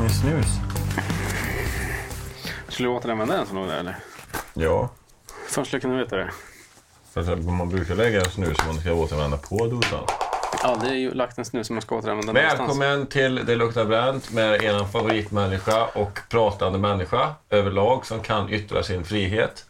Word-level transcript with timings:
fan 0.00 0.06
i 0.06 0.10
snus? 0.10 0.46
Skulle 2.68 2.88
du 2.88 2.94
återanvända 2.94 3.36
den 3.36 3.46
som 3.46 3.56
låg 3.56 3.66
där 3.68 3.78
eller? 3.78 3.96
Ja. 4.54 4.88
Först 5.48 5.66
skulle 5.66 5.76
jag 5.76 5.82
kunna 5.82 5.96
veta 5.96 6.16
det. 6.16 6.30
Att 7.14 7.44
man 7.44 7.68
brukar 7.68 7.94
lägga 7.94 8.24
snus 8.24 8.56
som 8.56 8.66
man 8.66 8.80
ska 8.80 8.92
återvända 8.92 9.36
på 9.36 9.66
dosan. 9.66 10.04
Aldrig 10.62 11.14
lagt 11.14 11.38
en 11.38 11.44
snus 11.44 11.66
som 11.66 11.74
man 11.74 11.82
ska 11.82 11.96
återanvända 11.96 12.32
någonstans. 12.32 12.60
Välkommen 12.60 13.06
till 13.06 13.46
Det 13.46 13.56
luktar 13.56 13.84
bränt 13.84 14.32
med 14.32 14.62
er 14.62 14.84
favoritmänniska 14.84 15.84
och 15.84 16.18
pratande 16.28 16.78
människa 16.78 17.34
överlag 17.50 18.06
som 18.06 18.20
kan 18.20 18.52
yttra 18.52 18.82
sin 18.82 19.04
frihet. 19.04 19.66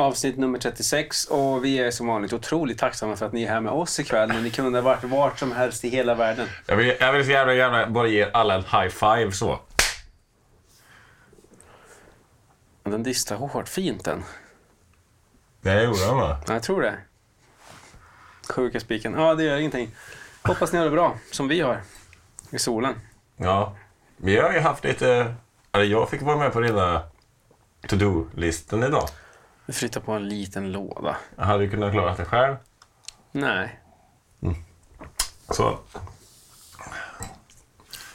Avsnitt 0.00 0.38
nummer 0.38 0.58
36 0.58 1.24
och 1.24 1.64
vi 1.64 1.78
är 1.78 1.90
som 1.90 2.06
vanligt 2.06 2.32
otroligt 2.32 2.78
tacksamma 2.78 3.16
för 3.16 3.26
att 3.26 3.32
ni 3.32 3.42
är 3.42 3.48
här 3.48 3.60
med 3.60 3.72
oss 3.72 4.00
ikväll. 4.00 4.28
Men 4.28 4.42
ni 4.42 4.50
kunde 4.50 4.78
ha 4.78 4.82
varit 4.82 5.04
vart 5.04 5.38
som 5.38 5.52
helst 5.52 5.84
i 5.84 5.88
hela 5.88 6.14
världen. 6.14 6.48
Jag 6.66 6.76
vill, 6.76 6.96
jag 7.00 7.12
vill 7.12 7.24
så 7.24 7.30
jävla 7.30 7.54
gärna 7.54 7.86
bara 7.86 8.08
ge 8.08 8.30
alla 8.32 8.54
en 8.54 8.62
high 8.62 8.88
five 8.88 9.32
så. 9.32 9.60
Den 12.82 13.02
distar 13.02 13.36
hårt 13.36 13.68
fint 13.68 14.04
den. 14.04 14.22
Det 15.60 15.82
gjorde 15.82 16.06
han 16.06 16.16
va? 16.16 16.40
Ja, 16.46 16.52
jag 16.52 16.62
tror 16.62 16.82
det. 16.82 16.94
Sjuka 18.48 18.80
spiken. 18.80 19.14
Ja, 19.14 19.34
det 19.34 19.44
gör 19.44 19.56
ingenting. 19.56 19.90
Hoppas 20.42 20.72
ni 20.72 20.78
har 20.78 20.84
det 20.84 20.90
bra, 20.90 21.14
som 21.30 21.48
vi 21.48 21.60
har. 21.60 21.80
I 22.50 22.58
solen. 22.58 22.94
Ja. 23.36 23.76
Vi 24.16 24.36
har 24.40 24.52
ju 24.52 24.60
haft 24.60 24.84
lite... 24.84 25.34
Eller 25.72 25.84
jag 25.84 26.10
fick 26.10 26.22
vara 26.22 26.36
med 26.36 26.52
på 26.52 26.60
rena 26.60 27.02
to-do-listan 27.88 28.82
idag. 28.82 29.08
Vi 29.70 29.74
flyttar 29.74 30.00
på 30.00 30.12
en 30.12 30.28
liten 30.28 30.72
låda. 30.72 31.16
Jag 31.36 31.44
hade 31.44 31.64
ju 31.64 31.70
kunnat 31.70 31.92
klara 31.92 32.14
det 32.14 32.24
själv. 32.24 32.56
Nej. 33.32 33.80
Så. 35.50 35.78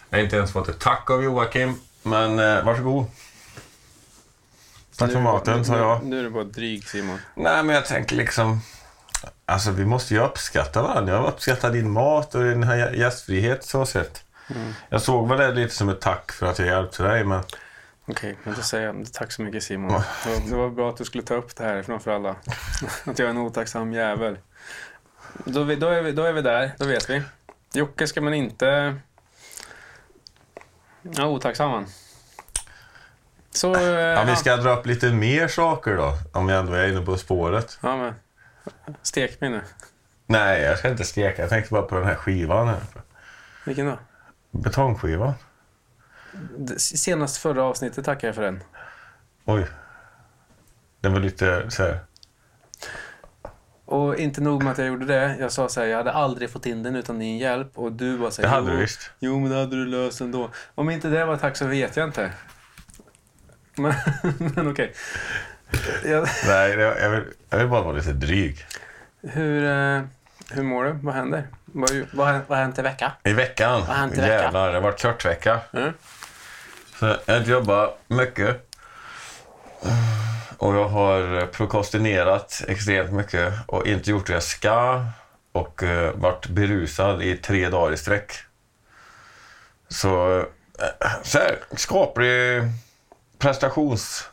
Jag 0.09 0.17
har 0.17 0.23
inte 0.23 0.35
ens 0.35 0.51
fått 0.51 0.69
ett 0.69 0.79
tack 0.79 1.09
av 1.09 1.23
Joakim, 1.23 1.79
men 2.03 2.39
eh, 2.39 2.63
varsågod. 2.63 3.05
Tack 4.97 5.11
för 5.11 5.19
maten, 5.19 5.65
sa 5.65 5.77
jag. 5.77 6.03
Nu, 6.03 6.19
är 6.19 6.23
du 6.23 6.29
bara 6.29 6.43
dryg, 6.43 6.87
Simon. 6.87 7.19
Nej, 7.35 7.63
men 7.63 7.75
jag 7.75 7.85
tänker 7.85 8.15
liksom... 8.15 8.59
Alltså, 9.45 9.71
vi 9.71 9.85
måste 9.85 10.13
ju 10.13 10.19
uppskatta 10.19 10.81
varandra. 10.81 11.13
Jag 11.13 11.27
uppskattar 11.27 11.71
din 11.71 11.91
mat 11.91 12.35
och 12.35 12.43
din 12.43 12.63
här 12.63 12.93
gästfrihet 12.93 13.63
så 13.63 13.85
sett. 13.85 14.23
Jag 14.89 15.01
såg 15.01 15.29
väl 15.29 15.37
det 15.37 15.51
lite 15.51 15.75
som 15.75 15.89
ett 15.89 16.01
tack 16.01 16.31
för 16.31 16.45
att 16.45 16.59
jag 16.59 16.67
hjälpte 16.67 17.03
dig, 17.03 17.23
men... 17.23 17.43
Okej, 18.07 18.37
men 18.43 18.53
då 18.53 18.61
säger 18.61 18.85
jag 18.85 19.13
tack 19.13 19.31
så 19.31 19.41
mycket 19.41 19.63
Simon. 19.63 19.87
Det 20.23 20.29
var, 20.29 20.49
det 20.49 20.55
var 20.55 20.69
bra 20.69 20.89
att 20.89 20.97
du 20.97 21.05
skulle 21.05 21.23
ta 21.23 21.33
upp 21.35 21.55
det 21.55 21.63
här 21.63 21.81
framför 21.83 22.11
alla. 22.11 22.29
Att 23.05 23.19
jag 23.19 23.25
är 23.25 23.29
en 23.29 23.37
otacksam 23.37 23.93
jävel. 23.93 24.37
Då, 25.45 25.63
vi- 25.63 25.75
då, 25.75 25.87
är 25.87 26.01
vi, 26.01 26.11
då 26.11 26.23
är 26.23 26.33
vi 26.33 26.41
där, 26.41 26.71
då 26.77 26.85
vet 26.85 27.09
vi. 27.09 27.21
Jocke 27.73 28.07
ska 28.07 28.21
man 28.21 28.33
inte... 28.33 28.95
Ja, 31.01 31.25
otacksam 31.27 31.71
han. 31.71 31.85
Så... 33.51 33.75
eh, 33.75 33.81
Ja, 33.91 34.23
vi 34.23 34.35
ska 34.35 34.55
dra 34.57 34.75
upp 34.79 34.85
lite 34.85 35.11
mer 35.11 35.47
saker 35.47 35.95
då, 35.97 36.17
om 36.33 36.49
jag 36.49 36.59
ändå 36.59 36.73
är 36.73 36.87
inne 36.87 37.01
på 37.01 37.17
spåret. 37.17 37.79
Ja, 37.83 37.97
men. 37.97 38.13
Stek 39.01 39.41
mig 39.41 39.49
nu. 39.49 39.61
Nej, 40.25 40.61
jag 40.61 40.77
ska 40.79 40.89
inte 40.89 41.03
steka. 41.03 41.41
Jag 41.41 41.49
tänkte 41.49 41.71
bara 41.73 41.81
på 41.81 41.95
den 41.95 42.05
här 42.05 42.15
skivan 42.15 42.67
här. 42.67 42.79
Vilken 43.65 43.85
då? 43.85 43.97
Betongskivan. 44.51 45.33
Senast 46.77 47.37
förra 47.37 47.63
avsnittet 47.63 48.05
tackar 48.05 48.27
jag 48.27 48.35
för 48.35 48.41
den. 48.41 48.63
Oj. 49.45 49.65
Den 51.01 51.13
var 51.13 51.19
lite 51.19 51.71
så 51.71 51.83
här... 51.83 51.99
Och 53.85 54.15
inte 54.15 54.41
nog 54.41 54.63
med 54.63 54.71
att 54.71 54.77
jag 54.77 54.87
gjorde 54.87 55.05
det. 55.05 55.35
Jag 55.39 55.51
sa 55.51 55.69
så 55.69 55.79
här, 55.81 55.87
jag 55.87 55.97
hade 55.97 56.11
aldrig 56.11 56.49
fått 56.49 56.65
in 56.65 56.83
den 56.83 56.95
utan 56.95 57.19
din 57.19 57.37
hjälp. 57.37 57.77
Och 57.77 57.91
du 57.91 58.17
bara 58.17 58.31
så 58.31 58.41
här, 58.41 58.49
Det 58.49 58.55
hade 58.55 58.67
"Jo, 58.67 58.73
du 58.75 58.81
visst. 58.81 59.11
Jo, 59.19 59.39
men 59.39 59.49
det 59.51 59.57
hade 59.57 59.75
du 59.75 59.85
löst 59.85 60.21
ändå. 60.21 60.49
Om 60.75 60.89
inte 60.89 61.07
det 61.07 61.25
var 61.25 61.37
tack 61.37 61.57
så 61.57 61.65
vet 61.67 61.95
jag 61.97 62.07
inte. 62.09 62.31
Men, 63.77 63.93
men 64.55 64.71
okej. 64.71 64.93
Jag, 66.05 66.27
Nej, 66.47 66.71
jag 66.71 66.99
jag 67.01 67.09
vill, 67.09 67.23
jag 67.49 67.57
vill 67.57 67.67
bara 67.67 67.81
vara 67.81 67.93
lite 67.95 68.13
dryg. 68.13 68.65
hur, 69.21 69.63
eh, 69.63 70.01
hur 70.51 70.63
mår 70.63 70.83
du? 70.83 70.91
Vad 70.91 71.13
händer? 71.15 71.47
Vad, 71.65 71.89
vad, 72.13 72.27
har- 72.27 72.41
vad 72.47 72.57
har 72.57 72.65
hänt 72.65 72.79
i 72.79 72.81
vecka? 72.81 73.11
I 73.23 73.33
veckan, 73.33 73.81
har 73.81 73.93
hänt 73.93 74.13
i 74.13 74.21
veckan? 74.21 74.29
jävlar, 74.35 74.67
det 74.67 74.73
har 74.73 74.81
varit 74.81 75.01
kort 75.01 75.25
vecka. 75.25 75.59
Mm. 75.73 75.93
Så 76.99 77.15
jag 77.25 77.47
jobbat 77.47 77.97
mycket. 78.07 78.71
Och 80.57 80.75
jag 80.75 80.89
har 80.89 81.45
prokrastinerat 81.45 82.61
extremt 82.67 83.11
mycket 83.11 83.53
och 83.67 83.87
inte 83.87 84.09
gjort 84.11 84.27
det 84.27 84.33
jag 84.33 84.43
ska. 84.43 85.05
Och 85.51 85.83
uh, 85.83 86.11
varit 86.11 86.47
berusad 86.47 87.23
i 87.23 87.37
tre 87.37 87.69
dagar 87.69 87.93
i 87.93 87.97
sträck. 87.97 88.31
Så, 89.87 90.39
eh, 90.39 91.23
så 91.23 91.37
här, 91.37 91.59
skaplig 91.75 92.61
prestations... 93.37 94.29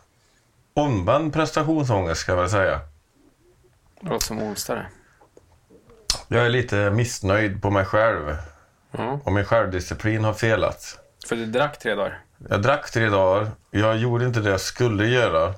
Omvänd 0.75 1.33
prestationsångest 1.33 2.21
ska 2.21 2.33
jag 2.33 2.37
väl 2.37 2.51
säga. 2.51 2.81
Det 4.01 4.09
låter 4.09 4.27
som 4.27 4.43
onsdag. 4.43 4.87
Jag 6.29 6.47
är 6.47 6.49
lite 6.49 6.91
missnöjd 6.91 7.63
på 7.63 7.71
mig 7.71 7.85
själv. 7.85 8.37
Ja. 8.91 9.21
Och 9.25 9.33
min 9.33 9.45
självdisciplin 9.45 10.25
har 10.25 10.35
felat. 10.35 10.99
För 11.29 11.37
du 11.37 11.47
drack 11.47 11.79
tre 11.79 11.95
dagar. 11.95 12.21
Jag 12.49 12.63
drack 12.63 12.91
tre 12.91 13.09
dagar. 13.09 13.51
Jag 13.71 13.97
gjorde 13.97 14.25
inte 14.25 14.41
det 14.41 14.51
jag 14.51 14.61
skulle 14.61 15.07
göra. 15.07 15.55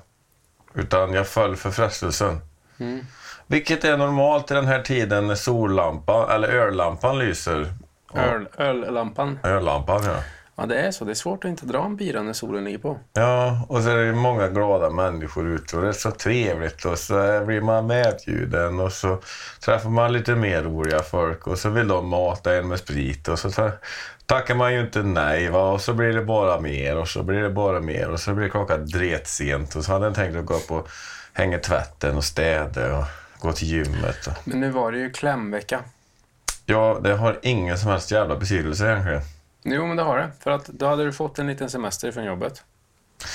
Utan 0.73 1.13
jag 1.13 1.27
föll 1.27 1.55
för 1.55 1.71
frestelsen. 1.71 2.41
Mm. 2.77 3.05
Vilket 3.47 3.83
är 3.83 3.97
normalt 3.97 4.51
i 4.51 4.53
den 4.53 4.65
här 4.65 4.81
tiden 4.81 5.27
när 5.27 5.35
sollampan, 5.35 6.29
eller 6.29 6.47
öllampan 6.47 7.19
lyser. 7.19 7.73
Öl, 8.13 8.47
öllampan. 8.57 9.39
Öllampan, 9.43 10.03
ja. 10.03 10.15
Ja, 10.57 10.65
det 10.65 10.75
är 10.75 10.91
så. 10.91 11.05
Det 11.05 11.11
är 11.11 11.15
svårt 11.15 11.43
att 11.43 11.49
inte 11.49 11.65
dra 11.65 11.85
en 11.85 11.95
bira 11.95 12.21
när 12.21 12.33
solen 12.33 12.63
ligger 12.63 12.77
på. 12.77 12.99
Ja, 13.13 13.65
och 13.69 13.81
så 13.81 13.89
är 13.89 13.95
det 13.95 14.13
många 14.13 14.47
glada 14.47 14.89
människor 14.89 15.47
ute 15.47 15.75
och 15.75 15.81
det 15.81 15.87
är 15.87 15.93
så 15.93 16.11
trevligt 16.11 16.85
och 16.85 16.99
så 16.99 17.43
blir 17.45 17.61
man 17.61 17.87
medbjuden 17.87 18.79
och 18.79 18.91
så 18.91 19.17
träffar 19.65 19.89
man 19.89 20.13
lite 20.13 20.35
mer 20.35 20.63
roliga 20.63 20.99
folk 20.99 21.47
och 21.47 21.59
så 21.59 21.69
vill 21.69 21.87
de 21.87 22.09
mata 22.09 22.55
en 22.55 22.67
med 22.67 22.79
sprit 22.79 23.27
och 23.27 23.39
så 23.39 23.71
tackar 24.25 24.55
man 24.55 24.73
ju 24.73 24.81
inte 24.81 25.03
nej 25.03 25.49
va 25.49 25.71
och 25.71 25.81
så 25.81 25.93
blir 25.93 26.13
det 26.13 26.21
bara 26.21 26.59
mer 26.59 26.97
och 26.97 27.07
så 27.07 27.23
blir 27.23 27.41
det 27.41 27.49
bara 27.49 27.79
mer 27.79 28.09
och 28.09 28.19
så 28.19 28.33
blir 28.33 28.49
klockan 28.49 28.85
dretsent 28.87 29.75
och 29.75 29.83
så 29.83 29.91
hade 29.91 30.05
jag 30.05 30.15
tänkt 30.15 30.37
att 30.37 30.45
gå 30.45 30.53
upp 30.53 30.71
och 30.71 30.87
hänga 31.33 31.57
tvätten 31.59 32.17
och 32.17 32.23
städa 32.23 32.97
och 32.97 33.05
gå 33.39 33.51
till 33.53 33.67
gymmet. 33.67 34.29
Men 34.43 34.59
nu 34.59 34.69
var 34.71 34.91
det 34.91 34.97
ju 34.97 35.09
klämvecka. 35.11 35.79
Ja, 36.65 36.99
det 37.03 37.13
har 37.15 37.39
ingen 37.41 37.77
som 37.77 37.89
helst 37.91 38.11
jävla 38.11 38.35
betydelse 38.35 38.85
egentligen. 38.91 39.21
Jo, 39.63 39.85
men 39.87 39.97
det 39.97 40.03
har 40.03 40.17
det. 40.17 40.31
För 40.39 40.51
att 40.51 40.65
då 40.65 40.87
hade 40.87 41.05
du 41.05 41.13
fått 41.13 41.39
en 41.39 41.47
liten 41.47 41.69
semester 41.69 42.11
från 42.11 42.23
jobbet. 42.25 42.63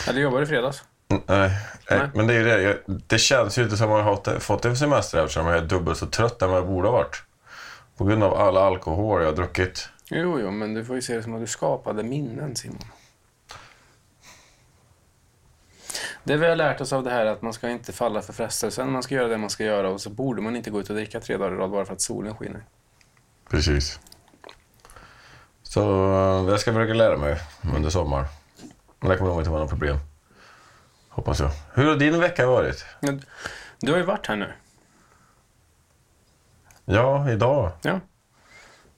Eller 0.08 0.20
jobbade 0.20 0.42
i 0.42 0.46
fredags. 0.46 0.82
Nej, 1.26 1.50
nej, 1.90 2.00
men 2.14 2.26
det 2.26 2.34
är 2.34 2.38
ju 2.38 2.44
det. 2.44 2.62
Jag, 2.62 2.76
det 2.86 3.18
känns 3.18 3.58
ju 3.58 3.62
inte 3.62 3.76
som 3.76 3.92
att 3.92 3.98
jag 3.98 4.04
har 4.04 4.16
fått- 4.16 4.42
fått 4.42 4.64
en 4.64 4.76
semester 4.76 5.18
eftersom 5.18 5.46
jag 5.46 5.56
är 5.56 5.62
dubbelt 5.62 5.98
så 5.98 6.06
trött 6.06 6.42
än 6.42 6.48
vad 6.50 6.58
jag 6.58 6.66
borde 6.66 6.88
ha 6.88 6.92
varit. 6.92 7.22
På 7.96 8.04
grund 8.04 8.22
av 8.24 8.34
all 8.34 8.56
alkohol 8.56 9.20
jag 9.20 9.28
har 9.28 9.36
druckit. 9.36 9.88
Jo, 10.10 10.40
jo, 10.40 10.50
men 10.50 10.74
du 10.74 10.84
får 10.84 10.96
ju 10.96 11.02
se 11.02 11.16
det 11.16 11.22
som 11.22 11.34
att 11.34 11.40
du 11.40 11.46
skapade 11.46 12.02
minnen, 12.02 12.56
Simon. 12.56 12.78
Det 16.24 16.36
vi 16.36 16.46
har 16.46 16.56
lärt 16.56 16.80
oss 16.80 16.92
av 16.92 17.04
det 17.04 17.10
här 17.10 17.26
är 17.26 17.30
att 17.30 17.42
man 17.42 17.52
ska 17.52 17.70
inte 17.70 17.92
falla 17.92 18.22
för 18.22 18.32
frestelsen. 18.32 18.92
Man 18.92 19.02
ska 19.02 19.14
göra 19.14 19.28
det 19.28 19.38
man 19.38 19.50
ska 19.50 19.64
göra 19.64 19.90
och 19.90 20.00
så 20.00 20.10
borde 20.10 20.42
man 20.42 20.56
inte 20.56 20.70
gå 20.70 20.80
ut 20.80 20.90
och 20.90 20.96
dricka 20.96 21.20
tre 21.20 21.36
dagar 21.36 21.52
i 21.52 21.56
rad 21.56 21.70
bara 21.70 21.84
för 21.84 21.92
att 21.92 22.00
solen 22.00 22.36
skiner. 22.36 22.64
Precis. 23.48 24.00
Så 25.62 25.80
eh, 26.12 26.46
det 26.46 26.58
ska 26.58 26.70
jag 26.70 26.80
försöka 26.80 26.94
lära 26.94 27.16
mig 27.16 27.40
under 27.74 27.90
sommaren. 27.90 28.26
Men 29.00 29.10
det 29.10 29.16
kommer 29.16 29.30
nog 29.30 29.40
inte 29.40 29.50
vara 29.50 29.60
något 29.60 29.70
problem. 29.70 29.96
Hoppas 31.08 31.40
jag. 31.40 31.50
Hur 31.74 31.86
har 31.86 31.96
din 31.96 32.20
vecka 32.20 32.46
varit? 32.46 32.84
Du 33.80 33.92
har 33.92 33.98
ju 33.98 34.04
varit 34.04 34.26
här 34.26 34.36
nu. 34.36 34.52
Ja, 36.84 37.30
idag. 37.30 37.72
Ja. 37.82 38.00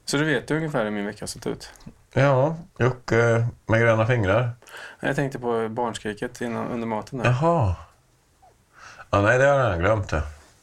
Så 0.05 0.17
du 0.17 0.25
vet 0.25 0.49
du 0.49 0.57
ungefär 0.57 0.85
hur 0.85 0.91
min 0.91 1.07
vecka 1.07 1.23
har 1.23 1.27
sett 1.27 1.47
ut. 1.47 1.73
Ja, 2.13 2.57
Jocke 2.79 3.47
med 3.67 3.81
gröna 3.81 4.07
fingrar. 4.07 4.51
Jag 5.01 5.17
tänkte 5.17 5.39
på 5.39 5.69
barnskriket 5.69 6.41
innan, 6.41 6.69
under 6.69 6.87
maten. 6.87 7.19
Där. 7.19 7.25
Jaha. 7.27 7.77
Ja, 9.11 9.21
nej, 9.23 9.39
det 9.39 9.45
har 9.45 9.59
jag 9.59 9.65
redan 9.67 9.79
glömt. 9.79 10.09
Det. 10.11 10.23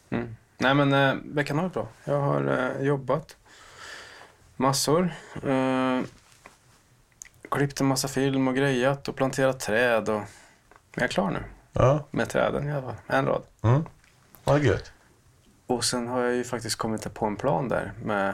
Mm. 0.09 0.35
Nej, 0.57 0.73
men 0.73 0.93
eh, 0.93 1.15
veckan 1.25 1.57
har 1.57 1.63
varit 1.63 1.73
bra. 1.73 1.87
Jag 2.03 2.21
har 2.21 2.71
eh, 2.77 2.85
jobbat 2.85 3.35
massor. 4.55 5.13
Eh, 5.47 6.01
klippt 7.51 7.81
en 7.81 7.87
massa 7.87 8.07
film 8.07 8.47
och 8.47 8.55
grejat 8.55 9.07
och 9.07 9.15
planterat 9.15 9.59
träd. 9.59 10.09
Och... 10.09 10.21
Jag 10.95 11.03
är 11.03 11.07
klar 11.07 11.31
nu 11.31 11.43
Ja, 11.73 12.05
med 12.11 12.29
träden 12.29 12.67
i 12.67 12.71
alla 12.71 12.81
fall. 12.81 12.95
En 13.07 13.25
rad. 13.25 13.41
mm. 13.61 13.85
Vad 14.43 14.63
gött. 14.63 14.91
Och 15.69 15.83
sen 15.85 16.07
har 16.07 16.21
jag 16.21 16.35
ju 16.35 16.43
faktiskt 16.43 16.75
kommit 16.75 17.13
på 17.13 17.25
en 17.25 17.35
plan 17.35 17.67
där. 17.67 17.93
Med, 18.03 18.33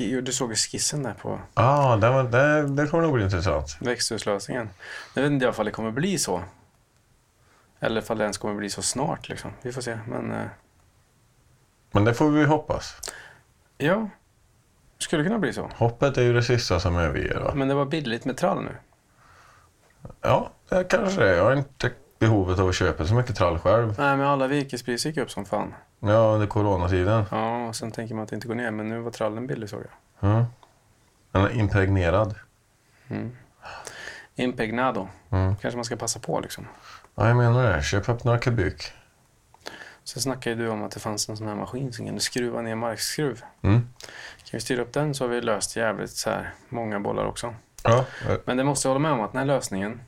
med 0.00 0.24
du 0.24 0.32
såg 0.32 0.50
ju 0.50 0.56
skissen 0.56 1.02
där 1.02 1.14
på 1.14 1.40
Ja, 1.54 1.96
det, 1.96 2.10
var- 2.10 2.22
det, 2.22 2.66
det 2.68 2.86
kommer 2.86 3.02
nog 3.04 3.12
bli 3.14 3.24
intressant. 3.24 3.76
växthuslösningen. 3.80 4.70
Jag 5.14 5.22
vet 5.22 5.32
inte 5.32 5.46
ifall 5.46 5.64
det 5.66 5.72
kommer 5.72 5.90
bli 5.90 6.18
så. 6.18 6.42
Eller 7.80 8.00
ifall 8.02 8.18
det 8.18 8.24
ens 8.24 8.38
kommer 8.38 8.54
bli 8.54 8.70
så 8.70 8.82
snart. 8.82 9.28
Liksom. 9.28 9.50
Vi 9.62 9.72
får 9.72 9.80
se. 9.82 9.98
Men 10.08 10.32
eh, 10.32 10.46
Men 11.90 12.04
det 12.04 12.14
får 12.14 12.30
vi 12.30 12.44
hoppas. 12.44 12.94
ja, 13.78 14.08
skulle 14.98 15.24
kunna 15.24 15.38
bli 15.38 15.52
så. 15.52 15.70
Hoppet 15.76 16.18
är 16.18 16.22
ju 16.22 16.32
det 16.32 16.42
sista 16.42 16.80
som 16.80 16.96
överger. 16.96 17.40
Va? 17.40 17.52
Men 17.54 17.68
det 17.68 17.74
var 17.74 17.84
billigt 17.86 18.24
med 18.24 18.36
trall 18.36 18.62
nu. 18.64 18.76
Ja, 20.20 20.50
det 20.68 20.84
kanske 20.84 21.20
det 21.20 21.30
är. 21.30 21.36
Jag 21.36 21.44
har 21.44 21.52
inte 21.56 21.90
behovet 22.18 22.58
av 22.58 22.68
att 22.68 22.74
köpa 22.74 23.06
så 23.06 23.14
mycket 23.14 23.36
trall 23.36 23.58
själv. 23.58 23.94
Nej, 23.98 24.16
men 24.16 24.26
alla 24.26 24.46
virkespriser 24.46 25.10
gick 25.10 25.18
upp 25.18 25.30
som 25.30 25.44
fan. 25.44 25.74
Ja, 26.00 26.32
under 26.34 26.46
coronatiden. 26.46 27.24
Ja, 27.30 27.68
och 27.68 27.76
sen 27.76 27.90
tänker 27.90 28.14
man 28.14 28.22
att 28.22 28.28
det 28.28 28.34
inte 28.34 28.48
går 28.48 28.54
ner, 28.54 28.70
men 28.70 28.88
nu 28.88 29.00
var 29.00 29.10
trallen 29.10 29.46
billig 29.46 29.68
såg 29.68 29.80
jag. 29.80 30.30
Ja. 30.30 30.46
Den 31.32 31.42
är 31.42 31.50
impregnerad. 31.50 32.34
Impegnado. 34.34 35.08
Mm. 35.30 35.56
Kanske 35.56 35.76
man 35.76 35.84
ska 35.84 35.96
passa 35.96 36.18
på 36.18 36.40
liksom. 36.40 36.66
Ja, 37.14 37.28
jag 37.28 37.36
menar 37.36 37.62
det. 37.62 37.82
Köp 37.82 38.08
upp 38.08 38.24
några 38.24 38.38
kubik. 38.38 38.92
Sen 40.04 40.22
snackade 40.22 40.56
du 40.56 40.68
om 40.68 40.82
att 40.82 40.90
det 40.90 41.00
fanns 41.00 41.28
en 41.28 41.36
sån 41.36 41.48
här 41.48 41.54
maskin 41.54 41.92
som 41.92 42.06
kunde 42.06 42.20
skruva 42.20 42.62
ner 42.62 42.74
markskruv. 42.74 43.42
Mm. 43.62 43.80
Kan 44.36 44.50
vi 44.52 44.60
styra 44.60 44.82
upp 44.82 44.92
den 44.92 45.14
så 45.14 45.24
har 45.24 45.28
vi 45.28 45.40
löst 45.40 45.76
jävligt 45.76 46.10
så 46.10 46.30
här 46.30 46.54
många 46.68 47.00
bollar 47.00 47.26
också. 47.26 47.54
Ja, 47.82 48.04
Men 48.44 48.56
det 48.56 48.64
måste 48.64 48.88
jag 48.88 48.94
hålla 48.94 49.02
med 49.02 49.12
om 49.12 49.20
att 49.20 49.32
den 49.32 49.38
här 49.38 49.46
lösningen 49.46 50.00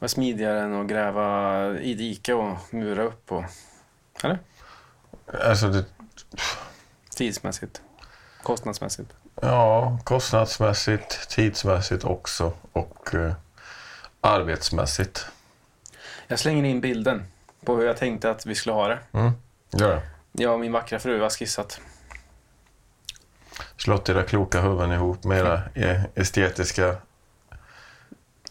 var 0.00 0.08
smidigare 0.08 0.60
än 0.60 0.80
att 0.80 0.86
gräva 0.86 1.78
i 1.78 1.94
dike 1.94 2.34
och 2.34 2.56
mura 2.70 3.02
upp. 3.02 3.32
Och, 3.32 3.44
eller? 4.22 4.38
alltså 5.44 5.68
det, 5.68 5.84
Tidsmässigt. 7.16 7.82
Kostnadsmässigt. 8.42 9.12
ja, 9.42 9.98
kostnadsmässigt, 10.04 11.30
tidsmässigt 11.30 12.04
också 12.04 12.52
och 12.72 13.14
eh, 13.14 13.34
arbetsmässigt. 14.20 15.26
Jag 16.26 16.38
slänger 16.38 16.64
in 16.64 16.80
bilden 16.80 17.24
på 17.64 17.76
hur 17.76 17.86
jag 17.86 17.96
tänkte 17.96 18.30
att 18.30 18.46
vi 18.46 18.54
skulle 18.54 18.74
ha 18.74 18.88
det. 18.88 18.98
Mm. 19.12 19.32
Gör 19.70 19.88
det. 19.88 20.02
Jag 20.32 20.54
och 20.54 20.60
min 20.60 20.72
vackra 20.72 20.98
fru 20.98 21.20
har 21.20 21.30
skissat. 21.30 21.80
Slått 23.76 24.08
era 24.08 24.22
kloka 24.22 24.60
huvuden 24.60 24.92
ihop 24.92 25.24
med 25.24 25.38
era 25.38 25.62
eh, 25.74 26.04
estetiska 26.14 26.96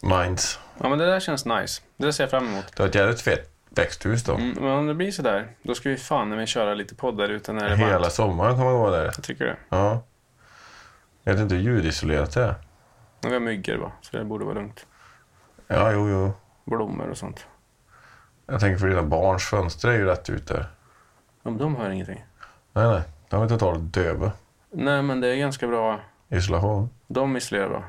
minds. 0.01 0.59
Ja, 0.81 0.89
men 0.89 0.97
det 0.99 1.05
där 1.05 1.19
känns 1.19 1.45
nice. 1.45 1.81
Det 1.97 2.05
där 2.05 2.11
ser 2.11 2.23
jag 2.23 2.31
fram 2.31 2.47
emot. 2.47 2.65
Det 2.75 2.79
var 2.83 2.89
ett 2.89 2.95
jävligt 2.95 3.21
fett 3.21 3.51
växthus 3.69 4.23
då. 4.23 4.33
Mm, 4.35 4.51
men 4.59 4.71
om 4.71 4.87
det 4.87 4.93
blir 4.93 5.11
sådär, 5.11 5.47
då 5.63 5.75
ska 5.75 5.89
vi 5.89 5.97
fan 5.97 6.29
när 6.29 6.37
vi 6.37 6.45
köra 6.45 6.73
lite 6.73 6.95
poddar 6.95 7.29
ute 7.29 7.53
när 7.53 7.65
det 7.65 7.71
är 7.71 7.75
Hela 7.75 7.99
varmt. 7.99 8.13
sommaren 8.13 8.51
kommer 8.55 8.71
att 8.71 8.79
vara 8.79 8.91
där. 8.97 9.05
Jag 9.05 9.23
tycker 9.23 9.45
det. 9.45 9.57
Ja. 9.69 10.01
Jag 11.23 11.33
vet 11.33 11.41
inte 11.41 11.55
hur 11.55 11.61
ljudisolerat 11.61 12.31
det 12.33 12.43
är. 12.43 12.55
Vi 13.21 13.33
har 13.33 13.39
myggor 13.39 13.75
va, 13.77 13.91
så 14.01 14.17
det 14.17 14.23
borde 14.25 14.45
vara 14.45 14.55
lugnt. 14.55 14.85
Ja, 15.67 15.91
jo, 15.91 16.09
jo. 16.09 16.31
Blommor 16.65 17.09
och 17.09 17.17
sånt. 17.17 17.45
Jag 18.45 18.59
tänker 18.59 18.77
för 18.79 18.87
dina 18.87 19.03
barns 19.03 19.43
fönster 19.43 19.89
är 19.89 19.93
ju 19.93 20.05
rätt 20.05 20.29
ut 20.29 20.47
där. 20.47 20.65
Ja, 21.43 21.49
men 21.49 21.57
de 21.57 21.75
hör 21.75 21.89
ingenting. 21.89 22.25
Nej, 22.73 22.87
nej. 22.87 23.01
De 23.29 23.43
är 23.43 23.47
totalt 23.47 23.93
döva. 23.93 24.31
Nej, 24.71 25.01
men 25.01 25.21
det 25.21 25.27
är 25.27 25.35
ganska 25.35 25.67
bra. 25.67 25.99
Isolation. 26.29 26.89
De 27.07 27.37
isolerar 27.37 27.69
bra. 27.69 27.83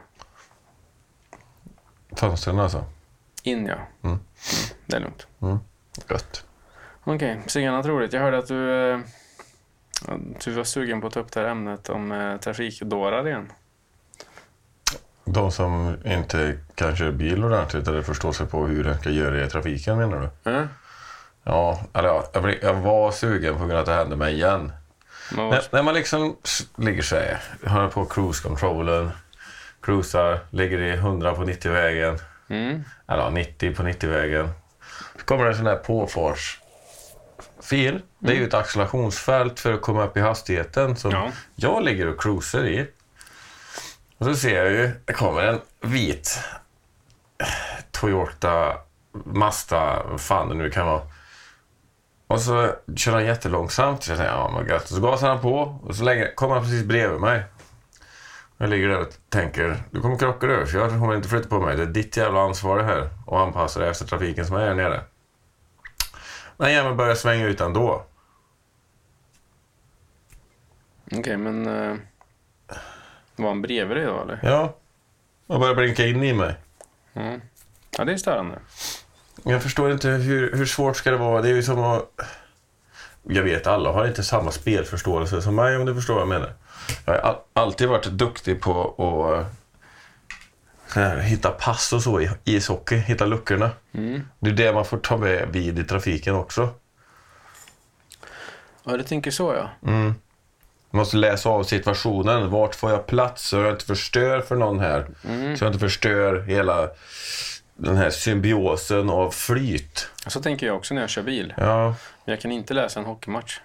Fönstren 2.16 2.58
alltså. 2.58 2.84
In 3.42 3.66
ja. 3.66 3.76
Mm. 4.02 4.18
Det 4.86 4.96
är 4.96 5.00
lugnt. 5.00 5.26
Gött. 6.08 6.44
Okej, 7.04 7.40
okay, 7.44 7.66
annat 7.66 7.86
roligt. 7.86 8.12
Jag 8.12 8.20
hörde 8.20 8.38
att 8.38 8.48
du, 8.48 8.90
eh, 8.90 9.00
att 10.06 10.40
du 10.44 10.52
var 10.52 10.64
sugen 10.64 11.00
på 11.00 11.06
att 11.06 11.12
ta 11.12 11.20
upp 11.20 11.32
det 11.32 11.40
här 11.40 11.46
ämnet 11.46 11.88
om 11.88 12.12
eh, 12.12 12.36
trafikdårar 12.36 13.28
igen. 13.28 13.52
De 15.24 15.52
som 15.52 15.96
inte 16.04 16.58
kan 16.74 16.96
köra 16.96 17.12
bil 17.12 17.44
ordentligt 17.44 17.88
eller 17.88 18.02
förstår 18.02 18.32
sig 18.32 18.46
på 18.46 18.66
hur 18.66 18.84
den 18.84 18.98
ska 18.98 19.10
göra 19.10 19.44
i 19.44 19.50
trafiken 19.50 19.98
menar 19.98 20.30
du? 20.44 20.50
Mm. 20.50 20.68
Ja, 21.44 21.80
eller 21.92 22.08
ja, 22.08 22.24
jag, 22.62 22.74
var 22.74 23.12
sugen 23.12 23.54
på 23.54 23.58
grund 23.58 23.72
av 23.72 23.78
att 23.78 23.86
det 23.86 23.94
hände 23.94 24.16
mig 24.16 24.34
igen. 24.34 24.72
När, 25.36 25.62
när 25.72 25.82
man 25.82 25.94
liksom 25.94 26.36
ligger 26.76 27.14
här, 27.14 27.42
har 27.66 27.88
på 27.88 28.04
cruise-controllen, 28.04 29.10
cruisar, 29.82 30.38
ligger 30.50 30.78
i 30.80 30.90
100 30.92 31.34
på 31.34 31.42
90-vägen, 31.44 32.18
Mm. 32.48 32.84
eller 33.08 33.22
ja, 33.22 33.30
90 33.30 33.74
på 33.74 33.82
90-vägen. 33.82 34.50
Så 35.18 35.24
kommer 35.24 35.44
det 35.44 35.50
en 35.50 35.56
sån 35.56 35.66
här 35.66 35.76
påfartsfil. 35.76 38.02
Det 38.18 38.32
är 38.32 38.36
ju 38.36 38.44
ett 38.46 38.54
accelerationsfält 38.54 39.60
för 39.60 39.72
att 39.72 39.82
komma 39.82 40.04
upp 40.04 40.16
i 40.16 40.20
hastigheten 40.20 40.96
som 40.96 41.10
Ja. 41.10 41.30
jag 41.54 41.82
ligger 41.84 42.06
och 42.06 42.20
cruisar 42.22 42.64
i. 42.64 42.86
Och 44.18 44.26
så 44.26 44.34
ser 44.34 44.56
jag 44.64 44.72
ju, 44.72 44.90
det 45.04 45.12
kommer 45.12 45.42
en 45.42 45.60
vit 45.80 46.40
Toyota 47.90 48.76
Mazda, 49.24 50.02
vad 50.02 50.20
fan 50.20 50.48
det 50.48 50.54
nu 50.54 50.70
kan 50.70 50.86
vara. 50.86 51.02
Och 52.26 52.40
så 52.40 52.74
kör 52.96 53.12
han 53.12 53.24
jättelångsamt. 53.26 54.02
Så 54.02 54.10
jag 54.10 54.18
tänkte, 54.18 54.34
ja 54.34 54.50
men 54.54 54.66
gött. 54.68 54.88
Så 54.88 55.00
gasar 55.00 55.28
han 55.28 55.40
på 55.40 55.58
och 55.82 55.96
så 55.96 56.04
lägger, 56.04 56.34
kommer 56.34 56.54
han 56.54 56.64
precis 56.64 56.84
bredvid 56.84 57.20
mig. 57.20 57.42
Jag 58.60 58.70
ligger 58.70 58.88
där 58.88 59.00
och 59.00 59.08
tänker, 59.28 59.82
du 59.90 60.00
kommer 60.00 60.18
krocka 60.18 60.46
över 60.46 60.66
för 60.66 60.78
jag 60.78 60.90
kommer 60.90 61.16
inte 61.16 61.28
flytta 61.28 61.48
på 61.48 61.60
mig. 61.60 61.76
Det 61.76 61.82
är 61.82 61.86
ditt 61.86 62.16
jävla 62.16 62.40
ansvar 62.40 62.78
det 62.78 62.84
här 62.84 63.08
och 63.26 63.40
anpassa 63.40 63.80
dig 63.80 63.88
efter 63.88 64.06
trafiken 64.06 64.46
som 64.46 64.56
är 64.56 64.66
här 64.66 64.74
nere. 64.74 65.00
Men 66.56 66.72
jäveln 66.72 66.96
börjar 66.96 67.14
svänga 67.14 67.46
ut 67.46 67.60
ändå. 67.60 68.06
Okej, 71.12 71.36
men 71.36 71.66
eh, 71.66 71.96
var 73.36 73.48
han 73.48 73.62
bredvid 73.62 73.96
dig 73.96 74.06
då 74.06 74.20
eller? 74.22 74.40
Ja, 74.42 74.76
och 75.46 75.60
börjar 75.60 75.74
blinka 75.74 76.06
in 76.06 76.22
i 76.22 76.32
mig. 76.32 76.54
Mm. 77.14 77.40
Ja, 77.98 78.04
det 78.04 78.12
är 78.12 78.16
störande. 78.16 78.58
Jag 79.42 79.62
förstår 79.62 79.92
inte 79.92 80.08
hur, 80.08 80.56
hur 80.56 80.66
svårt 80.66 80.96
ska 80.96 81.10
det 81.10 81.16
vara. 81.16 81.42
Det 81.42 81.48
är 81.48 81.54
ju 81.54 81.62
som 81.62 81.84
att... 81.84 82.10
Jag 83.22 83.42
vet, 83.42 83.66
alla 83.66 83.92
har 83.92 84.06
inte 84.06 84.22
samma 84.22 84.50
spelförståelse 84.50 85.42
som 85.42 85.54
mig 85.54 85.76
om 85.76 85.86
du 85.86 85.94
förstår 85.94 86.14
vad 86.14 86.22
jag 86.22 86.28
menar. 86.28 86.52
Jag 87.04 87.12
har 87.12 87.20
all, 87.20 87.36
alltid 87.52 87.88
varit 87.88 88.04
duktig 88.04 88.60
på 88.60 88.94
att 89.28 89.60
här, 90.94 91.18
hitta 91.18 91.50
pass 91.50 91.92
och 91.92 92.02
så 92.02 92.20
i 92.20 92.30
ishockey, 92.44 92.96
hitta 92.96 93.26
luckorna. 93.26 93.70
Mm. 93.92 94.28
Det 94.38 94.50
är 94.50 94.54
det 94.54 94.72
man 94.72 94.84
får 94.84 94.98
ta 94.98 95.16
med 95.16 95.48
vid 95.52 95.78
i 95.78 95.84
trafiken 95.84 96.34
också. 96.34 96.68
Ja, 98.84 98.96
du 98.96 99.02
tänker 99.02 99.30
så 99.30 99.54
ja. 99.54 99.70
Man 99.80 100.14
måste 100.90 101.16
läsa 101.16 101.48
av 101.48 101.62
situationen. 101.62 102.50
Vart 102.50 102.74
får 102.74 102.90
jag 102.90 103.06
plats 103.06 103.48
så 103.48 103.56
jag 103.56 103.72
inte 103.72 103.84
förstör 103.84 104.40
för 104.40 104.56
någon 104.56 104.80
här? 104.80 105.06
Så 105.56 105.64
jag 105.64 105.68
inte 105.68 105.78
förstör 105.78 106.42
hela 106.42 106.88
den 107.76 107.96
här 107.96 108.10
symbiosen 108.10 109.10
av 109.10 109.30
flyt. 109.30 110.10
Så 110.26 110.42
tänker 110.42 110.66
jag 110.66 110.76
också 110.76 110.94
när 110.94 111.00
jag 111.00 111.10
kör 111.10 111.22
bil. 111.22 111.54
Ja, 111.56 111.86
Men 112.24 112.32
jag 112.32 112.40
kan 112.40 112.52
inte 112.52 112.74
läsa 112.74 113.00
en 113.00 113.06
hockeymatch. 113.06 113.60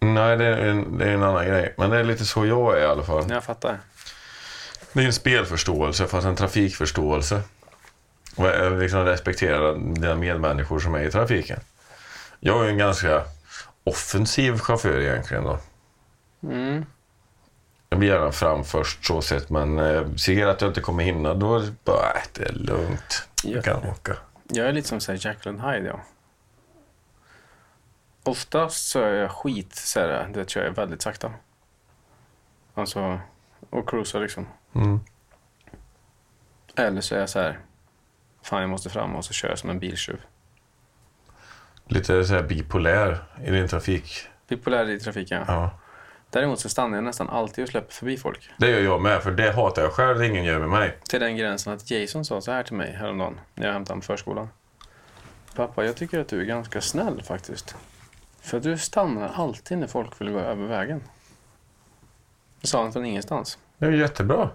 Nej, 0.00 0.36
det 0.36 0.44
är, 0.44 0.56
en, 0.56 0.98
det 0.98 1.04
är 1.04 1.12
en 1.12 1.22
annan 1.22 1.46
grej. 1.46 1.74
Men 1.78 1.90
det 1.90 1.98
är 1.98 2.04
lite 2.04 2.24
så 2.24 2.46
jag 2.46 2.78
är 2.78 2.82
i 2.82 2.86
alla 2.86 3.02
fall. 3.02 3.24
Jag 3.30 3.44
fattar. 3.44 3.78
Det 4.92 5.02
är 5.02 5.06
en 5.06 5.12
spelförståelse 5.12 6.06
fast 6.06 6.26
en 6.26 6.36
trafikförståelse. 6.36 7.42
Och 8.36 8.78
liksom 8.78 9.04
respektera 9.04 9.72
dina 9.74 10.14
medmänniskor 10.14 10.78
som 10.78 10.94
är 10.94 11.02
i 11.02 11.10
trafiken. 11.10 11.60
Jag 12.40 12.60
är 12.60 12.64
ju 12.64 12.70
en 12.70 12.78
ganska 12.78 13.22
offensiv 13.84 14.58
chaufför 14.58 15.00
egentligen 15.00 15.44
då. 15.44 15.58
Mm. 16.42 16.84
Jag 17.88 17.98
blir 17.98 18.08
gärna 18.08 18.32
fram 18.32 18.64
först 18.64 19.04
så 19.04 19.22
sett 19.22 19.50
men 19.50 19.78
eh, 19.78 20.14
ser 20.14 20.46
att 20.46 20.60
jag 20.60 20.70
inte 20.70 20.80
kommer 20.80 21.04
hinna 21.04 21.34
då 21.34 21.56
är 21.56 21.60
det 21.60 21.74
bara, 21.84 22.10
äh, 22.10 22.20
det 22.32 22.44
är 22.44 22.52
lugnt. 22.52 23.28
Jag 23.44 23.64
kan 23.64 23.84
åka. 23.84 24.16
Jag 24.48 24.66
är 24.66 24.72
lite 24.72 24.88
som 24.88 25.00
så 25.00 25.12
här 25.12 25.26
Jacqueline 25.26 25.60
Hyde, 25.60 25.86
ja. 25.86 26.00
Oftast 28.26 28.88
så 28.88 29.00
är 29.00 29.12
jag 29.12 29.30
skit, 29.30 29.74
så 29.74 30.00
här, 30.00 30.28
det 30.34 30.50
kör 30.50 30.64
jag 30.64 30.72
väldigt 30.72 31.02
sakta. 31.02 31.32
Alltså, 32.74 33.20
och 33.70 33.88
cruisar 33.88 34.20
liksom. 34.20 34.46
Mm. 34.74 35.00
Eller 36.76 37.00
så 37.00 37.14
är 37.14 37.18
jag 37.18 37.28
så 37.28 37.40
här, 37.40 37.58
fan 38.42 38.60
jag 38.60 38.70
måste 38.70 38.90
fram 38.90 39.16
och 39.16 39.24
så 39.24 39.32
kör 39.32 39.48
jag 39.48 39.58
som 39.58 39.70
en 39.70 39.78
biltjuv. 39.78 40.20
Lite 41.86 42.24
så 42.24 42.34
här 42.34 42.42
bipolär 42.42 43.24
i 43.44 43.50
din 43.50 43.68
trafik. 43.68 44.28
Bipolär 44.48 44.90
i 44.90 45.00
trafiken. 45.00 45.44
Ja. 45.48 45.70
Däremot 46.30 46.60
så 46.60 46.68
stannar 46.68 46.96
jag 46.96 47.04
nästan 47.04 47.28
alltid 47.28 47.64
och 47.64 47.70
släpper 47.70 47.92
förbi 47.92 48.16
folk. 48.16 48.50
Det 48.58 48.70
gör 48.70 48.80
jag 48.80 49.02
med, 49.02 49.22
för 49.22 49.30
det 49.30 49.52
hatar 49.52 49.82
jag 49.82 49.92
själv, 49.92 50.18
det 50.18 50.26
ingen 50.26 50.44
gör 50.44 50.58
med 50.58 50.68
mig. 50.68 50.98
Till 51.08 51.20
den 51.20 51.36
gränsen 51.36 51.72
att 51.72 51.90
Jason 51.90 52.24
sa 52.24 52.40
så 52.40 52.52
här 52.52 52.62
till 52.62 52.76
mig 52.76 52.92
häromdagen 52.92 53.40
när 53.54 53.66
jag 53.66 53.72
hämtade 53.72 53.92
honom 53.92 54.00
på 54.00 54.06
förskolan. 54.06 54.48
Pappa, 55.54 55.84
jag 55.84 55.96
tycker 55.96 56.20
att 56.20 56.28
du 56.28 56.40
är 56.40 56.44
ganska 56.44 56.80
snäll 56.80 57.22
faktiskt. 57.22 57.76
För 58.46 58.60
du 58.60 58.78
stannar 58.78 59.28
alltid 59.34 59.78
när 59.78 59.86
folk 59.86 60.20
vill 60.20 60.30
gå 60.32 60.38
över 60.38 60.66
vägen. 60.66 61.02
Det 62.60 62.66
sa 62.66 62.82
han 62.82 62.92
från 62.92 63.04
ingenstans. 63.06 63.58
Det 63.78 63.86
är 63.86 63.90
jättebra. 63.90 64.50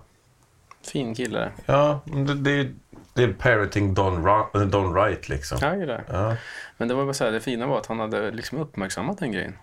Fin 0.82 1.16
kille. 1.16 1.52
Ja, 1.66 2.00
det, 2.06 2.34
det, 2.36 2.52
är- 2.52 2.74
det 3.14 3.24
är 3.24 3.34
parenting 3.34 3.94
done, 3.94 4.28
ra- 4.28 4.66
done 4.66 5.00
right 5.02 5.30
liksom. 5.30 5.58
Ja, 5.62 5.70
det 5.70 5.94
är. 5.94 6.04
Ja. 6.10 6.36
Men 6.78 6.88
det 6.88 6.94
var 6.94 7.04
bara 7.04 7.14
så 7.14 7.24
här, 7.24 7.32
det 7.32 7.40
fina 7.40 7.68
var 7.68 7.78
att 7.80 7.86
han 7.86 8.00
hade 8.00 8.32
liksom 8.32 8.58
uppmärksammat 8.58 9.18
den 9.18 9.32
grejen. 9.32 9.56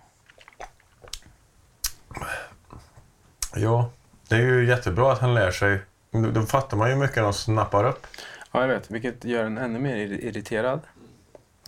ja, 3.55 3.89
det 4.27 4.35
är 4.35 4.39
ju 4.39 4.65
jättebra 4.67 5.11
att 5.11 5.19
han 5.19 5.33
lär 5.33 5.51
sig. 5.51 5.79
Då, 6.33 6.41
fattar 6.41 6.77
man 6.77 6.89
ju 6.89 6.95
mycket 6.95 7.15
när 7.15 7.23
de 7.23 7.33
snappar 7.33 7.83
upp. 7.83 8.07
Ja, 8.51 8.61
jag 8.61 8.67
vet. 8.67 8.91
Vilket 8.91 9.23
gör 9.25 9.43
en 9.45 9.57
ännu 9.57 9.79
mer 9.79 9.95
ir- 9.95 10.19
irriterad. 10.19 10.79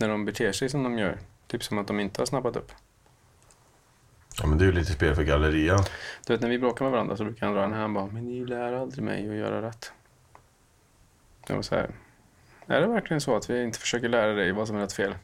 När 0.00 0.08
de 0.08 0.24
beter 0.24 0.52
sig 0.52 0.68
som 0.68 0.82
de 0.82 0.98
gör. 0.98 1.18
Typ 1.52 1.64
som 1.64 1.78
att 1.78 1.86
de 1.86 2.00
inte 2.00 2.20
har 2.20 2.26
snappat 2.26 2.56
upp. 2.56 2.72
Ja, 4.40 4.46
men 4.46 4.58
det 4.58 4.64
är 4.64 4.66
ju 4.66 4.72
lite 4.72 4.92
spel 4.92 5.14
för 5.14 5.22
gallerian. 5.22 5.84
Du 6.26 6.32
vet 6.32 6.40
när 6.40 6.48
vi 6.48 6.58
bråkar 6.58 6.84
med 6.84 6.92
varandra 6.92 7.16
så 7.16 7.24
brukar 7.24 7.46
han 7.46 7.54
dra 7.54 7.62
den 7.62 7.72
här. 7.72 7.80
Han 7.80 7.94
bara, 7.94 8.06
men 8.06 8.24
ni 8.24 8.44
lär 8.44 8.72
aldrig 8.72 9.04
mig 9.04 9.30
att 9.30 9.36
göra 9.36 9.62
rätt. 9.62 9.92
Jag 11.46 11.54
var 11.54 11.62
så 11.62 11.74
här, 11.74 11.90
Är 12.66 12.80
det 12.80 12.86
verkligen 12.86 13.20
så 13.20 13.36
att 13.36 13.50
vi 13.50 13.62
inte 13.62 13.78
försöker 13.78 14.08
lära 14.08 14.32
dig 14.32 14.52
vad 14.52 14.66
som 14.66 14.76
är 14.76 14.80
rätt 14.80 14.92
fel? 14.92 15.14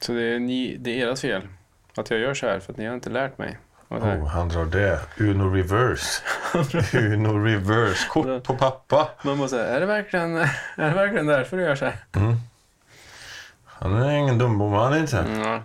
Så 0.00 0.12
det 0.12 0.22
är, 0.22 0.38
ni, 0.38 0.76
det 0.76 1.02
är 1.02 1.12
ert 1.12 1.18
fel 1.18 1.48
att 1.94 2.10
jag 2.10 2.20
gör 2.20 2.34
så 2.34 2.46
här 2.46 2.60
för 2.60 2.72
att 2.72 2.78
ni 2.78 2.86
har 2.86 2.94
inte 2.94 3.10
lärt 3.10 3.38
mig. 3.38 3.58
Oh, 3.88 4.26
han 4.26 4.48
drar 4.48 4.64
det. 4.64 5.00
Uno 5.18 5.54
reverse. 5.54 6.22
Uno 6.98 7.44
reverse. 7.44 8.08
Kort 8.08 8.44
på 8.44 8.54
pappa. 8.54 9.08
Man 9.24 9.38
måste 9.38 9.56
säga, 9.56 9.68
är 9.68 9.80
det 9.80 9.86
verkligen, 9.86 10.36
är 10.36 10.48
det 10.76 10.94
verkligen 10.94 11.26
därför 11.26 11.56
du 11.56 11.62
gör 11.62 11.74
så 11.74 11.84
här? 11.84 12.04
Mm. 12.12 12.36
Han 13.82 13.92
är 13.92 14.10
ingen 14.10 14.38
dumbom 14.38 14.72
han 14.72 14.92
är 14.92 14.98
inte. 14.98 15.18
Mm, 15.18 15.62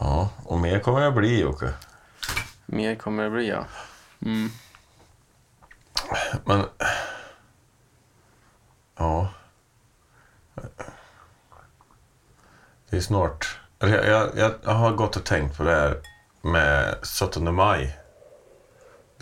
ja. 0.00 0.30
Och 0.44 0.58
mer 0.58 0.78
kommer 0.78 1.00
jag 1.00 1.14
bli 1.14 1.40
Jocke. 1.40 1.72
Mer 2.66 2.94
kommer 2.94 3.24
det 3.24 3.30
bli 3.30 3.48
ja. 3.48 3.64
Mm. 4.22 4.50
Men... 6.44 6.64
Ja. 8.96 9.28
Det 12.90 12.96
är 12.96 13.00
snart... 13.00 13.60
jag, 13.78 14.06
jag, 14.06 14.52
jag 14.64 14.72
har 14.72 14.92
gått 14.92 15.16
och 15.16 15.24
tänkt 15.24 15.56
på 15.56 15.62
det 15.62 15.74
här 15.74 16.00
med 16.42 16.94
17 17.20 17.54
maj. 17.54 17.98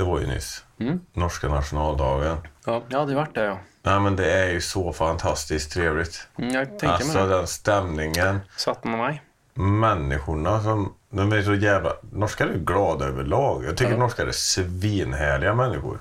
Det 0.01 0.05
var 0.05 0.21
ju 0.21 0.27
nyss. 0.27 0.65
Mm. 0.79 1.01
Norska 1.13 1.49
nationaldagen. 1.49 2.37
Ja, 2.67 2.83
jag 2.89 2.99
hade 3.01 3.15
varit 3.15 3.35
där 3.35 3.45
ja. 3.45 3.59
Nej, 3.83 4.01
men 4.01 4.17
det 4.17 4.31
är 4.33 4.51
ju 4.51 4.61
så 4.61 4.93
fantastiskt 4.93 5.73
trevligt. 5.73 6.29
Mm, 6.39 6.55
jag 6.55 6.69
tänker 6.69 6.89
Alltså 6.89 7.19
mig 7.19 7.29
det. 7.29 7.35
den 7.37 7.47
stämningen. 7.47 8.41
Satt 8.57 8.85
man 8.85 8.99
mig? 8.99 9.23
Människorna 9.55 10.63
som... 10.63 10.95
De 11.11 11.33
är 11.33 11.43
så 11.43 11.55
jävla... 11.55 11.93
Norskar 12.13 12.47
är 12.47 12.55
glada 12.59 13.05
överlag. 13.07 13.65
Jag 13.65 13.77
tycker 13.77 13.93
Ja. 13.93 13.99
norskar 13.99 14.27
är 14.27 14.33
svinhärliga 14.33 15.55
människor. 15.55 15.99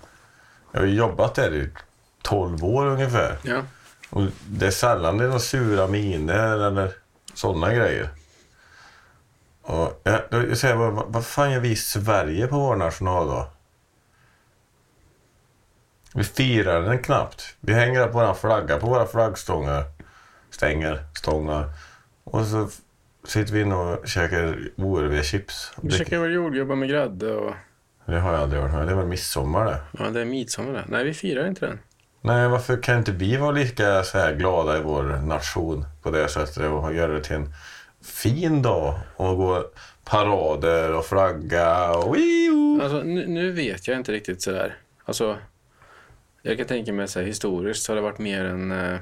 Jag 0.72 0.80
har 0.80 0.88
ju 0.88 0.94
jobbat 0.96 1.36
där 1.36 1.54
i 1.56 1.70
12 2.22 2.64
år 2.66 2.86
ungefär. 2.86 3.38
Ja. 3.44 3.62
Och 4.10 4.22
det 4.48 4.68
är 4.68 4.72
sällan 4.72 5.18
det 5.18 5.24
är 5.24 5.28
några 5.28 5.40
sura 5.40 5.88
miner 5.88 6.58
eller 6.68 6.92
sådana 7.34 7.74
grejer. 7.74 8.10
Och 9.62 10.02
jag, 10.04 10.22
jag 10.32 10.58
säger 10.58 10.76
vad, 10.76 10.94
vad 11.08 11.26
fan 11.26 11.52
gör 11.52 11.60
vi 11.60 11.70
i 11.72 11.76
Sverige 11.76 12.48
på 12.48 12.60
vår 12.60 12.76
nationaldag? 12.76 13.48
Vi 16.16 16.24
firar 16.24 16.82
den 16.82 17.00
knappt. 17.00 17.56
Vi 17.60 17.74
hänger 17.74 18.08
upp 18.08 18.16
våra 18.16 18.34
flagga 18.34 18.78
på 18.78 18.88
våra 18.88 19.06
flaggstångar. 19.06 19.84
Stänger, 20.50 21.00
stångar. 21.16 21.70
Och 22.24 22.46
så 22.46 22.70
sitter 23.28 23.54
vi 23.54 23.62
inne 23.62 23.76
och 23.76 24.08
käkar 24.08 24.60
ORV-chips. 24.76 25.72
Vi 25.82 25.92
käkar 25.92 26.20
väl 26.20 26.34
jordgubbar 26.34 26.76
med 26.76 26.90
grädde 26.90 27.34
och... 27.34 27.54
Det 28.06 28.20
har 28.20 28.34
jag 28.34 28.42
aldrig 28.42 28.62
med 28.64 28.88
Det 28.88 28.92
är 28.92 28.96
väl 28.96 29.06
midsommar 29.06 29.66
det. 29.66 29.82
Ja, 30.00 30.10
det 30.10 30.22
är 30.22 30.26
midsommar 30.26 30.74
det. 30.74 30.84
Nej, 30.88 31.04
vi 31.04 31.14
firar 31.14 31.48
inte 31.48 31.66
den. 31.66 31.80
Nej, 32.22 32.50
varför 32.50 32.84
kan 32.84 32.98
inte 32.98 33.12
vi 33.12 33.38
vara 33.38 33.52
lika 33.52 34.04
så 34.04 34.18
här 34.18 34.36
glada 34.36 34.78
i 34.78 34.82
vår 34.82 35.04
nation 35.04 35.86
på 36.02 36.12
det 36.12 36.28
sättet 36.28 36.58
och 36.58 36.94
göra 36.94 37.14
det 37.14 37.24
till 37.24 37.36
en 37.36 37.54
fin 38.04 38.62
dag 38.62 39.00
och 39.16 39.38
gå 39.38 39.64
parader 40.06 40.94
och 40.94 41.06
flagga 41.06 41.92
och. 41.92 42.16
Alltså, 42.82 43.02
nu, 43.04 43.28
nu 43.28 43.52
vet 43.52 43.88
jag 43.88 43.98
inte 43.98 44.12
riktigt 44.12 44.42
sådär. 44.42 44.78
Alltså, 45.06 45.38
jag 46.42 46.58
kan 46.58 46.66
tänka 46.68 46.94
mig 46.94 47.08
så 47.08 47.20
här, 47.20 47.26
historiskt 47.26 47.84
så 47.84 47.92
har 47.92 47.96
det 47.96 48.02
varit 48.02 48.20
mer 48.20 48.46
en, 48.46 48.72
eh, 48.72 49.00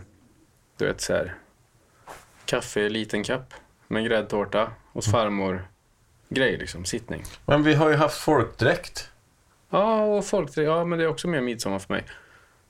du 0.78 0.86
vet 0.86 1.02
så 1.02 1.14
här, 1.14 1.36
kaffe 2.46 2.80
i 2.82 2.90
liten 2.90 3.24
kapp 3.24 3.54
med 3.88 4.06
gräddtårta 4.06 4.72
hos 4.94 5.12
farmor. 5.12 5.68
Grej 6.30 6.58
liksom, 6.58 6.86
sittning. 6.86 7.24
Men 7.46 7.64
vi 7.64 7.74
har 7.74 7.90
ju 7.90 7.96
haft 7.96 8.18
folkdräkt. 8.18 9.10
Ja, 9.70 10.04
och 10.04 10.26
folk, 10.26 10.58
ja 10.58 10.86
men 10.86 11.00
det 11.00 11.06
är 11.06 11.10
också 11.10 11.28
mer 11.28 11.42
midsommar 11.42 11.80
för 11.80 11.94
mig. 11.94 12.04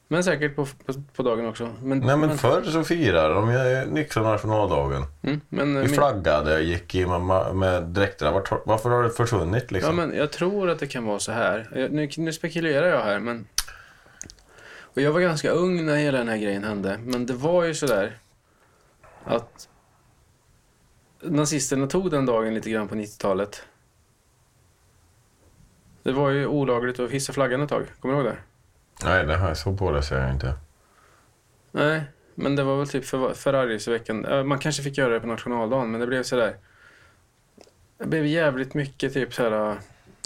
Men 0.10 0.24
säkert 0.24 0.56
på, 0.56 0.66
på, 0.66 0.94
på 1.16 1.24
dagen 1.24 1.46
också. 1.46 1.74
Men, 1.82 2.00
Nej, 2.00 2.18
men 2.18 2.38
förr 2.38 2.64
så 2.64 2.84
firade 2.84 3.34
de 3.34 3.52
ju 3.54 3.86
Nixon 3.94 4.24
nationaldagen. 4.24 5.04
mm, 5.24 5.42
men, 5.50 5.76
Vi 5.76 5.82
min- 5.82 5.90
flaggade, 5.90 6.62
gick 6.62 6.96
i 6.96 7.06
med, 7.06 7.56
med 7.56 7.84
dräkterna. 7.84 8.32
Vart- 8.32 8.66
Varför 8.66 8.90
har 8.90 9.04
det 9.04 9.10
försvunnit 9.10 9.64
Ja, 9.70 9.74
liksom? 9.74 9.96
men 9.96 10.14
jag 10.18 10.32
tror 10.32 10.70
att 10.70 10.80
det 10.80 10.88
kan 10.88 11.06
vara 11.06 11.20
så 11.20 11.32
här. 11.32 11.70
Jag- 11.76 11.92
Nu, 11.92 12.10
nu 12.18 12.34
spekulerar 12.34 12.88
jag 12.88 13.02
här, 13.04 13.20
men... 13.20 13.48
Och 14.98 15.04
jag 15.04 15.12
var 15.12 15.22
ganska 15.22 15.50
ung 15.52 15.86
när 15.86 15.96
hela 15.96 16.18
den 16.18 16.28
här 16.28 16.38
grejen 16.38 16.64
hände. 16.64 17.00
Men 17.04 17.26
det 17.26 17.34
var 17.34 17.64
ju 17.64 17.74
så 17.76 17.86
där 17.86 18.18
att 19.24 19.70
nazisterna 21.22 21.88
tog 21.88 22.12
den 22.12 22.26
dagen 22.26 22.54
lite 22.54 22.70
grann 22.70 22.88
på 22.88 22.96
90-talet. 22.96 23.64
Det 26.04 26.12
var 26.12 26.30
ju 26.30 26.46
olagligt 26.48 27.00
att 27.00 27.12
hissa 27.12 27.34
flaggan 27.34 27.62
ett 27.62 27.70
tag. 27.70 27.86
Kommer 28.00 28.16
du 28.16 28.22
ihåg 28.22 28.32
det? 28.32 28.38
Nej, 29.04 29.26
det 29.26 29.34
jag 29.34 29.58
så 29.58 29.74
på 29.78 29.92
det 29.92 30.04
säger 30.04 30.22
jag 30.22 30.32
inte. 30.32 30.54
Nej, 31.72 32.04
men 32.36 32.56
det 32.56 32.64
var 32.64 32.78
väl 32.78 32.88
typ 32.88 33.06
för, 33.06 33.34
förargelseveckan. 33.34 34.26
Eh, 34.26 34.44
Man 34.44 34.60
kanske 34.60 34.84
fick 34.84 34.98
göra 34.98 35.14
det 35.14 35.20
på 35.20 35.28
nationaldagen, 35.28 35.92
men 35.92 36.00
det 36.02 36.08
blev 36.08 36.24
så 36.24 36.36
där. 36.36 36.56
Det 37.98 38.06
blev 38.06 38.26
jävligt 38.26 38.74
mycket 38.74 39.14
typ 39.14 39.34
så 39.34 39.44
här. 39.44 39.52
eh, 39.72 39.78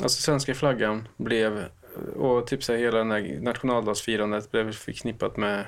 Alltså 0.01 0.21
svenska 0.21 0.53
flaggan 0.55 1.07
blev 1.17 1.65
och 2.15 2.47
typ 2.47 2.63
så 2.63 2.71
här 2.71 2.79
hela 2.79 2.97
den 2.97 3.11
här 3.11 3.39
nationaldagsfirandet 3.41 4.51
blev 4.51 4.71
förknippat 4.71 5.37
med 5.37 5.65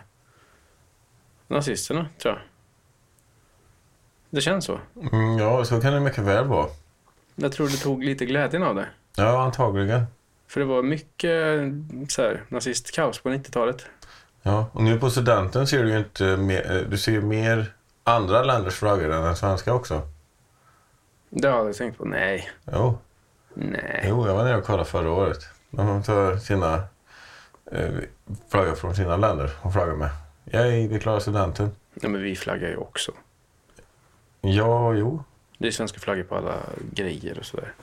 nazisterna, 1.48 2.06
tror 2.22 2.34
jag. 2.34 2.42
Det 4.30 4.42
känns 4.42 4.66
så. 4.66 4.80
Mm, 5.12 5.38
ja, 5.38 5.66
så 5.66 5.82
kan 5.82 5.94
det 5.94 6.00
mycket 6.00 6.24
väl 6.24 6.46
vara. 6.48 6.68
Jag 7.36 7.52
tror 7.52 7.68
det 7.68 7.78
tog 7.78 8.04
lite 8.04 8.26
glädjen 8.26 8.64
av 8.64 8.76
det. 8.76 8.88
Ja, 9.16 9.44
antagligen. 9.44 10.06
För 10.48 10.60
det 10.60 10.66
var 10.66 10.84
mycket 10.84 11.62
så 12.10 12.22
här, 12.22 12.44
nazistkaos 12.50 13.20
på 13.20 13.30
90-talet. 13.30 13.86
Ja, 14.42 14.66
och 14.74 14.84
nu 14.84 15.00
på 15.00 15.10
studenten 15.10 15.68
ser 15.68 15.84
du 15.84 15.90
ju 15.92 15.98
inte 15.98 16.38
mer, 16.38 16.72
eh, 16.72 16.90
du 16.90 16.98
ser 16.98 17.22
mer 17.22 17.74
andra 18.04 18.44
länders 18.44 18.76
flaggor 18.76 19.12
än 19.12 19.24
den 19.24 19.36
svenska 19.36 19.74
också. 19.74 20.02
Det 21.30 21.50
hade 21.52 21.66
jag 21.66 21.76
tänkt 21.76 21.98
på. 21.98 22.06
Nej, 22.06 22.50
Jo, 22.72 22.98
nej. 23.54 24.06
jo 24.10 24.28
jag 24.28 24.36
var 24.36 24.44
nere 24.44 24.58
och 24.58 24.64
kollade 24.64 24.86
förra 24.86 25.12
året. 25.12 25.40
De 25.76 26.04
tar 26.04 26.38
sina 26.38 26.84
eh, 27.72 27.94
flaggor 28.50 28.76
från 28.76 28.96
sina 28.96 29.18
länder 29.18 29.52
och 29.62 29.74
flaggar 29.74 29.96
med. 29.96 30.10
Yay, 30.54 30.88
vi 30.88 31.00
klarar 31.00 31.20
studenten. 31.20 31.72
Ja, 31.94 32.10
men 32.10 32.22
vi 32.22 32.36
flaggar 32.36 32.70
ju 32.70 32.78
också. 32.78 33.12
Ja, 34.42 34.94
jo. 34.94 35.24
Det 35.58 35.68
är 35.68 35.72
svenska 35.72 36.00
flaggor 36.00 36.24
på 36.24 36.36
alla 36.36 36.56
grejer 36.92 37.40
och 37.40 37.46
sådär. 37.46 37.74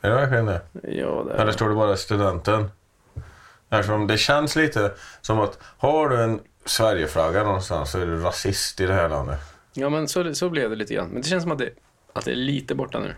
Är 0.00 0.10
det 0.10 0.16
verkligen 0.16 0.46
det? 0.46 0.60
Ja, 0.82 1.24
det 1.26 1.34
Eller 1.34 1.52
står 1.52 1.68
det 1.68 1.74
bara 1.74 1.96
studenten? 1.96 2.70
Eftersom 3.68 4.06
det 4.06 4.18
känns 4.18 4.56
lite 4.56 4.92
som 5.20 5.40
att 5.40 5.58
har 5.62 6.08
du 6.08 6.22
en 6.22 6.40
Sverigeflagga 6.64 7.42
någonstans 7.42 7.90
så 7.90 7.98
är 7.98 8.06
du 8.06 8.20
rasist 8.20 8.80
i 8.80 8.86
det 8.86 8.94
här 8.94 9.08
landet. 9.08 9.40
Ja, 9.72 9.88
men 9.88 10.08
så, 10.08 10.34
så 10.34 10.50
blev 10.50 10.70
det 10.70 10.76
lite 10.76 10.94
grann. 10.94 11.08
Men 11.08 11.22
det 11.22 11.28
känns 11.28 11.42
som 11.42 11.52
att 11.52 11.58
det, 11.58 11.70
att 12.12 12.24
det 12.24 12.30
är 12.30 12.36
lite 12.36 12.74
borta 12.74 12.98
nu. 12.98 13.14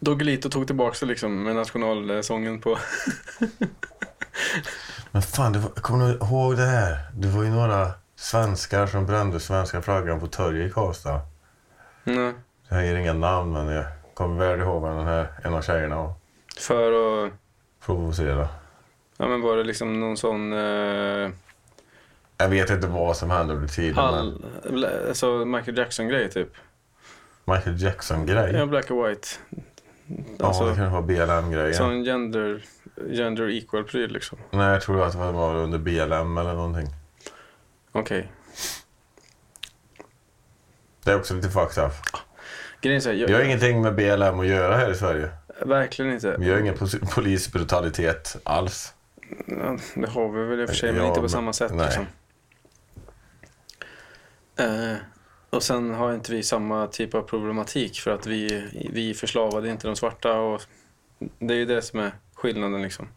Doggelito 0.00 0.48
tog 0.50 0.66
tillbaka 0.66 0.96
det 1.00 1.06
liksom 1.06 1.42
med 1.42 1.56
nationalsången 1.56 2.60
på... 2.60 2.78
Men 5.10 5.22
fan, 5.22 5.52
det 5.52 5.58
var, 5.58 5.70
kommer 5.70 6.08
du 6.08 6.12
ihåg 6.14 6.56
det 6.56 6.66
här? 6.66 6.98
Det 7.14 7.28
var 7.28 7.42
ju 7.44 7.50
några 7.50 7.90
svenskar 8.16 8.86
som 8.86 9.06
brände 9.06 9.40
svenska 9.40 9.82
flaggan 9.82 10.20
på 10.20 10.26
torget 10.26 10.70
i 10.70 10.72
Karlstad. 10.72 11.20
Nej. 12.04 12.32
Jag 12.68 12.86
ger 12.86 12.96
inga 12.96 13.12
namn, 13.12 13.52
men 13.52 13.66
jag 13.68 13.84
kommer 14.14 14.46
väl 14.48 14.60
ihåg 14.60 14.82
vad 14.82 14.96
den 14.96 15.06
här 15.06 15.26
en 15.44 15.54
av 15.54 15.62
tjejerna 15.62 15.96
var. 15.96 16.12
För 16.58 16.92
att... 17.26 17.32
Provocera. 17.86 18.48
Ja, 19.16 19.28
men 19.28 19.40
var 19.40 19.56
det 19.56 19.64
liksom 19.64 20.00
någon 20.00 20.16
sån... 20.16 20.52
Eh, 20.52 21.30
Jag 22.38 22.48
vet 22.48 22.70
inte 22.70 22.86
vad 22.86 23.16
som 23.16 23.30
hände 23.30 23.54
under 23.54 23.68
tiden, 23.68 23.94
men 23.94 24.04
hall, 24.84 24.86
alltså 25.08 25.44
Michael 25.44 25.78
Jackson-grej 25.78 26.30
typ. 26.30 26.48
Michael 27.44 27.82
Jackson-grej. 27.82 28.50
Ja, 28.52 28.58
Ja, 28.58 28.66
black 28.66 28.90
and 28.90 29.02
white. 29.06 29.28
Det 30.38 30.44
Alltså, 30.44 30.74
kan 30.74 30.92
vara 30.92 31.02
BLM-grejen. 31.02 31.74
sån 31.74 32.04
gender, 32.04 32.62
gender 33.10 33.48
equal-pryl 33.50 34.10
liksom. 34.12 34.38
Nej, 34.50 34.72
jag 34.72 34.82
tror 34.82 35.06
att 35.06 35.12
det 35.12 35.18
var 35.18 35.54
under 35.54 35.78
BLM 35.78 36.38
eller 36.38 36.54
någonting. 36.54 36.86
Okej. 37.92 38.32
Det 41.04 41.10
är 41.10 41.16
också 41.16 41.34
lite 41.34 41.48
fucked 41.50 41.84
up. 41.84 41.92
Grejen 42.80 43.02
är 43.08 43.12
jag, 43.12 43.26
Vi 43.28 43.32
har 43.34 43.40
ingenting 43.40 43.82
med 43.82 43.94
BLM 43.94 44.40
att 44.40 44.46
göra 44.46 44.76
här 44.76 44.90
i 44.90 44.94
Sverige. 44.94 45.28
verkligen 45.64 46.12
inte. 46.12 46.36
Vi 46.38 46.50
har 46.50 46.58
ingen 46.60 46.74
polisbrutalitet 47.14 48.36
alls. 48.44 48.94
Ja, 49.46 49.76
det 49.94 50.08
har 50.10 50.28
vi 50.32 50.44
väl 50.44 50.60
i 50.60 50.64
och 50.64 50.68
för 50.68 50.76
sig, 50.76 50.92
men 50.92 51.02
Ja, 51.02 51.08
inte 51.08 51.20
på 51.20 51.28
samma 51.28 51.52
sätt. 51.52 51.72
nej. 51.74 51.86
Liksom. 51.86 52.06
Eh, 54.56 54.96
och 55.50 55.62
sen 55.62 55.94
har 55.94 56.14
inte 56.14 56.32
vi 56.32 56.42
samma 56.42 56.86
typ 56.86 57.14
av 57.14 57.22
problematik 57.22 58.00
för 58.00 58.10
att 58.10 58.26
vi, 58.26 58.68
vi 58.92 59.14
förslavade 59.14 59.70
inte 59.70 59.86
de 59.86 59.96
svarta. 59.96 60.32
Och 60.32 60.62
det 61.38 61.54
är 61.54 61.58
ju 61.58 61.64
det 61.64 61.82
som 61.82 62.00
är 62.00 62.12
skillnaden. 62.34 62.82
Liksom. 62.82 63.08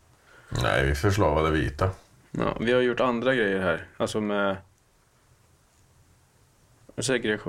Nej, 0.64 0.86
vi 0.86 0.96
förslavade 0.96 1.52
vita. 1.52 1.90
Ja, 2.32 2.58
vi 2.60 2.72
har 2.72 2.82
gjort 2.82 3.00
andra 3.00 3.36
grejer 3.36 3.60
här, 3.60 3.88
alltså 3.98 4.22
med 4.22 4.58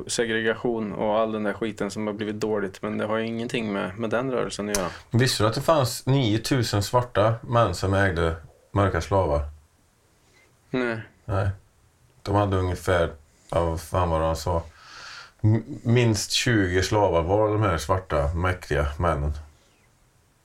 segregation, 0.07 0.93
och 0.93 1.19
all 1.19 1.33
den 1.33 1.43
där 1.43 1.53
skiten 1.53 1.91
som 1.91 2.07
har 2.07 2.15
blivit 2.15 2.41
dåligt. 2.41 2.83
Men 2.83 2.99
det 2.99 3.05
har 3.07 3.17
ju 3.17 3.27
ingenting 3.27 3.73
med, 3.73 3.99
med 3.99 4.11
den 4.11 4.31
rörelsen 4.31 4.69
att 4.69 4.77
göra. 4.77 4.89
Visste 5.11 5.43
du 5.43 5.49
att 5.49 5.55
det 5.55 5.61
fanns 5.61 6.07
9000 6.07 6.83
svarta 6.83 7.35
män 7.43 7.75
som 7.75 7.95
ägde 7.95 8.37
mörka 8.73 9.01
slavar? 9.01 9.41
Nej. 10.71 11.01
Nej. 11.25 11.49
De 12.23 12.35
hade 12.35 12.57
ungefär, 12.57 13.13
vad 13.49 13.81
fan 13.81 14.11
var 14.11 14.21
det 14.21 14.27
han 14.27 14.37
sa? 14.37 14.63
Minst 15.83 16.31
20 16.31 16.83
slavar 16.83 17.23
var 17.23 17.49
de 17.49 17.63
här 17.63 17.79
svarta 17.79 18.35
mäktiga 18.35 18.87
männen. 18.99 19.33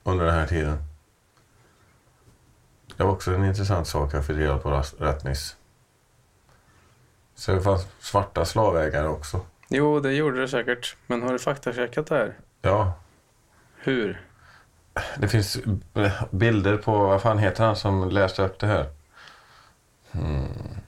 Under 0.02 0.24
den 0.24 0.34
här 0.34 0.46
tiden. 0.46 0.78
Det 2.96 3.02
var 3.04 3.10
också 3.10 3.34
en 3.34 3.44
intressant 3.44 3.88
sak 3.88 4.14
jag 4.14 4.26
fick 4.26 4.36
reda 4.36 4.58
på 4.58 4.82
rätt 4.98 5.24
nyss. 5.24 5.56
Så 7.34 7.52
det 7.52 7.60
fanns 7.60 7.86
svarta 8.00 8.44
slavägare 8.44 9.08
också. 9.08 9.40
Jo, 9.68 10.00
det 10.00 10.12
gjorde 10.12 10.40
det 10.40 10.48
säkert. 10.48 10.96
Men 11.06 11.22
har 11.22 11.32
du 11.32 11.38
faktacheckat 11.38 12.06
det 12.06 12.14
här? 12.14 12.34
Ja, 12.62 12.92
Hur? 13.76 14.20
det 15.16 15.28
finns 15.28 15.58
bilder 16.30 16.76
på, 16.76 16.98
vad 16.98 17.22
fan 17.22 17.38
heter 17.38 17.64
han 17.64 17.76
som 17.76 18.08
läste 18.08 18.42
upp 18.42 18.58
det 18.58 18.66
här? 18.66 18.86
Hmm. 20.10 20.79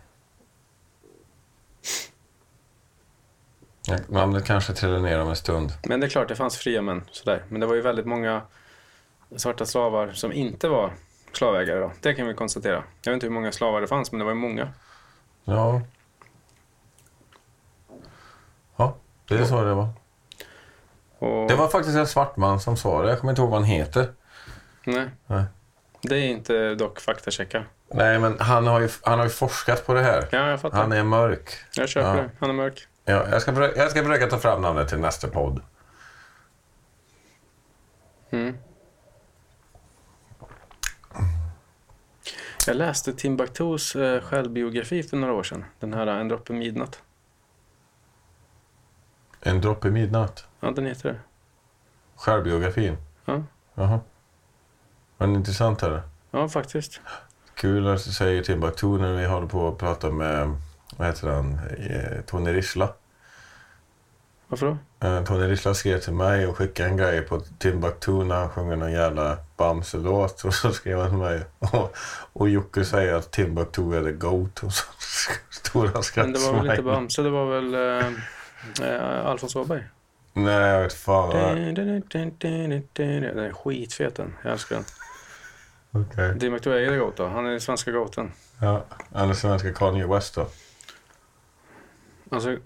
Namnet 4.08 4.44
kanske 4.44 4.72
trillar 4.72 4.98
ner 5.00 5.20
om 5.20 5.28
en 5.28 5.36
stund. 5.36 5.72
Men 5.84 6.00
det 6.00 6.06
är 6.06 6.08
klart, 6.10 6.28
det 6.28 6.36
fanns 6.36 6.56
fria 6.56 6.82
män. 6.82 7.04
Sådär. 7.10 7.42
Men 7.48 7.60
det 7.60 7.66
var 7.66 7.74
ju 7.74 7.80
väldigt 7.80 8.06
många 8.06 8.42
svarta 9.36 9.66
slavar 9.66 10.12
som 10.12 10.32
inte 10.32 10.68
var 10.68 10.92
slavägare. 11.32 11.80
Då. 11.80 11.92
Det 12.00 12.14
kan 12.14 12.26
vi 12.26 12.34
konstatera. 12.34 12.84
Jag 13.02 13.12
vet 13.12 13.14
inte 13.14 13.26
hur 13.26 13.32
många 13.34 13.52
slavar 13.52 13.80
det 13.80 13.86
fanns, 13.86 14.12
men 14.12 14.18
det 14.18 14.24
var 14.24 14.32
ju 14.32 14.38
många. 14.38 14.68
Ja. 15.44 15.82
Ja, 18.76 18.96
det 19.28 19.34
är 19.38 19.44
så 19.44 19.64
det 19.64 19.74
var. 19.74 19.88
Och, 21.18 21.48
Det 21.48 21.54
var 21.54 21.68
faktiskt 21.68 21.96
en 21.96 22.06
svart 22.06 22.36
man 22.36 22.60
som 22.60 22.76
sa 22.76 23.02
det. 23.02 23.08
Jag 23.08 23.20
kommer 23.20 23.32
inte 23.32 23.42
ihåg 23.42 23.50
vad 23.50 23.60
han 23.60 23.68
heter. 23.68 24.12
Nej. 24.84 25.08
Nej. 25.26 25.44
Det 26.02 26.14
är 26.16 26.28
inte 26.28 26.74
dock 26.74 27.00
faktachecka. 27.00 27.64
Nej, 27.94 28.18
men 28.18 28.40
han 28.40 28.66
har 28.66 28.80
ju, 28.80 28.88
han 29.02 29.18
har 29.18 29.26
ju 29.26 29.30
forskat 29.30 29.86
på 29.86 29.94
det 29.94 30.00
här. 30.00 30.28
Ja, 30.30 30.48
jag 30.48 30.60
fattar. 30.60 30.78
Han 30.78 30.92
är 30.92 31.02
mörk. 31.04 31.50
Jag 31.76 31.88
köper 31.88 32.08
Ja. 32.16 32.22
det. 32.22 32.30
Han 32.40 32.50
är 32.50 32.54
mörk. 32.54 32.86
Ja, 33.04 33.28
jag, 33.30 33.42
ska 33.42 33.54
försöka, 33.54 33.80
jag 33.80 33.90
ska 33.90 34.02
försöka 34.02 34.26
ta 34.26 34.38
fram 34.38 34.62
namnet 34.62 34.88
till 34.88 34.98
nästa 34.98 35.28
podd. 35.28 35.60
Mm. 38.30 38.56
Jag 42.66 42.76
läste 42.76 43.12
Timbuktus 43.12 43.96
eh, 43.96 44.20
självbiografi 44.20 45.02
för 45.02 45.16
några 45.16 45.34
år 45.34 45.42
sedan. 45.42 45.64
Den 45.80 45.94
här 45.94 46.06
En 46.06 46.28
droppe 46.28 46.52
midnatt. 46.52 47.02
En 49.40 49.60
droppe 49.60 49.90
midnatt. 49.90 50.46
Ja, 50.60 50.70
den 50.70 50.86
heter 50.86 51.08
det. 51.08 51.18
Självbiografin. 52.16 52.96
Ja. 53.24 53.42
Jaha. 53.74 54.00
Men 55.16 55.36
intressant 55.36 55.82
är 55.82 55.90
det. 55.90 56.02
Ja, 56.30 56.48
faktiskt. 56.48 57.00
Kul 57.54 57.86
att 57.86 58.04
du 58.04 58.12
säger 58.12 58.42
Timbuktu 58.42 58.86
när 58.86 59.16
vi 59.16 59.24
håller 59.24 59.46
på 59.46 59.68
att 59.68 59.78
prata 59.78 60.10
med, 60.10 60.56
vad 60.96 61.06
heter 61.06 61.28
han, 61.28 61.58
Eh, 61.78 62.20
Tony 62.26 62.52
Rissla. 62.52 62.88
Varför 64.48 64.66
då? 64.66 65.06
Eh, 65.08 65.24
Tony 65.24 65.46
Rissla 65.46 65.74
skrev 65.74 65.98
till 65.98 66.12
mig 66.12 66.46
och 66.46 66.56
skickade 66.56 66.88
en 66.88 66.96
grej 66.96 67.22
på 67.22 67.40
Timbuktu 67.58 68.24
när 68.24 68.36
han 68.36 68.50
sjunger 68.50 68.76
någon 68.76 68.92
jävla 68.92 69.38
Bamse-låt. 69.56 70.44
Och 70.44 70.54
så 70.54 70.72
skrev 70.72 70.98
han 70.98 71.08
till 71.08 71.18
mig. 71.18 71.40
Och, 71.58 71.96
och 72.32 72.48
Jocke 72.48 72.84
säger 72.84 73.14
att 73.14 73.30
Timbuktu 73.30 73.94
är 73.94 74.04
the 74.04 74.12
GOAT. 74.12 74.62
Och 74.62 74.72
så 74.72 74.84
stora 75.50 75.90
Men 76.16 76.32
det 76.32 76.38
var 76.38 76.52
väl 76.52 76.70
inte. 76.70 76.82
Bamse, 76.82 77.22
det 77.22 77.30
var 77.30 77.60
väl 77.60 77.74
eh, 77.74 78.06
eh, 78.88 79.26
Alfons 79.26 79.56
Åberg. 79.56 79.84
Nej, 80.32 80.68
jag 80.70 80.82
vet 80.82 80.92
fan. 80.92 81.30
Den 81.30 81.88
är 82.72 83.52
skitfet 83.52 84.14
den. 84.14 84.34
Jag 84.42 84.52
älskar 84.52 84.76
den. 84.76 84.84
Okej. 85.90 86.40
Timbuktu 86.40 86.72
är 86.72 86.90
the 86.90 86.96
GOAT 86.96 87.16
då. 87.16 87.26
Han 87.26 87.46
är 87.46 87.50
den 87.50 87.60
svenska 87.60 87.90
GOATen. 87.90 88.32
Ja, 88.60 88.84
eller 89.14 89.34
svenska 89.34 89.72
Kanye 89.72 90.06
West 90.06 90.34
då. 90.34 90.46
Alltså, 92.32 92.58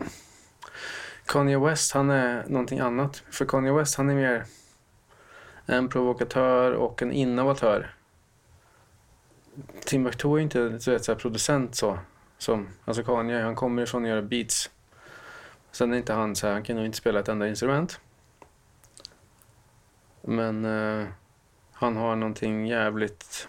Kanye 1.24 1.58
West, 1.58 1.92
han 1.92 2.10
är 2.10 2.44
någonting 2.48 2.78
annat. 2.78 3.22
För 3.30 3.44
Kanye 3.44 3.72
West, 3.72 3.96
han 3.96 4.10
är 4.10 4.14
mer 4.14 4.44
en 5.66 5.88
provokatör 5.88 6.72
och 6.72 7.02
en 7.02 7.12
innovatör. 7.12 7.94
Timbuktu 9.84 10.32
är 10.32 10.36
ju 10.36 10.42
inte 10.42 10.58
du 10.68 10.90
vet, 10.90 11.04
så 11.04 11.12
här 11.12 11.18
producent 11.18 11.74
så. 11.74 11.98
Som, 12.38 12.68
alltså 12.84 13.02
Kanye, 13.02 13.42
han 13.42 13.54
kommer 13.54 13.82
ifrån 13.82 14.02
att 14.02 14.08
göra 14.08 14.22
beats. 14.22 14.70
Sen 15.70 15.92
är 15.92 15.96
inte 15.96 16.12
han 16.12 16.36
så 16.36 16.46
här, 16.46 16.54
han 16.54 16.62
kan 16.62 16.76
nog 16.76 16.84
inte 16.84 16.98
spela 16.98 17.20
ett 17.20 17.28
enda 17.28 17.48
instrument. 17.48 18.00
Men 20.22 20.64
eh, 20.64 21.06
han 21.72 21.96
har 21.96 22.16
någonting 22.16 22.66
jävligt... 22.66 23.48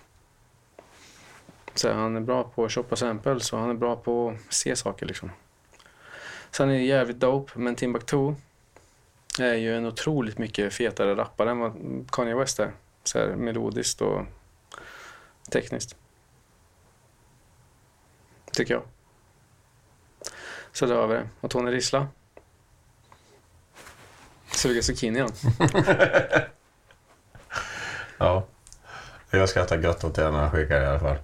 Så 1.73 1.88
här, 1.88 1.95
han 1.95 2.15
är 2.15 2.21
bra 2.21 2.43
på 2.43 2.65
att 2.65 2.71
shoppa 2.71 2.95
samples 2.95 3.53
och 3.53 3.60
han 3.60 3.69
är 3.69 3.73
bra 3.73 3.95
på 3.95 4.30
att 4.30 4.53
se 4.53 4.75
saker 4.75 5.06
liksom. 5.06 5.32
Sen 6.52 6.70
är 6.70 6.74
det 6.74 6.80
jävligt 6.80 7.20
dope, 7.20 7.60
men 7.60 7.76
Timbuktu 7.76 8.34
är 9.40 9.54
ju 9.54 9.78
en 9.78 9.86
otroligt 9.86 10.38
mycket 10.38 10.74
fetare 10.74 11.16
rappare 11.16 11.52
än 11.52 11.60
vad 11.60 11.74
Kanye 12.12 12.36
West 12.36 12.60
är. 12.60 12.72
Så 13.04 13.20
här 13.20 13.28
melodiskt 13.28 14.02
och 14.02 14.26
tekniskt. 15.52 15.96
Tycker 18.52 18.74
jag. 18.74 18.84
Så 20.72 20.86
där 20.86 20.96
har 20.96 21.08
vi 21.08 21.14
det. 21.14 21.30
Och 21.42 21.52
Tony 21.52 21.72
Rissla. 21.72 22.08
Suger 24.52 24.82
zucchini 24.82 25.20
han. 25.20 25.32
Ja. 28.18 28.46
Jag 29.30 29.50
skrattar 29.50 29.78
gött 29.78 30.04
åt 30.04 30.16
det 30.16 30.32
när 30.32 30.40
han 30.40 30.52
skickar 30.52 30.80
det 30.80 30.86
i 30.86 30.88
alla 30.88 31.00
fall. 31.00 31.18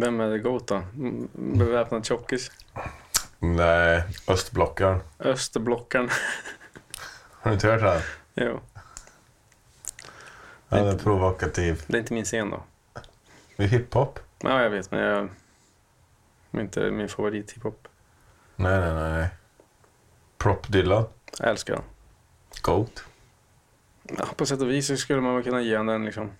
Vem 0.00 0.20
är 0.20 0.30
det 0.30 0.38
GOAT 0.38 0.66
då? 0.66 0.82
Beväpnad 1.32 2.04
tjockis. 2.04 2.50
Nej, 3.38 4.02
östblockaren. 4.28 5.00
Österblockaren. 5.18 6.08
Har 7.30 7.50
du 7.50 7.54
inte 7.54 7.68
hört 7.68 7.80
det? 7.80 7.90
här? 7.90 8.02
jo, 8.34 8.60
Han 10.68 10.86
är 10.86 10.98
provokativ. 10.98 11.82
det 11.86 11.96
är 11.96 12.00
inte 12.00 12.14
min 12.14 12.24
scen 12.24 12.50
då. 12.50 12.62
Det 13.56 13.64
är 13.64 13.68
hiphop. 13.68 14.18
Ja, 14.38 14.62
jag 14.62 14.70
vet, 14.70 14.90
men 14.90 15.00
jag... 15.00 15.28
det 16.50 16.58
är 16.58 16.62
Inte 16.62 16.90
min 16.90 17.08
favorit 17.08 17.52
hiphop. 17.52 17.88
Nej, 18.56 18.80
nej, 18.80 18.94
nej. 18.94 19.28
Prop 20.38 20.68
Dylan. 20.72 21.04
Jag 21.38 21.48
älskar 21.50 21.74
den. 21.74 21.84
Goat. 22.62 23.04
Ja, 24.02 24.26
på 24.36 24.46
sätt 24.46 24.60
och 24.60 24.70
vis 24.70 25.00
skulle 25.00 25.20
man 25.20 25.34
väl 25.34 25.44
kunna 25.44 25.60
ge 25.60 25.76
honom 25.76 25.92
den 25.92 26.04
liksom. 26.04 26.30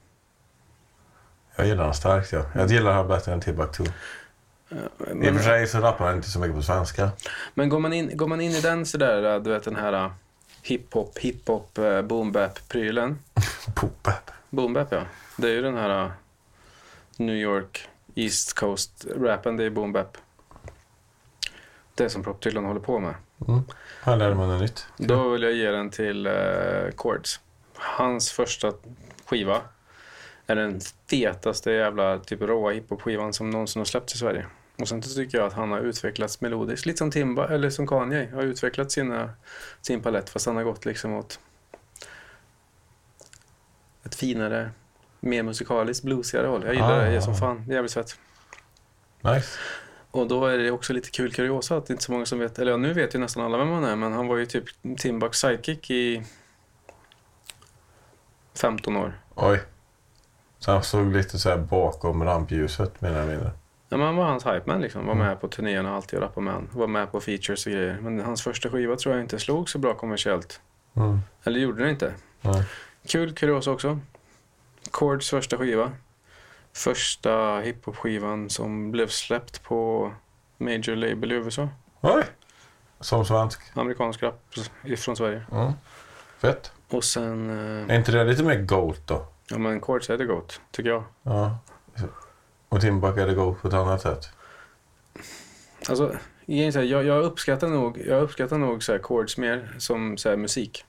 Jag 1.57 1.67
gillar 1.67 1.85
han 1.85 1.95
starkt. 1.95 2.33
Ja. 2.33 2.43
Jag 2.55 2.71
gillar 2.71 2.93
han 2.93 3.09
bättre 3.09 3.33
än 3.33 3.41
Timbuktu. 3.41 3.85
I 3.85 4.75
och 4.75 5.09
för 5.09 5.15
Men, 5.15 5.43
sig 5.43 5.67
så 5.67 5.79
rappar 5.79 6.07
han 6.07 6.17
inte 6.17 6.31
så 6.31 6.39
mycket 6.39 6.57
på 6.57 6.63
svenska. 6.63 7.11
men 7.55 7.69
går, 7.69 7.79
man 7.79 7.93
in, 7.93 8.17
går 8.17 8.27
man 8.27 8.41
in 8.41 8.51
i 8.51 8.61
den 8.61 8.87
sådär, 8.87 9.41
du 9.41 9.51
vet 9.51 9.65
den 9.65 9.77
här 9.77 10.05
uh, 10.05 10.11
hiphop, 10.63 11.19
hiphop, 11.19 11.79
uh, 11.79 12.03
boom 12.03 12.33
bap 12.33 12.69
prylen 12.69 13.19
Pop-up. 13.75 14.31
Boom 14.51 14.73
bap 14.73 14.89
ja. 14.91 15.03
Det 15.37 15.49
är 15.49 15.53
ju 15.53 15.63
den 15.63 15.75
här 15.75 16.05
uh, 16.05 16.11
New 17.17 17.37
York 17.37 17.89
East 18.15 18.59
Coast-rappen, 18.59 19.57
det 19.57 19.65
är 19.65 19.71
boom 19.71 19.93
bap. 19.93 20.17
Det 21.95 22.11
som 22.11 22.23
Prop 22.23 22.43
Dylan 22.43 22.65
håller 22.65 22.81
på 22.81 22.99
med. 22.99 23.15
Mm. 23.49 23.61
Här 24.03 24.17
lärde 24.17 24.35
man 24.35 24.49
något 24.49 24.61
nytt. 24.61 24.87
Då 24.97 25.29
vill 25.29 25.43
jag 25.43 25.53
ge 25.53 25.71
den 25.71 25.91
till 25.91 26.27
uh, 26.27 26.91
Chords. 26.97 27.41
Hans 27.75 28.31
första 28.31 28.73
skiva 29.27 29.61
är 30.47 30.57
den 30.57 30.81
fetaste 31.11 31.71
jävla 31.73 32.19
typ 32.19 32.41
råa 32.41 32.73
hiphop-skivan 32.73 33.33
som 33.33 33.51
någonsin 33.51 33.81
har 33.81 33.85
släppts 33.85 34.15
i 34.15 34.19
Sverige. 34.19 34.47
Och 34.79 34.89
sen 34.89 35.03
tycker 35.03 35.39
jag 35.39 35.47
att 35.47 35.53
han 35.53 35.71
har 35.71 35.81
utvecklats 35.81 36.41
melodiskt, 36.41 36.87
lite 36.87 36.99
som 36.99 37.11
Timba, 37.11 37.49
eller 37.49 37.71
som 37.71 37.87
Kanye, 37.87 38.31
har 38.35 38.43
utvecklat 38.43 38.93
sina, 38.93 39.31
sin 39.83 40.03
palett 40.03 40.31
fast 40.31 40.47
han 40.47 40.57
har 40.57 40.63
gått 40.65 40.85
liksom 40.85 41.13
åt 41.15 41.41
ett 44.05 44.15
finare, 44.15 44.71
mer 45.21 45.43
musikaliskt, 45.43 46.05
bluesigare 46.05 46.47
håll. 46.47 46.63
Jag 46.65 46.75
gillar 46.75 46.93
Ah. 46.93 47.01
det, 47.01 47.07
jag 47.07 47.15
är 47.15 47.21
som 47.21 47.35
fan, 47.35 47.65
det 47.67 47.73
är 47.73 47.75
jävligt 47.75 47.93
fett. 47.93 48.19
Nice. 49.21 49.59
Och 50.11 50.27
då 50.29 50.47
är 50.47 50.59
det 50.59 50.71
också 50.71 50.93
lite 50.93 51.11
kul 51.11 51.33
kuriosa 51.33 51.77
att 51.77 51.91
inte 51.91 52.03
så 52.03 52.13
många 52.13 52.27
som 52.27 52.39
vet, 52.39 52.59
eller 52.59 52.71
ja, 52.71 52.77
nu 52.77 52.93
vet 52.93 53.15
ju 53.15 53.19
nästan 53.19 53.45
alla 53.45 53.59
vem 53.59 53.69
han 53.69 53.85
är, 53.85 53.97
men 53.97 54.13
han 54.13 54.27
var 54.27 54.37
ju 54.37 54.47
typ 54.47 54.65
Timbaks 54.99 55.39
sidekick 55.39 55.91
i 55.91 56.23
15 58.55 58.97
år. 58.97 59.21
Oj. 59.35 59.61
Så 60.59 60.73
han 60.73 60.83
såg 60.83 61.13
lite 61.13 61.39
så 61.39 61.49
här 61.49 61.57
bakom 61.59 62.25
rampljuset 62.25 63.01
menar 63.01 63.19
jag 63.19 63.29
mindre. 63.29 63.51
Ja, 63.89 63.97
men 63.97 64.07
han 64.07 64.17
var 64.17 64.25
hans 64.25 64.47
hypeman 64.47 64.81
liksom, 64.81 65.07
var 65.07 65.15
med 65.15 65.41
på 65.41 65.49
turnéerna 65.49 65.97
alltid 65.97 66.19
och 66.19 66.23
rappade 66.23 66.45
med 66.45 66.55
han. 66.55 66.69
Var 66.73 66.87
med 66.87 67.13
på 67.13 67.21
features 67.21 67.67
och 67.67 67.73
grejer. 67.73 67.99
Men 68.01 68.21
hans 68.21 68.43
första 68.43 68.69
skiva 68.71 68.97
tror 68.97 69.15
jag 69.15 69.25
inte 69.25 69.39
slog 69.39 69.71
så 69.71 69.79
bra 69.79 69.95
kommersiellt. 69.95 70.61
Mm. 70.95 71.19
Eller 71.45 71.61
gjorde 71.61 71.83
den 71.83 71.91
inte. 71.91 72.15
Nej. 72.41 72.65
Kul 73.09 73.33
kuriosa 73.35 73.71
också. 73.71 73.99
Chords 74.93 75.31
första 75.31 75.57
skiva. 75.59 75.93
Första 76.73 77.61
hiphop-skivan 77.61 78.51
som 78.51 78.91
blev 78.93 79.07
släppt 79.09 79.63
på 79.63 80.13
major 80.59 80.97
label 80.97 81.33
i 81.33 81.35
USA. 81.35 81.69
Oj. 82.01 82.25
Som 83.01 83.25
svensk. 83.25 83.61
Amerikansk 83.75 84.23
rap 84.23 84.43
ifrån 84.85 85.17
Sverige. 85.17 85.43
Mm. 85.53 85.73
Fett. 86.39 86.73
Och 86.91 87.05
sen... 87.05 87.51
eh, 87.89 87.95
Är 87.95 87.99
inte 87.99 88.13
det 88.13 88.25
lite 88.25 88.43
mer 88.43 88.63
Goat 88.63 89.07
då? 89.07 89.27
Ja 89.51 89.59
men 89.59 89.81
Chords 89.81 90.11
är 90.11 90.19
det 90.19 90.25
gott, 90.25 90.61
tycker 90.71 90.91
jag. 90.91 91.05
Ja. 91.23 91.59
Och 92.69 92.81
Timbuk 92.81 93.17
är 93.17 93.27
det 93.27 93.35
god 93.35 93.61
på 93.61 93.69
ett 93.69 93.75
annat 93.75 94.03
sätt. 94.03 94.29
Alltså, 95.89 96.17
är 96.47 96.71
så 96.71 96.79
här, 96.79 96.87
jag, 96.87 97.05
jag 97.05 97.25
uppskattar 97.25 97.69
nog, 97.69 97.99
jag 98.07 98.23
uppskattar 98.23 98.59
nog 98.59 98.83
så 98.83 98.93
här 98.93 98.99
chords 98.99 99.39
mer 99.39 99.75
som 99.79 100.17
så 100.17 100.29
här 100.29 100.37
musik. 100.37 100.85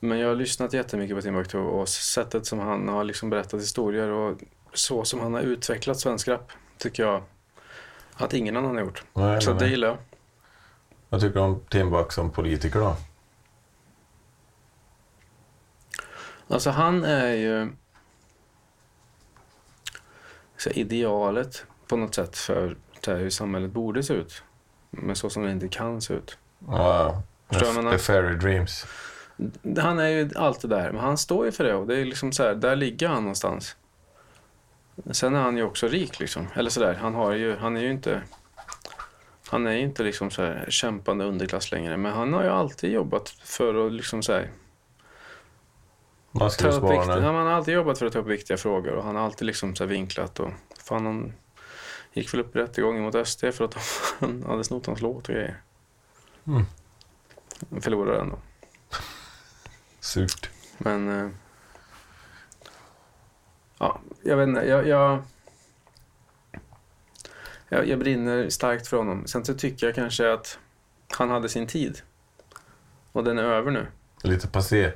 Men 0.00 0.18
jag 0.18 0.28
har 0.28 0.34
lyssnat 0.34 0.72
jättemycket 0.72 1.16
på 1.16 1.22
Timbuktu 1.22 1.58
och 1.58 1.88
sättet 1.88 2.46
som 2.46 2.58
han 2.58 2.88
har 2.88 3.04
liksom 3.04 3.30
berättat 3.30 3.60
historier 3.60 4.08
och 4.08 4.38
så 4.72 5.04
som 5.04 5.20
han 5.20 5.34
har 5.34 5.40
utvecklat 5.40 6.00
svensk 6.00 6.28
rap 6.28 6.52
tycker 6.78 7.02
jag 7.02 7.22
att 8.14 8.34
ingen 8.34 8.56
annan 8.56 8.76
har 8.76 8.82
gjort. 8.84 9.04
Nej, 9.14 9.42
Så 9.42 9.50
nej, 9.50 9.58
det 9.58 9.68
gillar 9.68 9.88
jag. 9.88 9.98
Vad 11.08 11.20
tycker 11.20 11.34
du 11.34 11.40
om 11.40 11.60
Timbuk 11.70 12.12
som 12.12 12.30
politiker 12.30 12.78
då? 12.80 12.96
Alltså 16.52 16.70
han 16.70 17.04
är 17.04 17.32
ju 17.32 17.68
så 20.56 20.70
idealet 20.70 21.66
på 21.88 21.96
något 21.96 22.14
sätt 22.14 22.36
för 22.36 22.76
hur 23.06 23.30
samhället 23.30 23.70
borde 23.70 24.02
se 24.02 24.14
ut. 24.14 24.42
Men 24.90 25.16
så 25.16 25.30
som 25.30 25.42
det 25.42 25.50
inte 25.50 25.68
kan 25.68 26.00
se 26.00 26.14
ut. 26.14 26.38
Ja, 26.66 27.22
Förstår? 27.48 27.90
The 27.90 27.98
Fairy 27.98 28.36
Dreams. 28.36 28.86
Han 29.78 29.98
är 29.98 30.08
ju 30.08 30.30
allt 30.36 30.60
det 30.62 30.68
där, 30.68 30.92
men 30.92 31.00
han 31.00 31.18
står 31.18 31.46
ju 31.46 31.52
för 31.52 31.64
det 31.64 31.74
och 31.74 31.86
det 31.86 31.96
är 31.96 32.04
liksom 32.04 32.32
så 32.32 32.42
här, 32.42 32.54
där 32.54 32.76
ligger 32.76 33.08
han 33.08 33.22
någonstans. 33.22 33.76
Sen 35.10 35.34
är 35.34 35.40
han 35.40 35.56
ju 35.56 35.62
också 35.62 35.88
rik 35.88 36.20
liksom, 36.20 36.46
eller 36.54 36.70
sådär, 36.70 36.94
han 36.94 37.14
har 37.14 37.32
ju, 37.32 37.56
han 37.56 37.76
är 37.76 37.80
ju 37.80 37.90
inte 37.90 38.22
han 39.48 39.66
är 39.66 39.72
ju 39.72 39.80
inte 39.80 40.02
liksom 40.02 40.30
så 40.30 40.42
här 40.42 40.66
kämpande 40.68 41.24
underklass 41.24 41.72
längre, 41.72 41.96
men 41.96 42.12
han 42.12 42.32
har 42.32 42.42
ju 42.42 42.48
alltid 42.48 42.92
jobbat 42.92 43.28
för 43.28 43.86
att 43.86 43.92
liksom 43.92 44.22
så 44.22 44.32
här, 44.32 44.50
ta 46.32 46.68
upp 46.68 46.82
viktiga, 46.82 47.20
han 47.20 47.34
har 47.34 47.46
alltid 47.46 47.74
jobbat 47.74 47.98
för 47.98 48.06
att 48.06 48.12
ta 48.12 48.18
upp 48.18 48.26
viktiga 48.26 48.56
frågor 48.56 48.92
och 48.92 49.04
han 49.04 49.16
har 49.16 49.22
alltid 49.22 49.46
liksom 49.46 49.76
så 49.76 49.86
vinklat 49.86 50.40
och 50.40 50.50
fan 50.78 51.06
han 51.06 51.32
gick 52.12 52.34
väl 52.34 52.40
upp 52.40 52.56
i 52.56 52.58
rättegången 52.58 53.02
mot 53.02 53.28
SD 53.28 53.44
för 53.52 53.64
att 53.64 53.76
han 54.20 54.42
hade 54.48 54.64
snott 54.64 54.86
hans 54.86 55.00
låt 55.00 55.28
och 55.28 55.34
grejer. 55.34 55.62
Mm. 56.46 56.64
Förlorade 57.80 58.18
den 58.18 58.28
då. 58.28 58.38
Surt. 60.00 60.50
Men... 60.78 61.08
eh, 61.08 61.30
ja, 63.78 64.00
jag 64.22 64.36
vet 64.36 64.48
inte. 64.48 64.60
Jag, 64.60 64.86
jag, 64.86 65.22
jag, 67.68 67.88
jag 67.88 67.98
brinner 67.98 68.48
starkt 68.48 68.86
för 68.86 68.96
honom. 68.96 69.26
Sen 69.26 69.44
så 69.44 69.54
tycker 69.54 69.86
jag 69.86 69.94
kanske 69.94 70.32
att 70.32 70.58
han 71.10 71.30
hade 71.30 71.48
sin 71.48 71.66
tid. 71.66 72.02
Och 73.12 73.24
den 73.24 73.38
är 73.38 73.42
över 73.42 73.70
nu. 73.70 73.86
Lite 74.22 74.48
passé. 74.48 74.92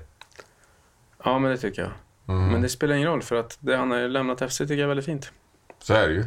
Ja, 1.27 1.39
men 1.39 1.51
det 1.51 1.59
tycker 1.59 1.83
jag. 1.83 1.91
Mm. 2.29 2.53
Men 2.53 2.63
det 2.63 2.69
spelar 2.69 2.95
ingen 2.95 3.09
roll 3.09 3.23
för 3.23 3.37
att 3.37 3.59
det 3.61 3.77
han 3.77 3.91
har 3.91 4.09
lämnat 4.09 4.43
efter 4.43 4.55
sig 4.55 4.67
tycker 4.67 4.81
jag 4.81 4.85
är 4.85 4.89
väldigt 4.89 5.07
fint. 5.07 5.33
Så 5.79 5.95
är 5.95 6.09
det 6.09 6.15
ju. 6.15 6.27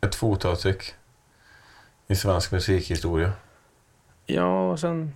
Ett 0.00 0.14
fotavtryck 0.14 0.94
i 2.06 2.16
svensk 2.16 2.52
musikhistoria. 2.52 3.32
Ja, 4.26 4.70
och 4.70 4.80
sen... 4.80 5.14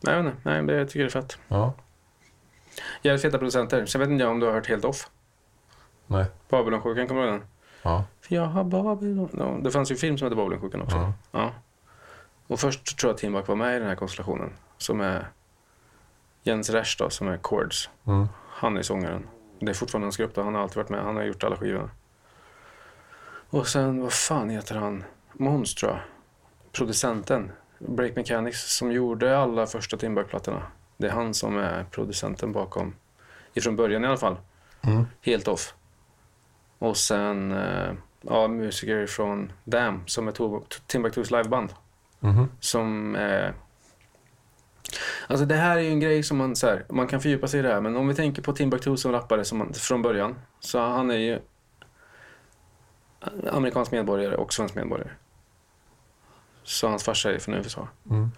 Nej, 0.00 0.14
jag 0.14 0.22
vet 0.22 0.34
inte. 0.34 0.62
Nej, 0.62 0.76
jag 0.76 0.88
tycker 0.88 1.00
det 1.00 1.08
är 1.08 1.22
fett. 1.22 1.38
Ja. 1.48 1.72
Jävligt 3.02 3.22
feta 3.22 3.38
producenter. 3.38 3.86
Sen 3.86 4.00
vet 4.00 4.10
inte 4.10 4.24
jag 4.24 4.30
om 4.30 4.40
du 4.40 4.46
har 4.46 4.52
hört 4.52 4.68
Helt 4.68 4.84
Off. 4.84 5.10
Nej. 6.06 6.24
Babylonsjukan, 6.48 7.08
kommer 7.08 7.22
du 7.22 7.28
ihåg 7.28 7.40
den? 7.40 7.48
Ja. 7.82 8.04
För 8.20 8.34
jag 8.34 8.46
har 8.46 8.64
Babylon... 8.64 9.28
Ja, 9.38 9.58
det 9.62 9.70
fanns 9.70 9.90
ju 9.90 9.94
en 9.94 9.98
film 9.98 10.18
som 10.18 10.26
hette 10.26 10.36
Babylonsjukan 10.36 10.82
också. 10.82 10.96
Ja. 10.96 11.12
Ja. 11.30 11.52
Och 12.46 12.60
först 12.60 12.98
tror 12.98 13.08
jag 13.08 13.14
att 13.14 13.20
Timbuk 13.20 13.48
var 13.48 13.56
med 13.56 13.76
i 13.76 13.78
den 13.78 13.88
här 13.88 13.96
konstellationen. 13.96 14.52
Som 14.78 15.00
är 15.00 15.30
Jens 16.46 16.70
Resch 16.70 16.96
då, 16.98 17.10
som 17.10 17.28
är 17.28 17.38
Chords. 17.42 17.90
Mm. 18.06 18.28
Han 18.48 18.76
är 18.76 18.82
sångaren. 18.82 19.28
Det 19.60 19.70
är 19.70 19.74
fortfarande 19.74 20.06
hans 20.06 20.16
grupp 20.16 20.34
då. 20.34 20.42
Han 20.42 20.54
har 20.54 20.62
alltid 20.62 20.76
varit 20.76 20.88
med. 20.88 21.02
Han 21.02 21.16
har 21.16 21.22
gjort 21.22 21.44
alla 21.44 21.56
skivorna. 21.56 21.90
Och 23.50 23.68
sen, 23.68 24.02
vad 24.02 24.12
fan 24.12 24.50
heter 24.50 24.74
han? 24.74 25.04
Måns 25.32 25.74
tror 25.74 25.92
jag. 25.92 26.00
Producenten. 26.72 27.52
Break 27.78 28.16
Mechanics 28.16 28.76
som 28.76 28.92
gjorde 28.92 29.38
alla 29.38 29.66
första 29.66 29.96
Timbuk-plattorna. 29.96 30.62
Det 30.96 31.06
är 31.06 31.10
han 31.10 31.34
som 31.34 31.58
är 31.58 31.84
producenten 31.84 32.52
bakom. 32.52 32.94
Ifrån 33.54 33.76
början 33.76 34.04
i 34.04 34.06
alla 34.06 34.16
fall. 34.16 34.36
Mm. 34.82 35.06
Helt 35.20 35.48
off. 35.48 35.74
Och 36.78 36.96
sen 36.96 37.52
eh, 37.52 37.92
ja, 38.20 38.48
musiker 38.48 39.06
från 39.06 39.52
Damn 39.64 40.02
som 40.06 40.28
är 40.28 40.32
Timbuktus 40.86 41.30
liveband. 41.30 41.72
Mhm. 42.20 42.48
Som 42.60 43.16
eh, 43.16 43.50
Alltså 45.26 45.46
det 45.46 45.54
här 45.54 45.76
är 45.76 45.80
ju 45.80 45.88
en 45.88 46.00
grej 46.00 46.22
som 46.22 46.36
man, 46.36 46.56
så 46.56 46.66
här, 46.66 46.84
man 46.88 47.06
kan 47.06 47.20
fördjupa 47.20 47.48
sig 47.48 47.60
i 47.60 47.62
det 47.62 47.72
här. 47.72 47.80
Men 47.80 47.96
om 47.96 48.08
vi 48.08 48.14
tänker 48.14 48.42
på 48.42 48.52
Timbuktu 48.52 48.96
som 48.96 49.12
rappare 49.12 49.44
som 49.44 49.58
man, 49.58 49.72
från 49.74 50.02
början. 50.02 50.34
Så 50.60 50.78
han 50.78 51.10
är 51.10 51.16
ju 51.16 51.38
amerikansk 53.50 53.92
medborgare 53.92 54.36
och 54.36 54.52
svensk 54.52 54.74
medborgare. 54.74 55.10
Så 56.62 56.88
hans 56.88 57.04
farsa 57.04 57.32
är 57.32 57.38
från 57.38 57.54
USA. 57.54 57.88
Mm. 58.10 58.30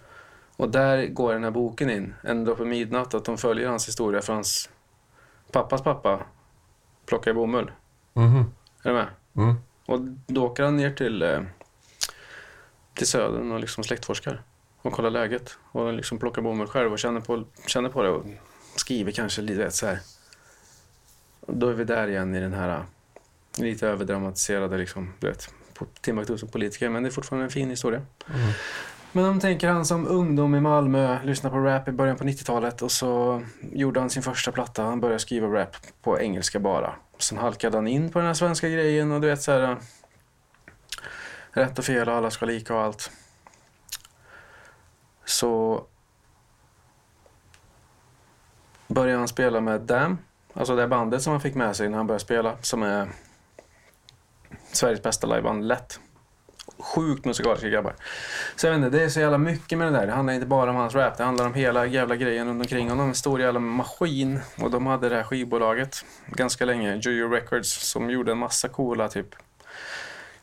Och 0.55 0.69
där 0.69 1.05
går 1.05 1.33
den 1.33 1.43
här 1.43 1.51
boken 1.51 1.89
in, 1.89 2.13
Ända 2.23 2.51
uppe 2.51 2.65
midnatt, 2.65 3.13
att 3.13 3.25
de 3.25 3.37
följer 3.37 3.69
hans 3.69 3.87
historia 3.87 4.21
för 4.21 4.33
hans 4.33 4.69
pappas 5.51 5.83
pappa 5.83 6.19
plockar 7.05 7.33
bomull. 7.33 7.71
Mhm. 8.13 8.45
Är 8.83 8.89
du 8.89 8.93
med? 8.93 9.07
Mm. 9.35 9.55
Och 9.85 9.99
då 10.27 10.45
åker 10.45 10.63
han 10.63 10.77
ner 10.77 10.91
till, 10.91 11.21
eh, 11.21 11.41
till 12.93 13.07
södern 13.07 13.51
och 13.51 13.59
liksom 13.59 13.83
släktforskar 13.83 14.43
och 14.81 14.93
kollar 14.93 15.09
läget. 15.09 15.57
Och 15.71 15.93
liksom 15.93 16.19
plockar 16.19 16.41
bomull 16.41 16.67
själv 16.67 16.91
och 16.91 16.99
känner 16.99 17.21
på, 17.21 17.43
känner 17.67 17.89
på 17.89 18.03
det 18.03 18.09
och 18.09 18.25
skriver 18.75 19.11
kanske 19.11 19.41
lite 19.41 19.71
så 19.71 19.85
här. 19.85 19.99
Då 21.47 21.69
är 21.69 21.73
vi 21.73 21.83
där 21.83 22.07
igen 22.07 22.35
i 22.35 22.39
den 22.39 22.53
här 22.53 22.69
eh, 22.69 22.83
lite 23.63 23.87
överdramatiserade 23.87 24.77
liksom, 24.77 25.13
du 25.19 25.27
vet, 25.27 25.53
Timbuktu 26.01 26.37
som 26.37 26.49
politiker. 26.49 26.89
Men 26.89 27.03
det 27.03 27.09
är 27.09 27.11
fortfarande 27.11 27.45
en 27.45 27.51
fin 27.51 27.69
historia. 27.69 28.01
Mm. 28.27 28.51
Men 29.11 29.25
om 29.25 29.39
tänker 29.39 29.67
han 29.67 29.85
som 29.85 30.07
ungdom 30.07 30.55
i 30.55 30.59
Malmö, 30.59 31.23
lyssnade 31.23 31.55
på 31.55 31.61
rap 31.61 31.87
i 31.87 31.91
början 31.91 32.17
på 32.17 32.23
90-talet 32.23 32.81
och 32.81 32.91
så 32.91 33.43
gjorde 33.61 33.99
han 33.99 34.09
sin 34.09 34.23
första 34.23 34.51
platta. 34.51 34.83
Han 34.83 34.99
började 34.99 35.19
skriva 35.19 35.47
rap 35.47 35.75
på 36.01 36.19
engelska 36.19 36.59
bara. 36.59 36.95
Sen 37.17 37.37
halkade 37.37 37.77
han 37.77 37.87
in 37.87 38.11
på 38.11 38.19
den 38.19 38.27
här 38.27 38.33
svenska 38.33 38.69
grejen 38.69 39.11
och 39.11 39.21
du 39.21 39.27
vet 39.27 39.41
så 39.41 39.51
här. 39.51 39.61
äh, 39.61 39.77
Rätt 41.51 41.79
och 41.79 41.85
fel 41.85 42.09
och 42.09 42.15
alla 42.15 42.31
ska 42.31 42.45
lika 42.45 42.75
och 42.75 42.81
allt. 42.81 43.11
Så 45.29 45.83
började 48.87 49.19
han 49.19 49.27
spela 49.27 49.61
med 49.61 49.81
Dam, 49.81 50.17
alltså 50.53 50.75
det 50.75 50.87
bandet 50.87 51.21
som 51.21 51.31
han 51.31 51.41
fick 51.41 51.55
med 51.55 51.75
sig 51.75 51.89
när 51.89 51.97
han 51.97 52.07
började 52.07 52.23
spela, 52.23 52.55
som 52.61 52.83
är 52.83 53.09
Sveriges 54.71 55.03
bästa 55.03 55.27
liveband, 55.27 55.67
lätt. 55.67 55.99
Sjukt 56.79 57.25
musikaliska 57.25 57.69
grabbar. 57.69 57.95
Så 58.55 58.67
jag 58.67 58.71
vet 58.71 58.85
inte, 58.85 58.97
det 58.97 59.03
är 59.03 59.09
så 59.09 59.19
jävla 59.19 59.37
mycket 59.37 59.77
med 59.77 59.87
det 59.87 59.99
där. 59.99 60.07
Det 60.07 60.13
handlar 60.13 60.33
inte 60.33 60.47
bara 60.47 60.69
om 60.69 60.75
hans 60.75 60.95
rap, 60.95 61.17
det 61.17 61.23
handlar 61.23 61.45
om 61.45 61.53
hela 61.53 61.85
jävla 61.85 62.15
grejen 62.15 62.47
runt 62.47 62.61
omkring 62.61 62.89
honom. 62.89 63.07
En 63.07 63.15
stor 63.15 63.41
jävla 63.41 63.59
maskin. 63.59 64.39
Och 64.57 64.71
de 64.71 64.85
hade 64.87 65.09
det 65.09 65.15
här 65.15 65.23
skivbolaget 65.23 66.05
ganska 66.27 66.65
länge, 66.65 66.95
Jojo 66.95 67.29
Records, 67.29 67.89
som 67.91 68.09
gjorde 68.09 68.31
en 68.31 68.37
massa 68.37 68.67
coola 68.67 69.07
typ 69.07 69.35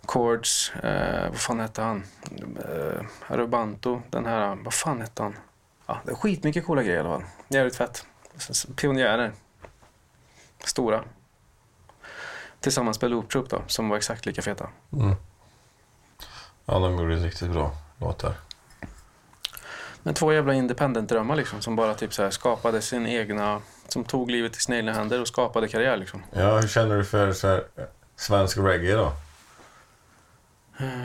Chords, 0.07 0.73
eh, 0.75 1.29
vad 1.29 1.41
fan 1.41 1.61
hette 1.61 1.83
han? 1.83 2.05
Eh, 2.65 3.07
Arubanto, 3.29 4.03
den 4.11 4.27
här, 4.27 4.59
vad 4.65 4.75
fan 4.75 5.01
hette 5.01 5.23
han? 5.23 5.37
Ja, 5.87 6.01
det 6.05 6.11
är 6.11 6.15
skitmycket 6.15 6.67
coola 6.67 6.83
grejer 6.83 6.97
i 6.97 7.01
alla 7.01 7.19
fall. 7.19 7.29
Jävligt 7.49 7.77
fett. 7.77 8.07
Pionjärer. 8.77 9.33
Stora. 10.65 11.05
Tillsammans 12.61 13.03
med 13.03 13.11
Loop 13.11 13.31
Troop 13.31 13.51
då, 13.51 13.63
som 13.67 13.89
var 13.89 13.97
exakt 13.97 14.27
lika 14.27 14.43
feta. 14.43 14.69
Mm. 14.93 15.15
Ja, 16.65 16.79
de 16.79 16.99
gjorde 16.99 17.17
riktigt 17.17 17.51
bra 17.51 17.73
låtar. 17.99 18.35
Men 20.03 20.15
två 20.15 20.33
jävla 20.33 20.55
independent-drömmar 20.55 21.37
liksom, 21.37 21.61
som 21.61 21.77
bara 21.77 21.95
typ 21.95 22.15
så 22.15 22.23
här 22.23 22.31
skapade 22.31 22.83
sin 22.83 23.07
egna... 23.07 23.61
Som 23.89 24.05
tog 24.05 24.31
livet 24.31 24.57
i 24.57 24.61
sina 24.61 24.77
egna 24.77 24.93
händer 24.93 25.21
och 25.21 25.29
skapade 25.29 25.69
karriär 25.69 25.97
liksom. 25.97 26.23
Ja, 26.33 26.59
hur 26.59 26.69
känner 26.69 26.97
du 26.97 27.05
för 27.05 27.33
så 27.33 27.49
här, 27.49 27.65
eh, 27.77 27.85
svensk 28.17 28.59
reggae 28.59 28.97
då? 28.97 29.13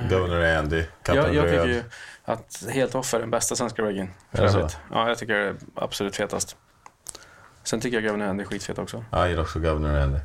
Governor 0.10 0.45
Andy, 0.45 0.84
Kapten 1.03 1.15
Jag, 1.15 1.36
jag 1.36 1.45
tycker 1.45 1.65
ju 1.65 1.84
att 2.25 2.63
Helt 2.69 2.95
Off 2.95 3.13
är 3.13 3.19
den 3.19 3.31
bästa 3.31 3.55
svenska 3.55 3.81
reggaen. 3.81 4.10
Ja, 4.31 5.07
jag 5.07 5.17
tycker 5.17 5.34
det 5.34 5.47
är 5.47 5.55
absolut 5.75 6.15
fetast. 6.15 6.55
Sen 7.63 7.79
tycker 7.79 7.97
jag 7.97 8.03
Governor 8.03 8.27
Andy 8.27 8.43
är 8.43 8.47
skitfet 8.47 8.79
också. 8.79 9.05
Ja, 9.12 9.19
jag 9.19 9.29
gillar 9.29 9.41
också 9.41 9.60
Governor 9.60 9.99
Andy. 9.99 10.19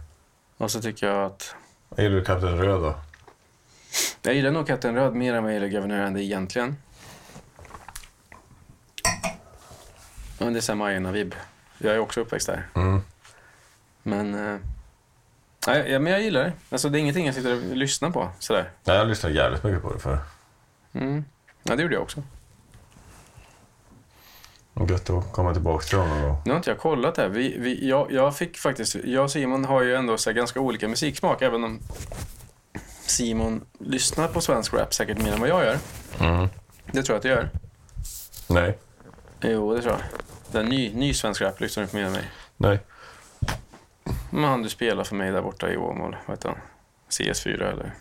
Och 0.56 0.70
så 0.70 0.80
tycker 0.80 1.06
jag 1.06 1.24
att... 1.24 1.54
Jag 1.96 2.04
gillar 2.04 2.24
Kapten 2.24 2.58
Röd 2.58 2.82
då. 2.82 2.94
Jag 4.22 4.34
gillar 4.34 4.50
nog 4.50 4.66
Kapten 4.66 4.94
Röd 4.94 5.14
mer 5.14 5.34
än 5.34 5.42
vad 5.44 5.52
jag 5.54 5.62
gillar 5.62 5.80
Governor 5.80 6.06
Andy 6.06 6.22
egentligen. 6.22 6.76
Men 10.38 10.52
det 10.52 10.58
är 10.58 10.60
samma 10.60 10.84
Majerna-vibb. 10.84 11.34
Jag 11.78 11.94
är 11.94 11.98
också 11.98 12.20
uppväxt 12.20 12.46
där. 12.46 12.68
Mm. 12.74 13.00
Men... 14.02 14.60
Ja, 15.66 15.98
men 15.98 16.12
jag 16.12 16.22
gillar 16.22 16.44
det. 16.44 16.52
Alltså, 16.70 16.88
det 16.88 16.98
är 16.98 17.00
ingenting 17.00 17.26
jag 17.26 17.34
sitter 17.34 17.52
och 17.52 17.76
lyssnar 17.76 18.10
på 18.10 18.28
sådär. 18.38 18.70
Nej, 18.84 18.96
jag 18.96 19.08
lyssnade 19.08 19.34
jävligt 19.34 19.64
mycket 19.64 19.82
på 19.82 19.92
det 19.92 19.98
förr. 19.98 20.18
Mm. 20.92 21.24
Ja, 21.62 21.76
det 21.76 21.82
gjorde 21.82 21.94
jag 21.94 22.02
också. 22.02 22.22
Gött 24.88 25.10
att 25.10 25.32
komma 25.32 25.52
tillbaka 25.52 25.84
till 25.84 25.98
någon 25.98 26.22
gång. 26.22 26.42
Nu 26.44 26.50
har 26.50 26.56
inte 26.56 26.70
jag 26.70 26.78
kollat 26.78 27.14
det 27.14 27.22
här. 27.22 27.28
Vi, 27.28 27.58
vi, 27.58 27.88
jag, 27.88 28.12
jag 28.12 28.36
fick 28.36 28.58
faktiskt... 28.58 28.94
Jag 28.94 29.24
och 29.24 29.30
Simon 29.30 29.64
har 29.64 29.82
ju 29.82 29.94
ändå 29.94 30.18
så 30.18 30.32
ganska 30.32 30.60
olika 30.60 30.88
musiksmak, 30.88 31.42
även 31.42 31.64
om 31.64 31.80
Simon 33.00 33.64
lyssnar 33.80 34.28
på 34.28 34.40
svensk 34.40 34.74
rap 34.74 34.94
säkert 34.94 35.18
mer 35.18 35.32
än 35.32 35.40
vad 35.40 35.48
jag 35.48 35.64
gör. 35.64 35.78
Mm. 36.20 36.48
Det 36.92 37.02
tror 37.02 37.14
jag 37.14 37.16
att 37.16 37.22
du 37.22 37.28
gör. 37.28 37.50
Nej. 38.48 38.78
Jo, 39.40 39.74
det 39.74 39.82
tror 39.82 39.92
jag. 39.92 40.02
Den 40.52 40.66
ny, 40.66 40.94
ny 40.94 41.14
svensk 41.14 41.42
rap 41.42 41.60
lyssnar 41.60 41.84
du 41.84 41.90
på 41.90 41.96
mer 41.96 42.04
än 42.04 42.12
mig. 42.12 42.30
Nej. 42.56 42.78
Men 44.36 44.44
han 44.44 44.62
du 44.62 44.68
spelar 44.68 45.04
för 45.04 45.16
mig 45.16 45.32
där 45.32 45.42
borta 45.42 45.70
i 45.70 45.76
Åmål, 45.76 46.16
vad 46.26 46.36
heter 46.36 46.48
han? 46.48 46.58
CS4 47.10 47.72
eller? 47.72 47.92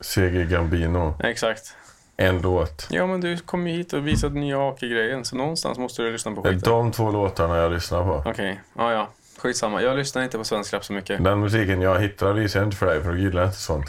CG 0.00 0.48
Gambino. 0.50 1.14
Exakt. 1.24 1.76
En 2.16 2.42
låt. 2.42 2.88
Ja, 2.90 3.06
men 3.06 3.20
du 3.20 3.36
kom 3.36 3.66
ju 3.66 3.76
hit 3.76 3.92
och 3.92 4.06
visade 4.06 4.34
nya 4.34 4.68
AK-grejen, 4.68 5.24
så 5.24 5.36
någonstans 5.36 5.78
måste 5.78 6.02
du 6.02 6.12
lyssna 6.12 6.32
på 6.32 6.42
skiten. 6.42 6.60
de 6.60 6.92
två 6.92 7.10
låtarna 7.10 7.56
jag 7.56 7.72
lyssnar 7.72 8.04
på. 8.04 8.30
Okej, 8.30 8.60
ja 8.76 8.92
ja. 8.92 9.08
Skitsamma. 9.38 9.82
Jag 9.82 9.96
lyssnar 9.96 10.22
inte 10.22 10.38
på 10.38 10.44
svensk 10.44 10.74
rap 10.74 10.84
så 10.84 10.92
mycket. 10.92 11.24
Den 11.24 11.40
musiken 11.40 11.80
jag 11.80 12.00
hittar 12.00 12.32
visar 12.32 12.60
jag 12.60 12.66
inte 12.66 12.76
för 12.76 12.86
dig, 12.86 13.02
för 13.02 13.12
du 13.12 13.20
gillar 13.20 13.44
inte 13.44 13.56
sånt. 13.56 13.86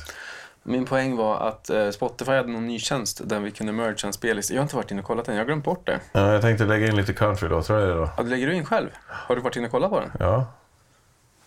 Min 0.64 0.86
poäng 0.86 1.16
var 1.16 1.48
att 1.48 1.70
eh, 1.70 1.90
Spotify 1.90 2.32
hade 2.32 2.52
någon 2.52 2.68
ny 2.68 2.80
tjänst 2.80 3.30
där 3.30 3.40
vi 3.40 3.52
kunde 3.52 3.74
mercha 3.74 4.08
en 4.08 4.14
spellista. 4.14 4.54
Jag 4.54 4.62
har 4.62 4.64
inte 4.64 4.76
varit 4.76 4.92
inne 4.92 5.02
och 5.02 5.08
kollat 5.08 5.26
den, 5.26 5.36
jag 5.36 5.42
har 5.42 5.46
glömt 5.46 5.66
bort 5.66 5.86
det. 5.86 6.00
Ja, 6.12 6.34
jag 6.34 6.42
tänkte 6.42 6.66
lägga 6.66 6.88
in 6.88 6.96
lite 6.96 7.14
countrylåtar 7.14 7.84
i 7.84 7.86
det 7.86 7.94
då. 7.94 8.10
Ja, 8.18 8.24
lägger 8.24 8.48
du 8.48 8.54
in 8.54 8.66
själv? 8.66 8.90
Har 9.08 9.36
du 9.36 9.42
varit 9.42 9.56
inne 9.56 9.66
och 9.66 9.72
kollat 9.72 9.90
på 9.90 10.00
den? 10.00 10.12
Ja. 10.20 10.46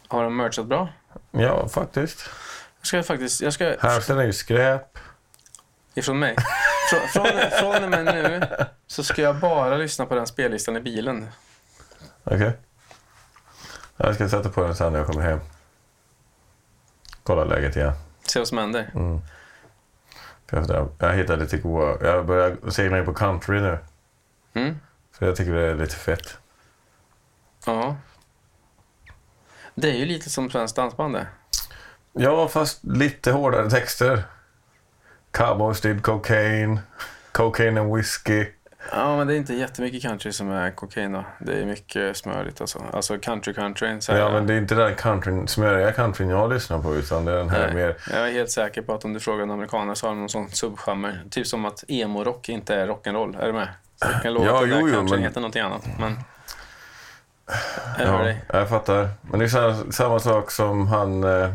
Har 0.09 0.23
den 0.25 0.37
merchat 0.37 0.67
bra? 0.67 0.89
Ja, 1.31 1.69
faktiskt. 1.69 2.31
Jag 2.81 2.87
ska 2.87 3.03
faktiskt, 3.03 3.41
jag 3.41 3.53
ska, 3.53 3.77
Hälften 3.81 4.19
är 4.19 4.25
ju 4.25 4.33
skräp. 4.33 4.99
ifrån 5.95 6.19
mig. 6.19 6.37
Från, 6.91 7.01
från, 7.09 7.51
från 7.61 7.85
och 7.85 7.91
med 7.91 8.05
nu 8.05 8.47
så 8.87 9.05
ska 9.05 9.23
jag 9.23 9.39
bara 9.41 9.77
lyssna 9.77 10.07
på 10.07 10.15
den 10.15 10.27
spellistan 10.27 10.77
i 10.77 10.81
bilen. 10.81 11.29
Okej. 12.25 12.53
Jag 13.97 14.15
ska 14.15 14.29
sätta 14.29 14.49
på 14.49 14.63
den 14.63 14.75
sen 14.77 14.93
när 14.93 14.99
jag 14.99 15.09
kommer 15.09 15.23
hem. 15.23 15.41
Kolla 17.23 17.45
läget 17.45 17.77
igen. 17.77 17.93
Se 18.27 18.39
vad 18.39 18.49
som 18.49 18.59
händer. 18.59 18.91
Mm. 18.95 19.21
Jag 20.99 21.15
hittade 21.15 21.43
lite 21.43 21.59
goa... 21.59 21.99
Jag 22.07 22.27
börjar 22.27 22.71
segla 22.71 22.99
in 22.99 23.05
på 23.05 23.15
country 23.15 23.61
nu. 23.61 23.79
Mm? 24.55 24.79
För 25.13 25.27
jag 25.27 25.37
tycker 25.37 25.53
det 25.53 25.63
är 25.63 25.75
lite 25.75 25.97
fett. 25.97 26.39
Ja. 27.67 27.97
Det 29.77 29.91
är 29.91 29.95
ju 29.95 30.05
lite 30.05 30.31
som 30.31 30.51
svenskt 30.51 30.77
dansband 30.77 31.15
det. 31.15 31.27
Ja, 32.13 32.49
fast 32.49 32.85
lite 32.85 33.33
hårdare 33.33 33.71
texter. 33.71 34.23
Cowboys 35.31 35.81
did 35.81 36.03
cocaine. 36.03 36.81
Cocaine 37.33 37.79
and 37.79 37.97
whiskey. 37.97 38.47
Ja, 38.93 39.17
men 39.17 39.27
det 39.27 39.35
är 39.35 39.37
inte 39.37 39.55
jättemycket 39.55 40.03
country 40.03 40.33
som 40.33 40.51
är 40.51 40.71
kokain 40.71 41.13
då. 41.13 41.25
Det 41.41 41.53
är 41.53 41.65
mycket 41.67 42.17
smörigt 42.17 42.61
alltså. 42.61 42.83
Alltså 42.93 43.19
country 43.19 43.55
country. 43.55 44.01
Så 44.01 44.13
Ja, 44.13 44.31
men 44.31 44.47
det 44.47 44.55
är 44.55 44.59
inte 44.59 44.75
den 44.75 44.95
countryn, 44.95 45.49
smöriga 45.49 45.93
countryn 45.93 46.29
jag 46.29 46.53
lyssnar 46.53 46.79
på, 46.83 46.95
utan 46.95 47.25
det 47.25 47.33
är 47.33 47.37
den 47.37 47.51
här 47.51 47.67
Nej, 47.67 47.75
mer... 47.75 47.97
Jag 48.13 48.29
är 48.29 48.33
helt 48.33 48.51
säker 48.51 48.83
på 48.83 48.95
att 48.95 49.05
om 49.05 49.13
du 49.13 49.21
frågar 49.21 49.43
en 49.43 49.51
amerikaner 49.51 49.95
så 49.95 50.07
har 50.07 50.15
de 50.15 50.21
någon 50.21 50.29
sån 50.29 50.51
subgenre. 50.51 51.19
Typ 51.31 51.47
som 51.47 51.65
att 51.65 51.85
emo-rock 51.89 52.49
inte 52.49 52.75
är 52.75 52.87
rock'n'roll. 52.87 53.41
Är 53.43 53.47
du 53.47 53.53
med? 53.53 53.69
Jag 54.01 54.23
kan 54.23 54.35
lova 54.35 54.47
Ja, 54.47 54.63
att 54.63 54.69
jo, 54.69 54.89
jo, 54.95 55.03
men- 55.03 55.19
heter 55.23 55.41
någonting 55.41 55.63
annat. 55.63 55.87
Men... 55.99 56.17
Ja, 57.99 58.33
jag 58.53 58.69
fattar. 58.69 59.09
Men 59.31 59.39
det 59.41 59.45
är 59.45 59.93
samma, 59.93 60.19
sak 60.19 60.51
som 60.51 60.87
han... 60.87 61.25
Eh, 61.25 61.51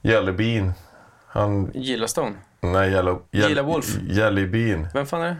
Jelly 0.00 0.32
Bean. 0.32 0.72
Han... 1.28 1.70
Gillastone. 1.74 2.32
Nej, 2.60 2.90
Yellow... 2.92 3.22
Gilla 3.30 3.62
Wolf. 3.62 3.86
Jelly 4.02 4.46
Bean. 4.46 4.88
Vem 4.94 5.06
fan 5.06 5.22
är 5.22 5.28
det? 5.28 5.36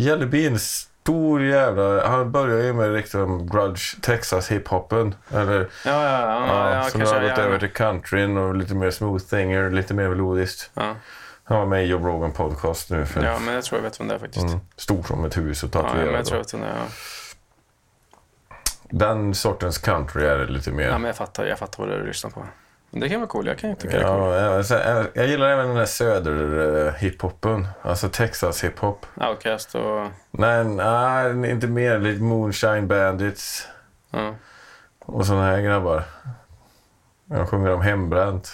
Jelly 0.00 0.26
Bean, 0.26 0.58
stor 0.58 1.42
jävla... 1.44 2.08
Han 2.08 2.32
började 2.32 2.64
ju 2.64 2.72
med 2.72 2.92
liksom 2.92 3.46
grudge 3.46 4.00
Texas 4.02 4.50
hiphopen. 4.50 5.14
Eller... 5.34 5.58
Ja, 5.60 5.68
ja, 5.84 6.20
ja. 6.20 6.46
ja, 6.46 6.74
Ja, 6.74 6.88
kanske. 6.92 7.14
har 7.14 7.28
gått 7.28 7.38
över 7.38 7.58
till 7.58 7.72
countryn 7.72 8.36
och 8.36 8.54
lite 8.54 8.74
mer 8.74 8.90
smooth 8.90 9.24
thinger, 9.24 9.70
lite 9.70 9.94
mer 9.94 10.08
melodiskt. 10.08 10.70
Ja. 10.74 10.94
Han 11.44 11.58
var 11.58 11.66
med 11.66 11.84
i 11.84 11.86
Joe 11.86 12.06
Rogan 12.06 12.32
podcast 12.32 12.90
nu. 12.90 13.06
För, 13.06 13.24
ja, 13.24 13.38
men 13.38 13.54
jag 13.54 13.64
tror 13.64 13.78
jag 13.78 13.82
vet 13.82 14.00
vem 14.00 14.08
det 14.08 14.14
är 14.14 14.18
faktiskt. 14.18 14.46
mm, 14.46 14.60
stor 14.76 15.02
som 15.02 15.24
ett 15.24 15.36
hus 15.36 15.62
och 15.62 15.70
Ja, 15.72 15.82
men 15.82 15.90
tatuerad. 15.92 16.14
jag 16.18 16.24
tror 16.26 16.36
jag 16.38 16.44
vet 16.44 16.54
vem 16.54 16.60
det 16.60 16.66
är. 16.66 16.70
Ja. 16.70 16.86
Den 18.90 19.34
sortens 19.34 19.78
country 19.78 20.24
är 20.26 20.38
det 20.38 20.46
lite 20.46 20.70
mer. 20.70 20.84
ja, 20.88 20.98
men 20.98 21.04
jag 21.04 21.16
fattar. 21.16 21.46
Jag 21.46 21.58
fattar 21.58 21.86
vad 21.86 21.92
du 21.98 22.06
lyssnar 22.06 22.30
på. 22.30 22.44
Men 22.90 23.00
det 23.00 23.08
kan 23.08 23.20
vara 23.20 23.28
cool. 23.28 23.46
Jag 23.46 23.58
kan 23.58 23.76
tycka 23.76 23.96
det 23.96 24.02
är 24.02 24.08
cool. 24.08 24.34
Ja, 24.34 24.64
jag, 24.80 24.96
jag, 24.96 25.06
jag 25.14 25.26
gillar 25.26 25.48
även 25.48 25.66
den 25.66 25.76
där 25.76 25.86
söder-hiphopen. 25.86 27.66
Alltså 27.82 28.08
Texas-hiphop. 28.08 29.06
Outcast 29.16 29.74
och... 29.74 30.06
Nej, 30.30 30.64
nej, 30.64 31.50
inte 31.50 31.66
mer. 31.66 31.98
Lite 31.98 32.22
Moonshine 32.22 32.88
Bandits 32.88 33.68
Ja. 34.10 34.34
och 35.00 35.26
såna 35.26 35.42
här 35.46 35.60
grabbar. 35.60 36.02
Jag 37.26 37.48
sjunger 37.48 37.70
om 37.72 37.80
hembränt. 37.80 38.52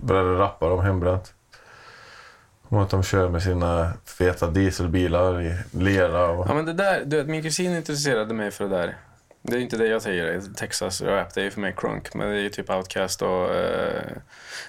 Började 0.00 0.38
rappa 0.38 0.72
om 0.72 0.80
hembränt. 0.84 1.32
Om 2.68 2.78
att 2.78 2.90
de 2.90 3.02
kör 3.02 3.28
med 3.28 3.42
sina 3.42 3.92
feta 4.04 4.46
dieselbilar 4.46 5.42
i 5.42 5.54
lera 5.70 6.26
och... 6.28 6.46
Ja, 6.48 6.54
men 6.54 6.64
det 6.66 6.72
där, 6.72 7.02
du 7.04 7.16
vet, 7.16 7.26
min 7.26 7.42
kusin 7.42 7.76
intresserade 7.76 8.34
mig 8.34 8.50
för 8.50 8.64
det 8.64 8.76
där. 8.76 8.96
Det 9.48 9.56
är 9.56 9.60
inte 9.60 9.76
det 9.76 9.86
jag 9.86 10.02
säger, 10.02 10.40
Texas 10.56 11.02
rap, 11.02 11.34
det 11.34 11.42
är 11.42 11.50
för 11.50 11.60
mig 11.60 11.74
crunk. 11.76 12.14
Men 12.14 12.30
det 12.30 12.36
är 12.36 12.40
ju 12.40 12.48
typ 12.48 12.70
Outcast 12.70 13.22
och 13.22 13.50
uh, 13.50 14.00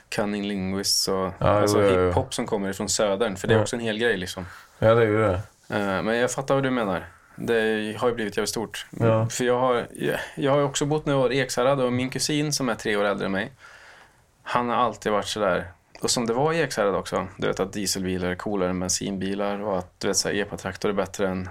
Cunning 0.09 0.47
Linguists 0.47 1.07
och 1.07 1.41
alltså 1.41 1.81
jo, 1.81 1.89
jo. 1.93 2.07
hiphop 2.07 2.33
som 2.33 2.45
kommer 2.45 2.69
ifrån 2.69 2.89
södern. 2.89 3.35
För 3.35 3.47
det 3.47 3.53
är 3.53 3.61
också 3.61 3.75
en 3.75 3.81
hel 3.81 3.97
grej 3.97 4.17
liksom. 4.17 4.45
Ja, 4.79 4.93
det 4.93 5.01
är 5.01 5.07
ju 5.07 5.17
det. 5.17 5.41
Eh, 5.69 6.01
men 6.01 6.17
jag 6.17 6.31
fattar 6.31 6.55
vad 6.55 6.63
du 6.63 6.71
menar. 6.71 7.05
Det 7.35 7.97
har 7.97 8.07
ju 8.07 8.15
blivit 8.15 8.37
jävligt 8.37 8.49
stort. 8.49 8.85
Ja. 8.99 9.29
För 9.29 9.43
jag 9.43 9.59
har, 9.59 9.87
jag, 10.35 10.51
har 10.51 10.61
också 10.61 10.85
bott 10.85 11.05
några 11.05 11.19
år 11.19 11.33
i 11.33 11.39
Ekshärad 11.39 11.81
och 11.81 11.93
min 11.93 12.09
kusin 12.09 12.53
som 12.53 12.69
är 12.69 12.75
tre 12.75 12.95
år 12.95 13.03
äldre 13.03 13.25
än 13.25 13.31
mig, 13.31 13.51
han 14.43 14.69
har 14.69 14.75
alltid 14.75 15.11
varit 15.11 15.27
sådär, 15.27 15.71
och 16.01 16.09
som 16.09 16.25
det 16.25 16.33
var 16.33 16.53
i 16.53 16.61
Ekshärad 16.61 16.95
också, 16.95 17.27
du 17.37 17.47
vet 17.47 17.59
att 17.59 17.73
dieselbilar 17.73 18.29
är 18.29 18.35
coolare 18.35 18.69
än 18.69 18.79
bensinbilar 18.79 19.61
och 19.61 19.77
att 19.77 19.99
du 19.99 20.07
vet, 20.07 20.17
så 20.17 20.27
här, 20.27 20.35
epa-traktor 20.35 20.89
är 20.89 20.93
bättre 20.93 21.27
än, 21.27 21.49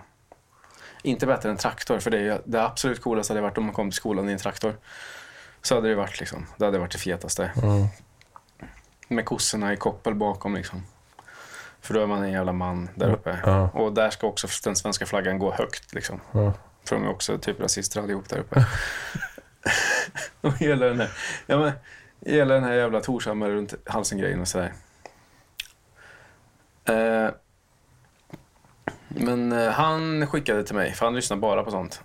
inte 1.06 1.26
bättre 1.26 1.50
än 1.50 1.56
traktor, 1.56 1.98
för 1.98 2.10
det, 2.10 2.18
är, 2.18 2.40
det 2.44 2.62
absolut 2.62 3.02
coolaste 3.02 3.32
hade 3.32 3.40
varit 3.40 3.58
om 3.58 3.64
man 3.64 3.74
kom 3.74 3.90
till 3.90 3.96
skolan 3.96 4.28
i 4.28 4.32
en 4.32 4.38
traktor. 4.38 4.76
Så 5.62 5.74
hade 5.74 5.88
det 5.88 5.94
varit 5.94 6.20
liksom, 6.20 6.46
det 6.56 6.64
hade 6.64 6.78
varit 6.78 6.92
det 6.92 6.98
fetaste. 6.98 7.50
Mm. 7.62 7.86
Med 9.08 9.24
kossorna 9.24 9.72
i 9.72 9.76
koppel 9.76 10.14
bakom 10.14 10.54
liksom. 10.54 10.82
För 11.80 11.94
då 11.94 12.00
är 12.00 12.06
man 12.06 12.22
en 12.22 12.32
jävla 12.32 12.52
man 12.52 12.88
där 12.94 13.12
uppe. 13.12 13.38
Ja. 13.44 13.70
Och 13.74 13.92
där 13.92 14.10
ska 14.10 14.26
också 14.26 14.46
den 14.64 14.76
svenska 14.76 15.06
flaggan 15.06 15.38
gå 15.38 15.52
högt 15.52 15.94
liksom. 15.94 16.20
Ja. 16.32 16.52
För 16.84 16.96
de 16.96 17.04
är 17.04 17.08
också 17.08 17.38
typ 17.38 17.60
rasister 17.60 18.00
allihop 18.00 18.28
där 18.28 18.38
uppe. 18.38 18.66
och 20.40 20.58
hela 20.58 20.86
den 20.86 21.00
här, 21.00 21.10
ja 21.46 21.58
men, 21.58 21.72
hela 22.26 22.54
den 22.54 22.64
här 22.64 22.72
jävla 22.72 23.00
Torshammar 23.00 23.50
runt 23.50 23.74
halsen-grejen 23.84 24.40
och 24.40 24.48
sådär. 24.48 24.72
Eh, 26.84 27.30
men 29.16 29.52
eh, 29.52 29.70
han 29.70 30.26
skickade 30.26 30.64
till 30.64 30.74
mig, 30.74 30.92
för 30.92 31.04
han 31.04 31.14
lyssnar 31.14 31.36
bara 31.36 31.62
på 31.62 31.70
sånt. 31.70 32.00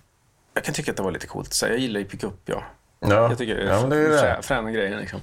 Jag 0.54 0.64
kan 0.64 0.74
tycka 0.74 0.90
att 0.90 0.96
det 0.96 1.02
var 1.02 1.10
lite 1.10 1.26
coolt. 1.26 1.52
Så 1.52 1.66
jag 1.66 1.78
gillar 1.78 2.00
ju 2.00 2.06
pickup, 2.06 2.34
ja. 2.44 2.62
Ja. 3.00 3.08
Jag 3.08 3.38
tycker 3.38 3.54
det 3.56 3.64
ja, 3.64 3.80
men 3.80 3.90
det 3.90 3.96
är 3.96 4.00
ju 4.00 4.08
det. 4.08 4.18
frä, 4.18 4.42
fräna 4.42 4.70
grejer 4.70 5.00
liksom. 5.00 5.20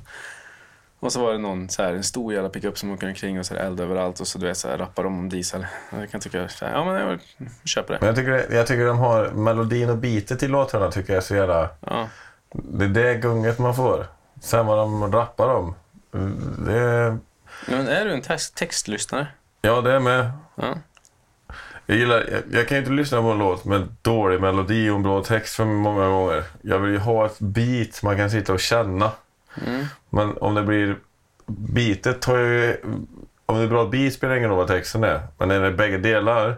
Och 1.00 1.12
så 1.12 1.22
var 1.22 1.32
det 1.32 1.38
någon 1.38 1.70
så 1.70 1.84
här, 1.84 1.94
en 1.94 2.04
stor 2.04 2.34
jävla 2.34 2.50
pickup 2.50 2.78
som 2.78 2.92
åker 2.92 3.08
omkring 3.08 3.40
och 3.40 3.46
så 3.46 3.54
är 3.54 3.58
det 3.58 3.64
eld 3.66 3.80
överallt 3.80 4.20
och 4.20 4.28
så 4.28 4.38
du 4.40 4.46
vet 4.46 4.58
så 4.58 4.68
här, 4.68 4.78
rappar 4.78 5.04
de 5.04 5.20
om 5.20 5.30
diesel. 5.30 5.66
Jag 5.92 6.12
kan 6.12 6.22
tycka, 6.22 6.40
här, 6.62 6.72
ja 6.74 6.86
men 6.86 6.96
jag 6.96 7.20
köper 7.66 7.94
det. 7.94 8.00
Men 8.00 8.08
jag 8.08 8.16
tycker, 8.16 8.56
jag 8.56 8.68
tycker 8.68 8.86
de 8.86 8.98
har 8.98 9.30
melodin 9.30 9.90
och 9.90 9.98
beatet 9.98 10.44
i 10.44 10.48
låtarna 10.48 10.92
tycker 10.92 11.14
jag 11.14 11.18
är 11.18 11.26
så 11.26 11.36
jävla... 11.36 11.70
Ja. 11.86 12.08
Det 12.52 12.86
är 12.86 12.90
det 12.90 13.16
gunget 13.16 13.60
man 13.60 13.76
får. 13.76 14.08
Sen 14.42 14.66
vad 14.66 14.78
de 14.78 15.12
rappar 15.12 15.54
om. 15.54 15.76
Det 16.66 16.80
är, 16.80 17.18
Men 17.68 17.88
är 17.88 18.06
du 18.06 18.14
en 18.14 18.22
text, 18.22 18.56
textlyssnare? 18.56 19.28
ja, 19.62 19.82
det 19.82 19.92
är 19.92 20.00
med. 20.00 20.32
Ja. 20.56 20.76
Jag, 21.90 21.98
gillar, 21.98 22.26
jag, 22.32 22.44
jag 22.52 22.68
kan 22.68 22.78
inte 22.78 22.92
lyssna 22.92 23.22
på 23.22 23.28
en 23.28 23.38
låt 23.38 23.66
med 23.66 23.88
dålig 24.02 24.42
melodi 24.42 24.90
och 24.90 24.96
en 24.96 25.04
bra 25.04 25.24
text 25.24 25.56
för 25.56 25.66
många 25.66 26.08
gånger. 26.08 26.44
Jag 26.62 26.80
vill 26.80 26.92
ju 26.92 26.98
ha 26.98 27.26
ett 27.26 27.40
beat 27.40 28.04
man 28.04 28.18
kan 28.18 28.30
sitta 28.30 28.54
och 28.54 28.60
känna. 28.60 29.12
Mm. 29.66 29.86
Men 30.10 30.38
om 30.38 30.56
det 30.56 30.64
blir... 30.64 30.96
Beatet 31.46 32.22
tar 32.22 32.38
ju... 32.38 32.78
Om 33.46 33.58
det 33.58 33.64
är 33.64 33.68
bra 33.68 33.86
beat 33.86 34.14
spelar 34.14 34.36
ingen 34.36 34.50
roll 34.50 34.58
vad 34.58 34.68
texten 34.68 35.04
är. 35.04 35.22
Men 35.38 35.48
när 35.48 35.62
det 35.62 35.68
är 35.68 35.72
bägge 35.72 35.98
delar, 35.98 36.56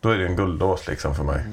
då 0.00 0.08
är 0.08 0.18
det 0.18 0.26
en 0.26 0.36
guldlåt 0.36 0.86
liksom 0.86 1.14
för 1.14 1.24
mig. 1.24 1.44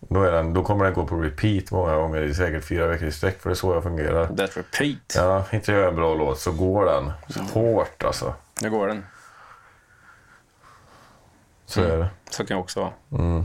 Då, 0.00 0.22
är 0.22 0.32
den, 0.32 0.54
då 0.54 0.62
kommer 0.62 0.84
den 0.84 0.94
gå 0.94 1.06
på 1.06 1.16
repeat 1.16 1.70
många 1.70 1.96
gånger 1.96 2.22
i 2.22 2.34
säkert 2.34 2.64
fyra 2.64 2.86
veckor 2.86 3.08
i 3.08 3.12
sträck, 3.12 3.40
för 3.40 3.50
det 3.50 3.52
är 3.52 3.54
så 3.54 3.74
jag 3.74 3.82
fungerar. 3.82 4.26
That 4.26 4.56
repeat. 4.56 5.14
Ja, 5.16 5.44
inte 5.50 5.72
jag 5.72 5.88
en 5.88 5.96
bra 5.96 6.14
låt 6.14 6.38
så 6.38 6.52
går 6.52 6.84
den. 6.84 7.12
Så 7.28 7.40
hårt 7.40 8.04
alltså. 8.04 8.34
Nu 8.60 8.70
går 8.70 8.88
den. 8.88 9.04
Så 11.72 11.80
Mm. 11.80 11.92
är 11.92 11.98
det. 11.98 12.08
Så 12.30 12.46
kan 12.46 12.54
jag 12.56 12.60
också 12.64 12.80
vara. 12.80 12.92
Mm. 13.22 13.44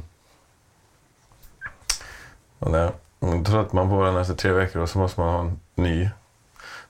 Och 2.59 2.71
nej, 2.71 2.91
då 3.19 3.43
tröttnar 3.43 3.83
man 3.85 3.89
på 3.89 4.03
den 4.03 4.17
efter 4.17 4.33
tre 4.33 4.51
veckor 4.51 4.81
och 4.81 4.89
så 4.89 4.99
måste 4.99 5.19
man 5.21 5.33
ha 5.33 5.39
en 5.41 5.59
ny. 5.75 6.09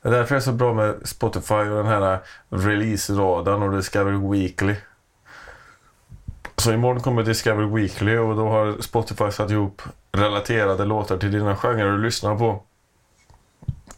Det 0.01 0.07
är 0.09 0.11
därför 0.11 0.35
det 0.35 0.39
är 0.39 0.43
så 0.43 0.51
bra 0.51 0.73
med 0.73 0.95
Spotify 1.05 1.53
och 1.55 1.77
den 1.77 1.85
här 1.85 2.19
release-radarn 2.49 3.63
och 3.63 3.71
Discovery 3.75 4.17
Weekly. 4.41 4.75
Så 6.57 6.71
imorgon 6.71 7.01
kommer 7.03 7.23
Discovery 7.23 7.67
Weekly 7.81 8.17
och 8.17 8.35
då 8.35 8.49
har 8.49 8.81
Spotify 8.81 9.31
satt 9.31 9.51
ihop 9.51 9.81
relaterade 10.11 10.85
låtar 10.85 11.17
till 11.17 11.31
dina 11.31 11.55
genrer 11.55 11.91
du 11.91 11.97
lyssnar 12.03 12.37
på. 12.37 12.63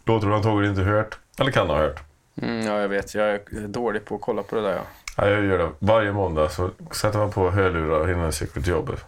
Låtar 0.06 0.28
du 0.28 0.36
antagligen 0.36 0.72
inte 0.76 0.84
hört, 0.92 1.20
eller 1.40 1.52
kan 1.52 1.68
ha 1.70 1.78
hört. 1.78 2.00
Mm, 2.42 2.66
ja, 2.66 2.80
jag 2.80 2.88
vet. 2.90 3.16
Jag 3.16 3.28
är 3.30 3.42
dålig 3.68 4.06
på 4.06 4.16
att 4.16 4.22
kolla 4.22 4.44
på 4.44 4.56
det 4.56 4.62
där. 4.62 4.76
Ja. 4.76 4.82
Ja, 5.22 5.30
jag 5.30 5.46
gör 5.46 5.58
det 5.58 5.70
varje 5.80 6.12
måndag. 6.12 6.50
Så 6.50 6.70
sätter 6.92 7.20
man 7.20 7.32
på 7.32 7.52
hörlurar 7.52 8.12
innan 8.12 8.24
jag 8.24 8.34
cyklar 8.34 8.64
till 8.64 8.72
jobbet. 8.72 9.06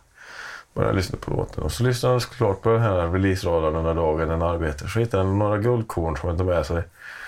Börjar 0.74 0.94
lyssna 0.94 1.18
på 1.22 1.32
låten. 1.32 1.64
Och 1.64 1.72
så 1.72 1.84
lyssnar 1.84 2.12
jag 2.12 2.22
såklart 2.22 2.62
på 2.62 2.70
den 2.70 2.82
här 2.82 3.08
release-radarn 3.08 3.76
under 3.76 3.94
dagen 3.94 4.28
den 4.28 4.42
arbetar. 4.42 4.88
Så 4.88 5.00
hittar 5.00 5.18
jag 5.18 5.28
några 5.28 5.58
guldkorn 5.58 6.18
som 6.18 6.30
jag 6.30 6.38
tar 6.38 6.46
med 6.46 6.66
sig. 6.66 6.84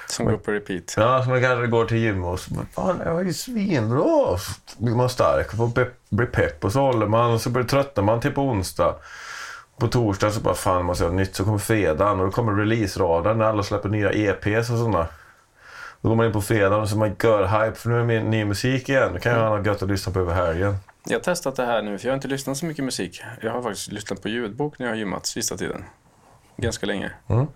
Som 0.08 0.26
går 0.26 0.38
på 0.38 0.52
repeat. 0.52 0.94
Ja, 0.98 1.24
som 1.24 1.34
jag 1.34 1.44
kanske 1.44 1.68
går 1.68 1.86
till 1.86 1.98
gymmet 1.98 2.26
och 2.26 2.40
så 2.40 2.54
bara, 2.54 2.66
fan 2.66 2.98
det 2.98 3.14
var 3.14 3.22
ju 3.22 3.34
svinbra. 3.34 4.38
Så 4.38 4.52
blir 4.78 4.96
man 4.96 5.10
stark 5.10 5.60
och 5.60 5.70
blir 6.10 6.26
pepp 6.26 6.66
och 6.66 6.72
så 6.72 6.80
håller 6.80 7.08
man 7.08 7.32
och 7.34 7.42
så 7.42 7.50
blir 7.50 7.64
tröttnar 7.64 8.04
man 8.04 8.20
till 8.20 8.32
på 8.32 8.42
onsdag. 8.42 8.96
På 9.78 9.88
torsdag 9.88 10.32
så 10.32 10.40
bara 10.42 10.54
fan 10.54 10.86
måste 10.86 11.04
jag 11.04 11.12
ha 11.12 11.18
nytt. 11.18 11.36
Så 11.36 11.44
kommer 11.44 11.58
fredagen 11.58 12.20
och 12.20 12.26
då 12.26 12.32
kommer 12.32 12.54
release-radarn 12.54 13.38
när 13.38 13.46
alla 13.46 13.64
släpper 13.64 13.90
nya 13.90 14.12
EPs 14.12 14.70
och 14.70 14.78
sådana. 14.78 15.08
Då 16.04 16.10
går 16.10 16.16
man 16.16 16.26
in 16.26 16.32
på 16.32 16.42
fredagen 16.42 16.80
och 16.80 16.90
så 16.90 16.96
är 16.96 17.00
man 17.00 17.16
gör-hype 17.16 17.74
för 17.74 17.90
nu 17.90 18.16
är 18.16 18.20
det 18.20 18.30
ny 18.30 18.46
musik 18.46 18.90
igen. 18.90 19.14
Då 19.14 19.20
kan 19.20 19.32
jag 19.32 19.50
ha 19.50 19.58
något 19.58 19.66
gött 19.66 19.82
att 19.82 19.90
lyssna 19.90 20.14
på 20.14 20.20
över 20.20 20.34
helgen. 20.34 20.76
Jag 21.06 21.16
har 21.16 21.24
testat 21.24 21.56
det 21.56 21.66
här 21.66 21.82
nu, 21.82 21.98
för 21.98 22.08
jag 22.08 22.12
har 22.12 22.16
inte 22.16 22.28
lyssnat 22.28 22.58
så 22.58 22.66
mycket 22.66 22.86
musik. 22.86 23.22
Jag 23.42 23.52
har 23.52 23.62
faktiskt 23.62 23.92
lyssnat 23.92 24.22
på 24.22 24.30
ljudbok 24.30 24.80
när 24.80 24.86
jag 24.86 24.94
har 24.94 24.98
gymmat 24.98 25.26
sista 25.26 25.58
tiden. 25.58 25.84
Ganska 26.58 26.86
länge. 26.86 27.12
Mm. 27.28 27.48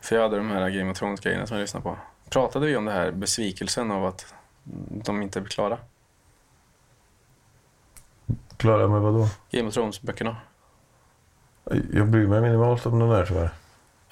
För 0.00 0.16
jag 0.16 0.22
hade 0.22 0.36
de 0.36 0.50
här 0.50 0.70
Game 0.70 0.90
of 0.90 0.98
Thrones-grejerna 0.98 1.46
som 1.46 1.56
jag 1.56 1.62
lyssnade 1.62 1.84
på. 1.84 1.96
Pratade 2.30 2.66
vi 2.66 2.76
om 2.76 2.84
det 2.84 2.92
här 2.92 3.10
besvikelsen 3.10 3.90
av 3.90 4.06
att 4.06 4.34
de 5.04 5.22
inte 5.22 5.40
blir 5.40 5.50
klara? 5.50 5.78
Klarar 8.56 8.80
jag 8.80 8.90
mig 8.90 9.00
vadå? 9.00 9.28
Game 9.50 9.68
of 9.68 9.74
Thrones-böckerna. 9.74 10.36
Jag 11.92 12.08
bryr 12.08 12.26
mig 12.26 12.40
minimalt 12.40 12.86
om 12.86 12.98
den 12.98 13.08
där 13.08 13.26
tyvärr. 13.26 13.50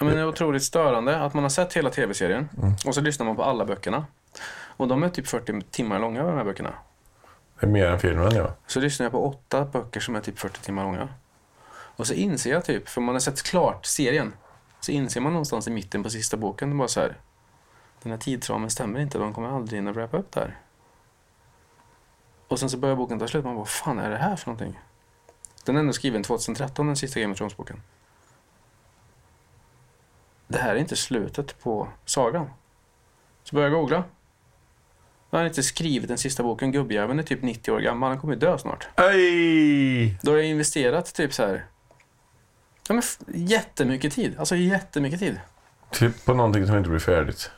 Ja, 0.01 0.07
men 0.07 0.15
det 0.15 0.21
är 0.21 0.29
otroligt 0.29 0.63
störande 0.63 1.17
att 1.17 1.35
man 1.35 1.43
har 1.43 1.51
sett 1.51 1.73
hela 1.73 1.91
tv-serien 1.91 2.49
och 2.87 2.95
så 2.95 3.01
lyssnar 3.01 3.27
man 3.27 3.37
på 3.37 3.43
alla 3.43 3.65
böckerna. 3.65 4.07
Och 4.77 4.89
de 4.89 5.03
är 5.03 5.09
typ 5.09 5.27
40 5.29 5.61
timmar 5.71 5.99
långa, 5.99 6.23
de 6.23 6.37
här 6.37 6.45
böckerna. 6.45 6.73
Det 7.61 7.67
är 7.67 7.71
mer 7.71 7.87
än 7.87 8.01
filmen 8.01 8.35
ja. 8.35 8.55
Så 8.67 8.81
lyssnar 8.81 9.05
jag 9.05 9.13
på 9.13 9.27
åtta 9.27 9.65
böcker 9.65 10.01
som 10.01 10.17
är 10.17 10.21
typ 10.21 10.39
40 10.39 10.61
timmar 10.61 10.85
långa. 10.85 11.09
Och 11.73 12.07
så 12.07 12.15
inser 12.15 12.51
jag 12.51 12.65
typ, 12.65 12.89
för 12.89 13.01
man 13.01 13.15
har 13.15 13.21
sett 13.21 13.43
klart 13.43 13.87
serien, 13.87 14.33
så 14.81 14.93
inser 14.93 15.21
man 15.21 15.33
någonstans 15.33 15.69
i 15.69 15.71
mitten 15.71 16.03
på 16.03 16.11
sista 16.11 16.37
boken, 16.37 16.79
bara 16.79 16.89
så 16.89 17.01
här, 17.01 17.17
den 18.03 18.13
här 18.13 18.19
tidsramen 18.19 18.71
stämmer 18.71 19.01
inte, 19.01 19.19
de 19.19 19.35
kommer 19.35 19.49
aldrig 19.49 19.79
hinna 19.79 19.93
wrappa 19.93 20.17
upp 20.19 20.33
det 20.33 20.41
här. 20.41 20.57
Och 22.49 22.59
sen 22.59 22.71
så 22.71 22.77
börjar 22.77 22.97
boken 22.97 23.19
ta 23.19 23.29
slut, 23.29 23.45
man 23.45 23.55
bara, 23.55 23.59
vad 23.59 23.69
fan 23.69 23.99
är 23.99 24.11
det 24.11 24.17
här 24.17 24.37
för 24.37 24.47
någonting? 24.51 24.81
Den 25.65 25.77
är 25.77 25.81
ändå 25.81 25.93
skriven 25.93 26.23
2013, 26.23 26.87
den 26.87 26.97
sista 26.97 27.21
Game 27.21 27.33
of 27.33 27.39
Thrones-boken. 27.39 27.81
Det 30.53 30.59
här 30.59 30.71
är 30.75 30.79
inte 30.79 30.97
slutet 30.97 31.63
på 31.63 31.89
sagan. 32.05 32.51
Så 33.45 33.55
börjar 33.57 33.71
jag 33.71 33.81
googla. 33.81 33.97
Han 35.31 35.41
har 35.41 35.47
inte 35.47 35.63
skrivit 35.63 36.09
den 36.09 36.19
sista 36.19 36.43
boken, 36.43 36.73
gubbjäveln 36.73 37.19
är 37.19 37.23
typ 37.23 37.43
90 37.43 37.73
år 37.73 37.81
gammal, 37.81 38.09
han 38.11 38.21
kommer 38.21 38.35
ju 38.35 38.41
dö 38.41 38.59
snart. 38.59 38.89
Ej! 38.97 40.19
Då 40.23 40.31
har 40.31 40.37
jag 40.39 40.47
investerat 40.47 41.15
typ 41.15 41.33
så 41.35 41.47
här. 41.47 41.67
Ja, 42.89 42.95
men 42.95 43.03
jättemycket 43.49 44.13
tid. 44.13 44.39
Alltså 44.39 44.57
jättemycket 44.57 45.19
tid. 45.21 45.41
Typ 45.91 46.25
på 46.25 46.35
någonting 46.35 46.67
som 46.67 46.77
inte 46.77 46.91
blir 46.91 47.01
färdigt. 47.01 47.51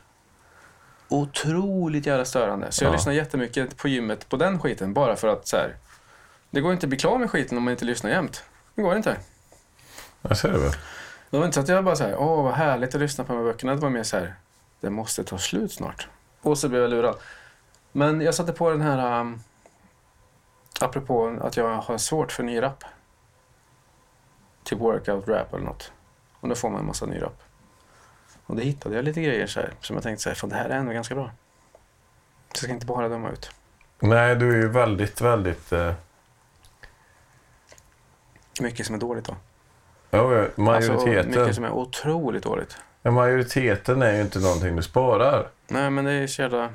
Otroligt 1.08 2.06
jävla 2.06 2.24
störande. 2.24 2.72
Så 2.72 2.84
jag 2.84 2.90
Ja. 2.90 2.94
lyssnar 2.96 3.12
jättemycket 3.12 3.76
på 3.76 3.88
gymmet 3.88 4.28
på 4.28 4.36
den 4.36 4.58
skiten 4.58 4.92
bara 4.94 5.16
för 5.16 5.28
att 5.28 5.46
så 5.48 5.56
här. 5.56 5.76
Det 6.50 6.60
går 6.60 6.72
inte 6.72 6.86
att 6.86 6.88
bli 6.88 6.98
klar 6.98 7.18
med 7.18 7.30
skiten 7.30 7.58
om 7.58 7.64
man 7.64 7.72
inte 7.72 7.84
lyssnar 7.84 8.10
jämt. 8.10 8.44
Det 8.74 8.82
går 8.82 8.96
inte. 8.96 9.16
Jag 10.22 10.36
ser 10.38 10.52
det 10.52 10.58
väl. 10.58 10.72
Det 11.32 11.38
var 11.38 11.44
inte 11.44 11.54
så 11.54 11.60
att 11.60 11.68
jag 11.68 11.84
bara 11.84 11.96
så 11.96 12.04
här, 12.04 12.16
åh 12.16 12.44
vad 12.44 12.54
härligt 12.54 12.94
att 12.94 13.00
lyssna 13.00 13.24
på 13.24 13.32
de 13.32 13.38
här 13.38 13.44
böckerna. 13.44 13.74
Det 13.74 13.80
var 13.80 13.90
mer 13.90 14.02
så 14.02 14.16
här, 14.16 14.34
det 14.80 14.90
måste 14.90 15.24
ta 15.24 15.38
slut 15.38 15.72
snart. 15.72 16.08
Och 16.40 16.58
så 16.58 16.68
blev 16.68 16.82
jag 16.82 16.90
lurad. 16.90 17.16
Men 17.92 18.20
jag 18.20 18.34
satte 18.34 18.52
på 18.52 18.70
den 18.70 18.80
här, 18.80 19.20
um, 19.20 19.40
apropå 20.80 21.38
att 21.42 21.56
jag 21.56 21.76
har 21.76 21.98
svårt 21.98 22.32
för 22.32 22.42
ny 22.42 22.62
rap. 22.62 22.84
Typ 24.64 24.78
workout 24.78 25.28
rap 25.28 25.54
eller 25.54 25.64
något. 25.64 25.92
Och 26.40 26.48
då 26.48 26.54
får 26.54 26.70
man 26.70 26.80
en 26.80 26.86
massa 26.86 27.06
ny 27.06 27.22
rap. 27.22 27.42
Och 28.46 28.56
då 28.56 28.62
hittade 28.62 28.94
jag 28.94 29.04
lite 29.04 29.22
grejer 29.22 29.46
så 29.46 29.60
här, 29.60 29.72
som 29.80 29.96
jag 29.96 30.02
tänkte 30.02 30.22
så 30.22 30.28
här, 30.28 30.36
fan 30.36 30.50
det 30.50 30.56
här 30.56 30.68
är 30.68 30.76
ändå 30.76 30.92
ganska 30.92 31.14
bra. 31.14 31.24
Så 31.24 31.30
jag 32.52 32.56
ska 32.58 32.72
inte 32.72 32.86
bara 32.86 33.08
döma 33.08 33.30
ut. 33.30 33.50
Nej, 33.98 34.36
du 34.36 34.52
är 34.52 34.56
ju 34.56 34.68
väldigt, 34.68 35.20
väldigt... 35.20 35.72
Eh, 35.72 35.94
Mycket 38.60 38.86
som 38.86 38.94
är 38.94 38.98
dåligt 39.00 39.24
då. 39.24 39.36
Ja, 40.12 40.32
ja, 40.34 40.40
Alltså, 40.42 40.60
majoriteten. 40.60 41.28
mycket 41.40 41.54
som 41.54 41.64
är 41.64 41.70
otroligt 41.72 42.42
dåligt. 42.42 42.76
ja, 43.02 43.10
majoriteten 43.10 44.02
är 44.02 44.12
ju 44.14 44.20
inte 44.20 44.38
någonting 44.38 44.76
du 44.76 44.82
sparar. 44.82 45.48
Nej 45.68 45.90
men 45.90 46.04
det 46.04 46.12
är 46.12 46.26
så 46.26 46.42
jävla... 46.42 46.68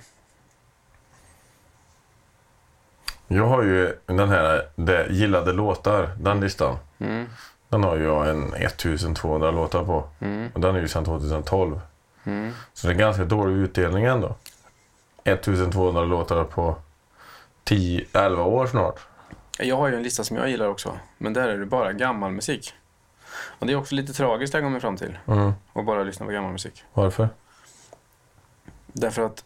Jag 3.28 3.45
har 3.47 3.63
ju 3.63 3.95
den 4.06 4.30
här 4.30 4.69
det, 4.76 5.08
gillade 5.10 5.54
låtar, 5.54 6.10
den 6.19 6.39
listan. 6.39 6.76
Mm, 7.00 7.26
Den 7.69 7.84
har 7.84 7.97
jag 7.97 8.30
en 8.30 8.54
1200 8.54 9.52
låtar 9.52 9.84
på. 9.86 10.10
mm, 10.19 10.50
Och 10.54 10.60
den 10.60 10.76
är 10.76 10.80
ju 10.80 10.88
sedan 10.88 11.06
2012. 11.06 11.80
mm. 12.23 12.52
Så 12.73 12.88
det 12.88 12.93
är 12.93 12.97
ganska 12.97 13.26
dålig 13.26 13.54
utdelning 13.56 14.04
ändå. 14.06 14.36
1200 15.23 16.02
låtar 16.06 16.43
på 16.43 16.76
10-11 17.65 18.38
år 18.43 18.67
snart. 18.67 19.00
Jag 19.60 19.78
har 19.78 19.88
ju 19.88 19.95
en 19.95 20.04
lista 20.04 20.23
som 20.23 20.38
jag 20.38 20.50
gillar 20.50 20.67
också, 20.67 20.97
men 21.17 21.34
där 21.34 21.47
är 21.47 21.58
det 21.58 21.65
bara 21.65 21.93
gammal 21.93 22.32
musik. 22.32 22.73
Och 23.36 23.68
det 23.68 23.74
är 23.74 23.78
också 23.78 23.96
lite 23.96 24.13
tragiskt 24.13 24.52
det 24.54 24.58
jag 24.60 24.66
kommer 24.66 24.80
fram 24.80 24.98
till, 24.98 25.18
Mm. 25.28 25.52
att 25.74 25.86
bara 25.86 26.04
lyssna 26.04 26.26
på 26.26 26.32
gammal 26.32 26.52
musik. 26.52 26.84
Varför? 26.94 27.30
Därför 28.88 29.22
att 29.26 29.44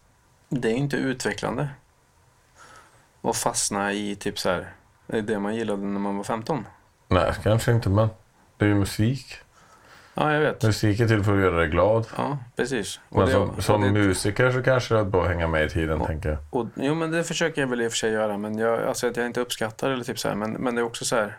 det 0.49 0.67
är 0.71 0.73
inte 0.75 0.97
utvecklande 0.97 1.69
att 3.21 3.37
fastna 3.37 3.93
i 3.93 4.15
typ 4.15 4.39
så 4.39 4.49
här, 4.49 4.71
det 5.07 5.39
man 5.39 5.55
gillade 5.55 5.81
när 5.83 5.99
man 5.99 6.17
var 6.17 6.23
15. 6.23 6.67
Nej, 7.07 7.33
kanske 7.43 7.71
inte, 7.71 7.89
men 7.89 8.09
det 8.57 8.65
är 8.65 8.69
ju 8.69 8.75
musik. 8.75 9.35
Ja, 10.13 10.33
jag 10.33 10.41
vet. 10.41 10.63
Musik 10.63 10.99
är 10.99 11.07
till 11.07 11.23
för 11.23 11.33
att 11.35 11.41
göra 11.41 11.57
dig 11.57 11.67
glad. 11.67 12.07
Ja, 12.17 12.37
precis. 12.55 12.99
Och 13.09 13.17
Men 13.17 13.25
det- 13.25 13.31
som, 13.33 13.49
och 13.49 13.63
som 13.63 13.81
det- 13.81 13.91
musiker 13.91 14.51
så 14.51 14.63
kanske 14.63 14.93
det 14.93 14.99
är 14.99 15.03
bra 15.05 15.21
att 15.23 15.27
hänga 15.29 15.47
med 15.47 15.65
i 15.65 15.69
tiden, 15.69 15.99
Ja. 15.99 16.05
tänker 16.07 16.29
jag. 16.29 16.37
Och, 16.49 16.67
jo, 16.75 16.95
men 16.95 17.11
det 17.11 17.23
försöker 17.23 17.61
jag 17.61 17.67
väl 17.67 17.81
i 17.81 17.87
och 17.87 17.91
för 17.91 17.97
sig 17.97 18.11
göra, 18.11 18.37
men 18.37 18.57
jag, 18.57 18.83
alltså 18.83 19.07
att 19.07 19.17
jag 19.17 19.25
inte 19.25 19.41
uppskattar 19.41 19.89
eller 19.91 20.03
typ 20.03 20.19
så 20.19 20.27
här, 20.27 20.35
men, 20.35 20.51
men 20.51 20.75
det 20.75 20.81
är 20.81 20.85
också 20.85 21.05
så 21.05 21.15
här, 21.15 21.37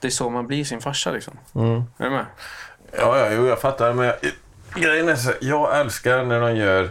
det 0.00 0.06
är 0.06 0.10
så 0.10 0.30
man 0.30 0.46
blir 0.46 0.64
sin 0.64 0.80
farsa 0.80 1.10
liksom. 1.10 1.38
Mm. 1.54 1.82
Är 1.98 2.04
du 2.04 2.10
med? 2.10 2.26
Ja, 2.92 3.18
ja, 3.18 3.28
jo, 3.32 3.46
jag 3.46 3.60
fattar. 3.60 3.92
Men 3.92 4.06
jag, 4.06 4.16
grejen 4.74 5.08
är 5.08 5.16
så 5.16 5.32
jag 5.40 5.80
älskar 5.80 6.24
när 6.24 6.40
de 6.40 6.56
gör 6.56 6.90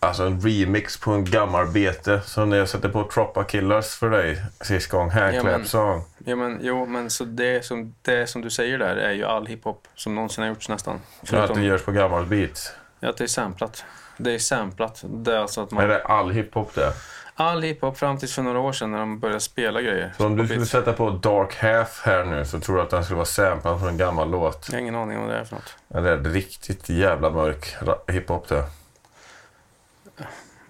alltså 0.00 0.22
en 0.22 0.40
remix 0.40 1.00
på 1.00 1.10
en 1.10 1.24
gammal 1.24 1.66
bete. 1.66 2.20
Som 2.20 2.50
när 2.50 2.56
jag 2.56 2.68
sätter 2.68 2.88
på 2.88 3.04
Troppa 3.04 3.44
Killers 3.44 3.94
för 3.94 4.10
dig 4.10 4.42
sist 4.60 4.90
gång. 4.90 5.10
Ja, 5.14 5.20
Handclap 5.20 5.66
song. 5.66 6.04
Ja, 6.24 6.36
men, 6.36 6.58
jo, 6.62 6.86
men 6.86 7.10
så 7.10 7.24
det 7.24 7.64
som, 7.64 7.94
det 8.02 8.26
som 8.26 8.42
du 8.42 8.50
säger 8.50 8.78
där 8.78 8.96
är 8.96 9.12
ju 9.12 9.24
all 9.24 9.46
hiphop 9.46 9.88
som 9.94 10.14
någonsin 10.14 10.42
har 10.42 10.48
gjorts 10.48 10.68
nästan. 10.68 11.00
För 11.22 11.36
att 11.36 11.54
det 11.54 11.62
görs 11.62 11.82
på 11.82 11.92
gammal 11.92 12.26
beat. 12.26 12.72
Ja, 13.00 13.08
att 13.08 13.16
det 13.16 13.24
är 13.24 13.28
samplat. 13.28 13.84
Det 14.16 14.34
är 14.34 14.38
samplat. 14.38 15.04
Det 15.04 15.34
är 15.34 15.38
alltså 15.38 15.62
att 15.62 15.70
man... 15.70 15.84
Är 15.84 15.88
det 15.88 16.02
all 16.02 16.30
hiphop 16.30 16.74
det? 16.74 16.92
All 17.38 17.62
hiphop 17.62 17.98
fram 17.98 18.18
tills 18.18 18.34
för 18.34 18.42
några 18.42 18.58
år 18.58 18.72
sedan 18.72 18.92
när 18.92 18.98
de 18.98 19.18
började 19.18 19.40
spela 19.40 19.82
grejer. 19.82 20.12
Så 20.16 20.26
om 20.26 20.36
du 20.36 20.46
skulle 20.46 20.66
sätta 20.66 20.92
på 20.92 21.10
Dark 21.10 21.56
Half 21.56 22.02
här 22.04 22.24
nu 22.24 22.44
så 22.44 22.60
tror 22.60 22.76
du 22.76 22.82
att 22.82 22.90
den 22.90 23.04
skulle 23.04 23.16
vara 23.16 23.26
samplad 23.26 23.78
från 23.80 23.88
en 23.88 23.96
gammal 23.96 24.30
låt? 24.30 24.68
Jag 24.68 24.74
har 24.74 24.80
ingen 24.80 24.94
aning 24.94 25.18
om 25.18 25.24
vad 25.24 25.32
det 25.32 25.38
är 25.40 25.44
för 25.44 25.54
något. 25.54 25.76
Är 25.88 26.02
det 26.02 26.16
riktigt 26.30 26.88
jävla 26.88 27.30
mörk 27.30 27.76
hiphop 28.08 28.48
det? 28.48 28.64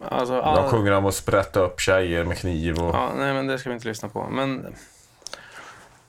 Alltså, 0.09 0.35
De 0.35 0.41
all... 0.41 0.71
sjunger 0.71 0.93
om 0.93 1.07
att 1.07 1.15
sprätta 1.15 1.61
upp 1.61 1.81
tjejer 1.81 2.25
med 2.25 2.39
kniv 2.39 2.79
och... 2.79 2.95
Ja, 2.95 3.11
nej, 3.17 3.35
men 3.35 3.47
det 3.47 3.59
ska 3.59 3.69
vi 3.71 3.75
inte 3.75 3.89
lyssna 3.89 4.09
på. 4.09 4.29
Men... 4.31 4.75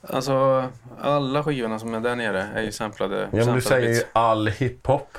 Alltså, 0.10 0.66
alla 1.01 1.43
skivorna 1.43 1.80
som 1.80 1.93
är 1.93 1.99
där 1.99 2.16
nere 2.16 2.47
är 2.55 2.62
ju 2.62 2.72
samplade. 2.72 3.30
Ja, 3.32 3.45
men 3.45 3.55
du 3.55 3.62
säger 3.62 3.89
ju 3.89 4.01
all 4.14 4.47
hiphop. 4.47 5.18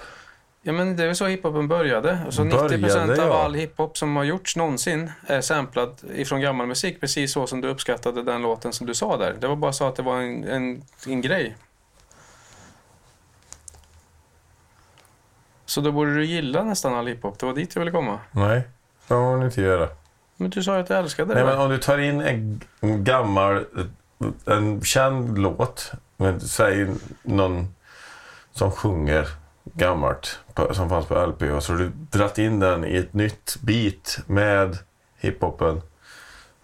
Ja, 0.69 0.73
men 0.75 0.97
det 0.97 1.05
är 1.05 1.14
så 1.14 1.27
hiphopen 1.27 1.69
började. 1.69 2.19
Så 2.31 2.45
Började, 2.45 2.77
90% 2.77 3.11
av 3.11 3.29
ja. 3.29 3.45
all 3.45 3.55
hiphop 3.55 3.99
som 3.99 4.16
har 4.16 4.25
gjorts 4.25 4.57
någonsin 4.57 5.11
är 5.27 5.41
samplad 5.41 6.01
ifrån 6.14 6.41
gammal 6.41 6.66
musik. 6.66 7.01
Precis 7.01 7.33
så 7.33 7.47
som 7.47 7.61
du 7.61 7.69
uppskattade 7.69 8.23
den 8.23 8.43
låten 8.43 8.73
som 8.73 8.87
du 8.87 8.95
sa 8.95 9.16
där. 9.16 9.37
Det 9.41 9.49
var 9.49 9.57
bara 9.57 9.73
så 9.73 9.89
att 9.89 9.97
det 9.97 10.03
var 10.03 10.21
en, 10.21 10.45
en, 10.45 10.83
en 11.07 11.21
grej. 11.21 11.57
Så 15.66 15.81
då 15.81 15.93
borde 15.93 16.14
du 16.14 16.25
gilla 16.25 16.64
nästan 16.64 16.95
all 16.95 17.07
hiphop. 17.07 17.39
Det 17.39 17.47
var 17.47 17.55
dit 17.55 17.75
jag 17.75 17.81
ville 17.81 17.93
komma. 17.93 18.21
Nej, 18.31 18.62
det 19.01 19.09
får 19.09 19.37
man 19.37 19.43
inte 19.43 19.61
göra. 19.61 19.89
Men 20.37 20.51
du 20.51 20.62
sa 20.62 20.75
ju 20.75 20.81
att 20.81 20.89
du 20.89 20.95
älskade 20.95 21.35
Nej, 21.35 21.45
det. 21.45 21.51
men 21.51 21.59
om 21.59 21.71
du 21.71 21.79
tar 21.79 21.99
in 21.99 22.21
en 22.21 22.61
en 22.81 23.05
gammal, 23.05 23.64
en 24.45 24.81
känd 24.83 25.39
låt, 25.39 25.93
men 26.16 26.41
säg 26.41 26.89
någon 27.23 27.75
som 28.53 28.71
sjunger 28.71 29.29
gammalt 29.75 30.39
på, 30.66 30.74
som 30.74 30.88
fanns 30.88 31.06
på 31.06 31.26
LP 31.26 31.42
och 31.42 31.62
så 31.62 31.72
har 31.72 31.78
du 31.78 31.88
dratt 31.94 32.38
in 32.38 32.61
den 32.61 32.84
i 32.84 32.96
ett 32.96 33.12
nytt 33.14 33.56
beat 33.61 34.18
med 34.26 34.78
hiphopen 35.18 35.82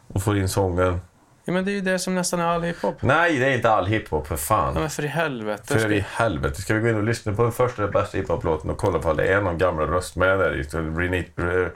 och 0.09 0.23
får 0.23 0.39
in 0.39 0.49
sången 0.49 1.01
Ja, 1.47 1.53
men 1.53 1.65
det 1.65 1.71
är 1.71 1.75
ju 1.75 1.81
det 1.81 1.99
som 1.99 2.15
nästan 2.15 2.41
är 2.41 2.45
all 2.45 2.63
hiphop. 2.63 3.03
Nej, 3.03 3.39
det 3.39 3.47
är 3.47 3.57
inte 3.57 3.71
all 3.71 3.87
hiphop 3.87 4.27
för 4.27 4.35
Ja, 4.35 4.39
fan. 4.39 4.75
men 4.75 4.91
för 4.91 5.05
i 5.05 5.09
helvete. 5.09 5.79
För 5.79 5.93
i 5.93 6.01
helvete. 6.09 6.63
Ska 6.63 6.75
vi 6.75 6.81
gå 6.81 6.89
in 6.89 6.97
och 6.97 7.03
lyssna 7.03 7.33
på 7.35 7.43
den 7.43 7.53
första 7.53 7.87
bästa 7.89 8.19
hiphop-låten 8.19 8.71
och 8.71 8.79
kolla 8.79 8.99
om 8.99 9.17
det 9.17 9.27
är 9.27 9.41
någon 9.41 9.59
gammal 9.59 9.87
röst 9.87 10.17
med 10.17 10.39
där 10.39 11.63
eh, 11.63 11.69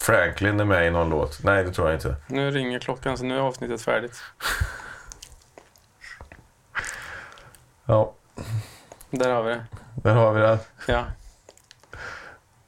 Franklin 0.00 0.60
är 0.60 0.64
med 0.64 0.86
i 0.86 0.90
någon 0.90 1.10
låt. 1.10 1.42
Nej, 1.44 1.64
det 1.64 1.72
tror 1.72 1.88
jag 1.88 1.96
inte. 1.96 2.16
Nu 2.26 2.50
ringer 2.50 2.78
klockan 2.78 3.18
så 3.18 3.24
nu 3.24 3.36
är 3.36 3.40
avsnittet 3.40 3.82
färdigt. 3.82 4.22
Ja, 7.84 8.14
Där 9.10 9.32
har 9.32 9.42
vi 9.42 9.50
det. 9.50 9.64
där 9.94 10.14
har 10.14 10.32
vi 10.34 10.40
det. 10.40 10.58
Ja. 10.86 11.04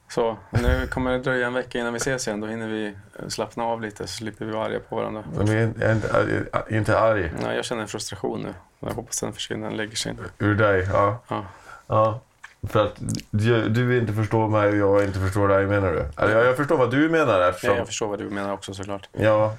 Så, 0.09 0.37
nu 0.49 0.87
kommer 0.87 1.11
det 1.11 1.19
dröja 1.19 1.47
en 1.47 1.53
vecka 1.53 1.79
innan 1.79 1.93
vi 1.93 1.97
ses 1.97 2.27
igen. 2.27 2.41
Då 2.41 2.47
hinner 2.47 2.67
vi 2.67 2.95
slappna 3.29 3.63
av 3.63 3.81
lite 3.81 4.07
så 4.07 4.13
slipper 4.13 4.45
vi 4.45 4.51
vara 4.51 4.65
arga 4.65 4.79
på 4.79 4.95
varandra. 4.95 5.23
Men 5.37 5.47
jag 5.47 5.55
är- 5.57 5.91
inte, 5.91 6.07
jag 6.53 6.71
är 6.71 6.77
inte 6.77 6.99
arg. 6.99 7.31
Nej, 7.41 7.55
jag 7.55 7.65
känner 7.65 7.81
en 7.81 7.87
frustration 7.87 8.41
nu. 8.41 8.53
Jag 8.79 8.93
hoppas 8.93 9.19
den 9.21 9.33
försvinner, 9.33 9.67
den 9.67 9.77
lägger 9.77 9.95
sig. 9.95 10.15
Ur 10.39 10.55
dig, 10.55 10.87
ja. 10.93 11.17
Ja. 11.27 11.45
ja. 11.87 12.19
För 12.69 12.85
att 12.85 12.95
du, 13.31 13.69
du 13.69 13.97
inte 13.97 14.13
förstår 14.13 14.47
mig 14.47 14.83
och 14.83 14.99
jag 14.99 15.05
inte 15.07 15.19
förstår 15.19 15.47
dig, 15.47 15.65
menar 15.67 15.91
du? 15.91 16.05
Eller 16.23 16.35
jag, 16.35 16.45
jag 16.45 16.57
förstår 16.57 16.77
vad 16.77 16.91
du 16.91 17.09
menar 17.09 17.41
eftersom... 17.41 17.77
jag 17.77 17.87
förstår 17.87 18.07
vad 18.07 18.19
du 18.19 18.29
menar 18.29 18.53
också 18.53 18.73
såklart. 18.73 19.09
Ja, 19.11 19.55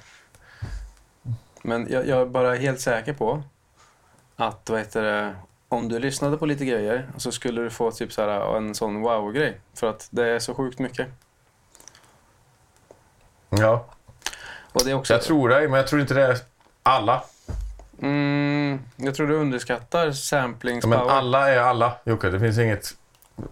Men 1.63 1.87
jag, 1.89 2.07
jag 2.07 2.21
är 2.21 2.25
bara 2.25 2.55
helt 2.55 2.79
säker 2.81 3.13
på 3.13 3.43
att 4.35 4.69
vad 4.69 4.79
heter 4.79 5.01
det, 5.03 5.35
om 5.73 5.89
du 5.89 5.99
lyssnade 5.99 6.37
på 6.37 6.45
lite 6.45 6.65
grejer 6.65 7.07
så 7.17 7.31
skulle 7.31 7.61
du 7.61 7.69
få 7.69 7.91
typ 7.91 8.13
så 8.13 8.21
här, 8.21 8.57
en 8.57 8.75
sån 8.75 9.01
wow-grej. 9.01 9.59
För 9.73 9.89
att 9.89 10.07
det 10.11 10.27
är 10.27 10.39
så 10.39 10.53
sjukt 10.53 10.79
mycket. 10.79 11.07
ja. 13.49 13.85
Och 14.71 14.83
det 14.85 14.91
är 14.91 14.95
också... 14.95 15.13
Jag 15.13 15.21
tror 15.21 15.49
dig, 15.49 15.67
men 15.67 15.77
jag 15.77 15.87
tror 15.87 16.01
inte 16.01 16.13
det 16.13 16.23
är 16.23 16.37
alla. 16.83 17.23
Mm, 18.01 18.79
jag 18.95 19.15
tror 19.15 19.27
du 19.27 19.35
underskattar 19.35 20.11
samplings 20.11 20.83
Ja, 20.83 20.89
men 20.89 20.99
alla 20.99 21.49
är 21.49 21.59
alla, 21.59 21.93
Jocke. 22.03 22.29
Det 22.29 22.39
finns 22.39 22.57
inget... 22.57 22.95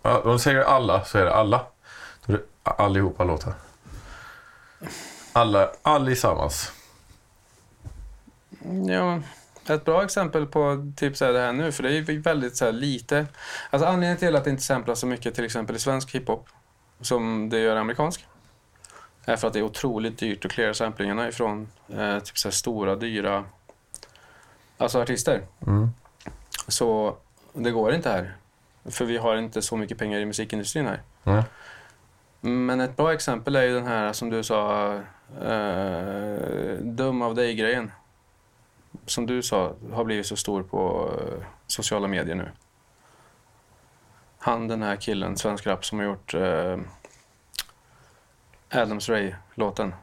Om 0.01 0.21
de 0.23 0.39
säger 0.39 0.61
alla 0.61 1.05
så 1.05 1.17
är 1.17 1.25
det 1.25 1.33
alla. 1.33 1.65
Då 2.25 2.33
är 2.33 2.37
det 2.37 2.43
allihopa 2.63 3.23
låtar. 3.23 3.53
Alla, 5.33 5.69
allesammans. 5.81 6.71
Ja, 8.87 9.19
ett 9.73 9.85
bra 9.85 10.03
exempel 10.03 10.45
på 10.45 10.91
typ 10.95 11.17
så 11.17 11.25
här 11.25 11.33
det 11.33 11.39
här 11.39 11.53
nu, 11.53 11.71
för 11.71 11.83
det 11.83 11.97
är 11.97 12.19
väldigt 12.19 12.57
så 12.57 12.71
lite. 12.71 13.25
Alltså 13.69 13.87
anledningen 13.87 14.17
till 14.17 14.35
att 14.35 14.43
det 14.43 14.49
inte 14.49 14.63
samplas 14.63 14.99
så 14.99 15.07
mycket 15.07 15.35
till 15.35 15.45
exempel 15.45 15.75
i 15.75 15.79
svensk 15.79 16.15
hiphop 16.15 16.49
som 17.01 17.49
det 17.49 17.59
gör 17.59 17.75
i 17.75 17.79
amerikansk 17.79 18.25
är 19.25 19.35
för 19.35 19.47
att 19.47 19.53
det 19.53 19.59
är 19.59 19.63
otroligt 19.63 20.17
dyrt 20.17 20.45
att 20.45 20.51
cleara 20.51 20.73
samplingarna 20.73 21.27
ifrån 21.27 21.67
eh, 21.89 22.19
typ 22.19 22.37
så 22.37 22.51
stora, 22.51 22.95
dyra 22.95 23.45
alltså 24.77 25.01
artister. 25.01 25.41
Mm. 25.67 25.89
Så 26.67 27.17
det 27.53 27.71
går 27.71 27.93
inte 27.93 28.09
här. 28.09 28.35
För 28.85 29.05
vi 29.05 29.17
har 29.17 29.35
inte 29.35 29.61
så 29.61 29.77
mycket 29.77 29.97
pengar 29.97 30.19
i 30.19 30.25
musikindustrin 30.25 30.85
här. 30.85 31.01
Mm. 31.23 31.43
Men 32.41 32.81
ett 32.81 32.97
bra 32.97 33.13
exempel 33.13 33.55
är 33.55 33.63
ju 33.63 33.73
den 33.73 33.87
här 33.87 34.13
som 34.13 34.29
du 34.29 34.43
sa, 34.43 34.93
eh, 35.41 36.73
dum 36.81 37.21
av 37.21 37.35
dig-grejen. 37.35 37.91
Som 39.05 39.25
du 39.25 39.41
sa 39.43 39.73
har 39.93 40.03
blivit 40.03 40.25
så 40.25 40.35
stor 40.35 40.63
på 40.63 41.11
eh, 41.19 41.43
sociala 41.67 42.07
medier 42.07 42.35
nu. 42.35 42.51
Han, 44.39 44.67
den 44.67 44.81
här 44.81 44.95
killen, 44.95 45.37
svensk 45.37 45.67
rap, 45.67 45.85
som 45.85 45.99
har 45.99 46.05
gjort 46.05 46.33
eh, 46.33 46.77
Adams 48.69 49.09
Ray-låten. 49.09 49.93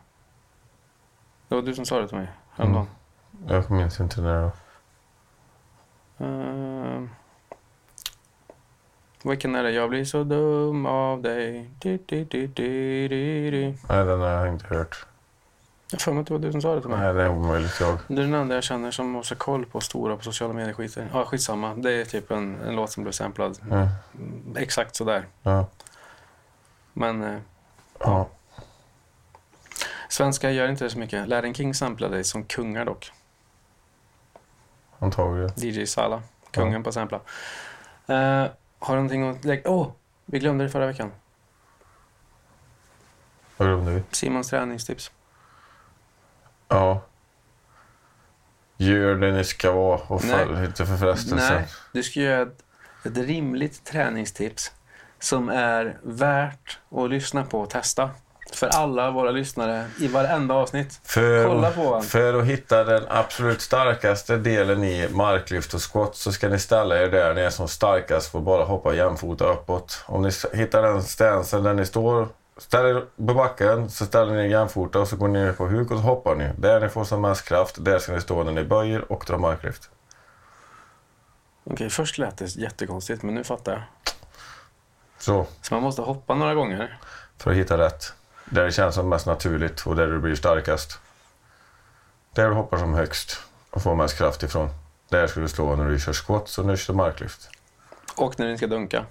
Det 1.49 1.55
var 1.55 1.63
du 1.63 1.75
som 1.75 1.85
sa 1.85 2.01
det 2.01 2.09
till 2.09 2.17
mig 2.17 2.29
häromdagen. 2.51 2.87
Jag 3.47 3.71
minns 3.71 4.01
inte 4.01 4.21
när 4.21 4.35
det 4.35 4.41
var. 4.41 4.53
Uh, 6.27 7.09
vilken 9.23 9.55
är 9.55 9.63
det? 9.63 9.71
Jag 9.71 9.91
blir 9.91 10.05
så 10.05 10.25
dum 10.25 10.87
av 10.87 11.23
dig. 11.23 11.71
Du, 11.79 11.99
du, 12.07 12.25
du. 12.25 12.49
Nej, 13.89 14.05
den 14.05 14.21
har 14.21 14.29
jag 14.29 14.49
inte 14.49 14.67
hört. 14.67 15.07
Jag 15.91 15.99
har 15.99 16.01
för 16.01 16.13
mig 16.13 16.21
att 16.21 16.27
det 16.27 16.33
var 16.33 16.41
du 16.41 16.53
som 16.53 16.63
sa 16.63 16.75
det 16.75 16.81
till 16.81 16.91
mig. 16.91 17.01
Nej, 17.01 17.15
det 17.15 17.23
är 17.23 17.29
omöjligt 17.29 17.81
jag. 17.81 17.99
Du 18.07 18.15
är 18.15 18.21
den 18.21 18.35
enda 18.35 18.55
jag 18.55 18.65
känner 18.65 18.91
som 18.91 19.15
har 19.15 19.35
koll 19.35 19.67
på 19.67 19.81
stora 19.81 20.17
på 20.17 20.23
sociala 20.23 20.55
medier-skiter. 20.55 21.09
Ja, 21.13 21.25
skitsamma. 21.25 21.75
Det 21.75 21.93
är 21.93 22.05
typ 22.05 22.31
en, 22.31 22.61
en 22.61 22.77
låt 22.77 22.91
som 22.91 23.03
blev 23.03 23.13
samplad. 23.13 23.59
Ja. 23.71 23.77
Mm, 23.77 24.57
Exakt 24.57 24.97
sådär. 24.97 25.27
Ja. 25.43 25.67
Men 26.93 27.23
eh, 27.23 27.39
ja. 27.99 28.29
svenska 30.09 30.51
gör 30.51 30.69
inte 30.69 30.85
det 30.85 30.91
så 30.91 30.99
mycket. 30.99 31.29
Larry 31.29 31.55
King 31.55 31.75
samplade 31.75 32.25
som 32.25 32.45
kungar 32.45 32.85
dock. 32.85 33.13
Antagligen. 34.99 35.51
DJ 35.57 35.87
Sala. 35.87 36.23
Kungen 36.51 36.83
på 36.83 36.93
sampla. 36.93 37.21
Eh, 38.07 38.47
har 38.79 38.95
du 38.97 39.03
någonting 39.03 39.29
att 39.29 39.45
lägga? 39.45 39.71
Åh! 39.71 39.83
Oh, 39.83 39.93
vi 40.25 40.39
glömde 40.39 40.65
det 40.65 40.71
förra 40.71 40.87
veckan. 40.87 41.13
Vad 43.57 43.69
glömde 43.69 43.91
vi? 43.93 44.03
Simons 44.11 44.49
träningstips. 44.49 45.11
Ja. 46.69 47.01
Gör 48.77 49.15
det 49.15 49.33
ni 49.33 49.45
ska 49.45 49.73
vara 49.73 50.01
och 50.07 50.23
fall 50.23 50.65
inte 50.65 50.87
för 50.87 50.97
frestelsen. 50.97 51.55
Nej, 51.55 51.67
du 51.93 52.03
ska 52.03 52.21
göra 52.21 52.43
ett, 52.43 52.65
ett 53.05 53.17
rimligt 53.17 53.85
träningstips 53.85 54.73
som 55.21 55.49
är 55.49 55.99
värt 56.03 56.79
att 56.91 57.11
lyssna 57.11 57.45
på 57.45 57.61
och 57.61 57.71
testa. 57.71 58.11
För 58.53 58.67
alla 58.67 59.11
våra 59.11 59.31
lyssnare 59.31 59.85
i 60.01 60.09
varenda 60.09 60.55
avsnitt. 60.55 61.01
För, 61.05 61.45
Kolla 61.45 61.71
på 61.71 61.95
han. 61.95 62.03
för 62.03 62.35
att 62.35 62.45
hitta 62.45 62.85
den 62.85 63.03
absolut 63.09 63.61
starkaste 63.61 64.37
delen 64.37 64.85
i 64.85 65.09
marklyft 65.09 65.75
och 65.75 65.93
squat 65.93 66.17
så 66.17 66.33
ska 66.33 66.49
ni 66.49 66.59
ställa 66.59 67.03
er 67.03 67.09
där 67.09 67.35
ni 67.35 67.41
är 67.41 67.51
som 67.51 67.69
starkast 67.69 68.35
och 68.35 68.43
bara 68.43 68.65
hoppa 68.65 68.95
jämfota 68.95 69.45
uppåt. 69.45 70.05
Om 70.07 70.23
ni 70.23 70.31
hittar 70.53 70.83
den 70.83 71.03
stansen 71.03 71.63
där 71.63 71.75
ni 71.75 71.87
står, 71.87 72.29
ställer 72.59 72.89
er 72.89 73.05
på 73.27 73.35
backen 73.35 73.91
så 73.91 74.07
ställer 74.07 74.35
ni 74.35 74.49
jämfota 74.49 75.01
och 75.01 75.09
så 75.09 75.17
går 75.17 75.29
ni 75.29 75.39
ner 75.45 75.53
på 75.53 75.67
huk 75.67 75.91
och 75.91 75.97
så 75.97 76.03
hoppar 76.03 76.35
ni. 76.35 76.51
Där 76.59 76.81
ni 76.81 76.89
får 76.89 77.05
som 77.05 77.21
mest 77.21 77.45
kraft, 77.45 77.85
där 77.85 77.99
ska 77.99 78.13
ni 78.13 78.21
stå 78.21 78.45
när 78.45 78.53
ni 78.53 78.65
böjer 78.65 79.13
och 79.13 79.25
drar 79.27 79.39
marklyft. 79.39 79.91
Okej, 81.65 81.91
först 81.91 82.19
lät 82.19 82.37
det 82.39 82.57
jättekonstigt 82.57 83.23
men 83.23 83.35
nu 83.35 83.45
fattar 83.45 83.73
jag. 83.73 83.83
Så, 85.19 85.47
Så 85.63 85.75
man 85.75 85.83
måste 85.83 86.03
hoppa 86.03 86.35
några 86.35 86.55
gånger. 86.55 86.99
för 87.39 87.51
att 87.51 87.57
hitta 87.57 87.79
rätt. 87.79 88.13
Där 88.45 88.65
det 88.65 88.73
känns 88.73 88.95
som 88.95 89.09
mest 89.09 89.27
naturligt 89.27 89.87
och 89.87 89.97
där 89.97 90.07
du 90.07 90.19
blir 90.19 90.35
starkast. 90.35 90.99
Där 92.35 92.49
du 92.49 92.55
hoppar 92.55 92.79
som 92.79 92.95
högst 92.95 93.41
och 93.71 93.83
får 93.83 93.95
mest 93.95 94.19
kraft 94.19 94.43
ifrån. 94.43 94.69
Där 95.09 95.27
ska 95.27 95.41
du 95.41 95.49
stå 95.49 95.77
när 95.77 95.89
du 95.89 95.99
kör 96.01 96.13
squats 96.13 96.59
och 96.59 96.65
när 96.67 96.73
du 96.73 96.79
kör 96.79 96.95
marklyft. 96.95 97.51
Och 98.17 98.39
när 98.39 98.47
ni 98.47 98.57
ska 98.57 98.67
dunka. 98.67 99.05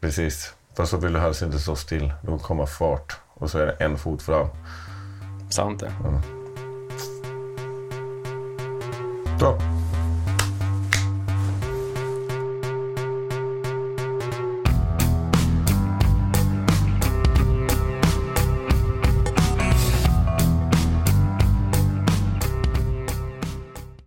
Precis. 0.00 0.54
Fast 0.76 0.90
så 0.90 0.96
vill 0.96 1.12
du 1.12 1.18
helst 1.18 1.42
inte 1.42 1.58
stå 1.58 1.76
still. 1.76 2.12
Då 2.22 2.38
kommer 2.38 2.66
fart 2.66 3.16
och 3.34 3.50
så 3.50 3.58
är 3.58 3.66
det 3.66 3.72
en 3.72 3.98
fot 3.98 4.22
fram. 4.22 4.48
Sant 5.50 5.80
det. 5.80 5.92
Så. 9.40 9.75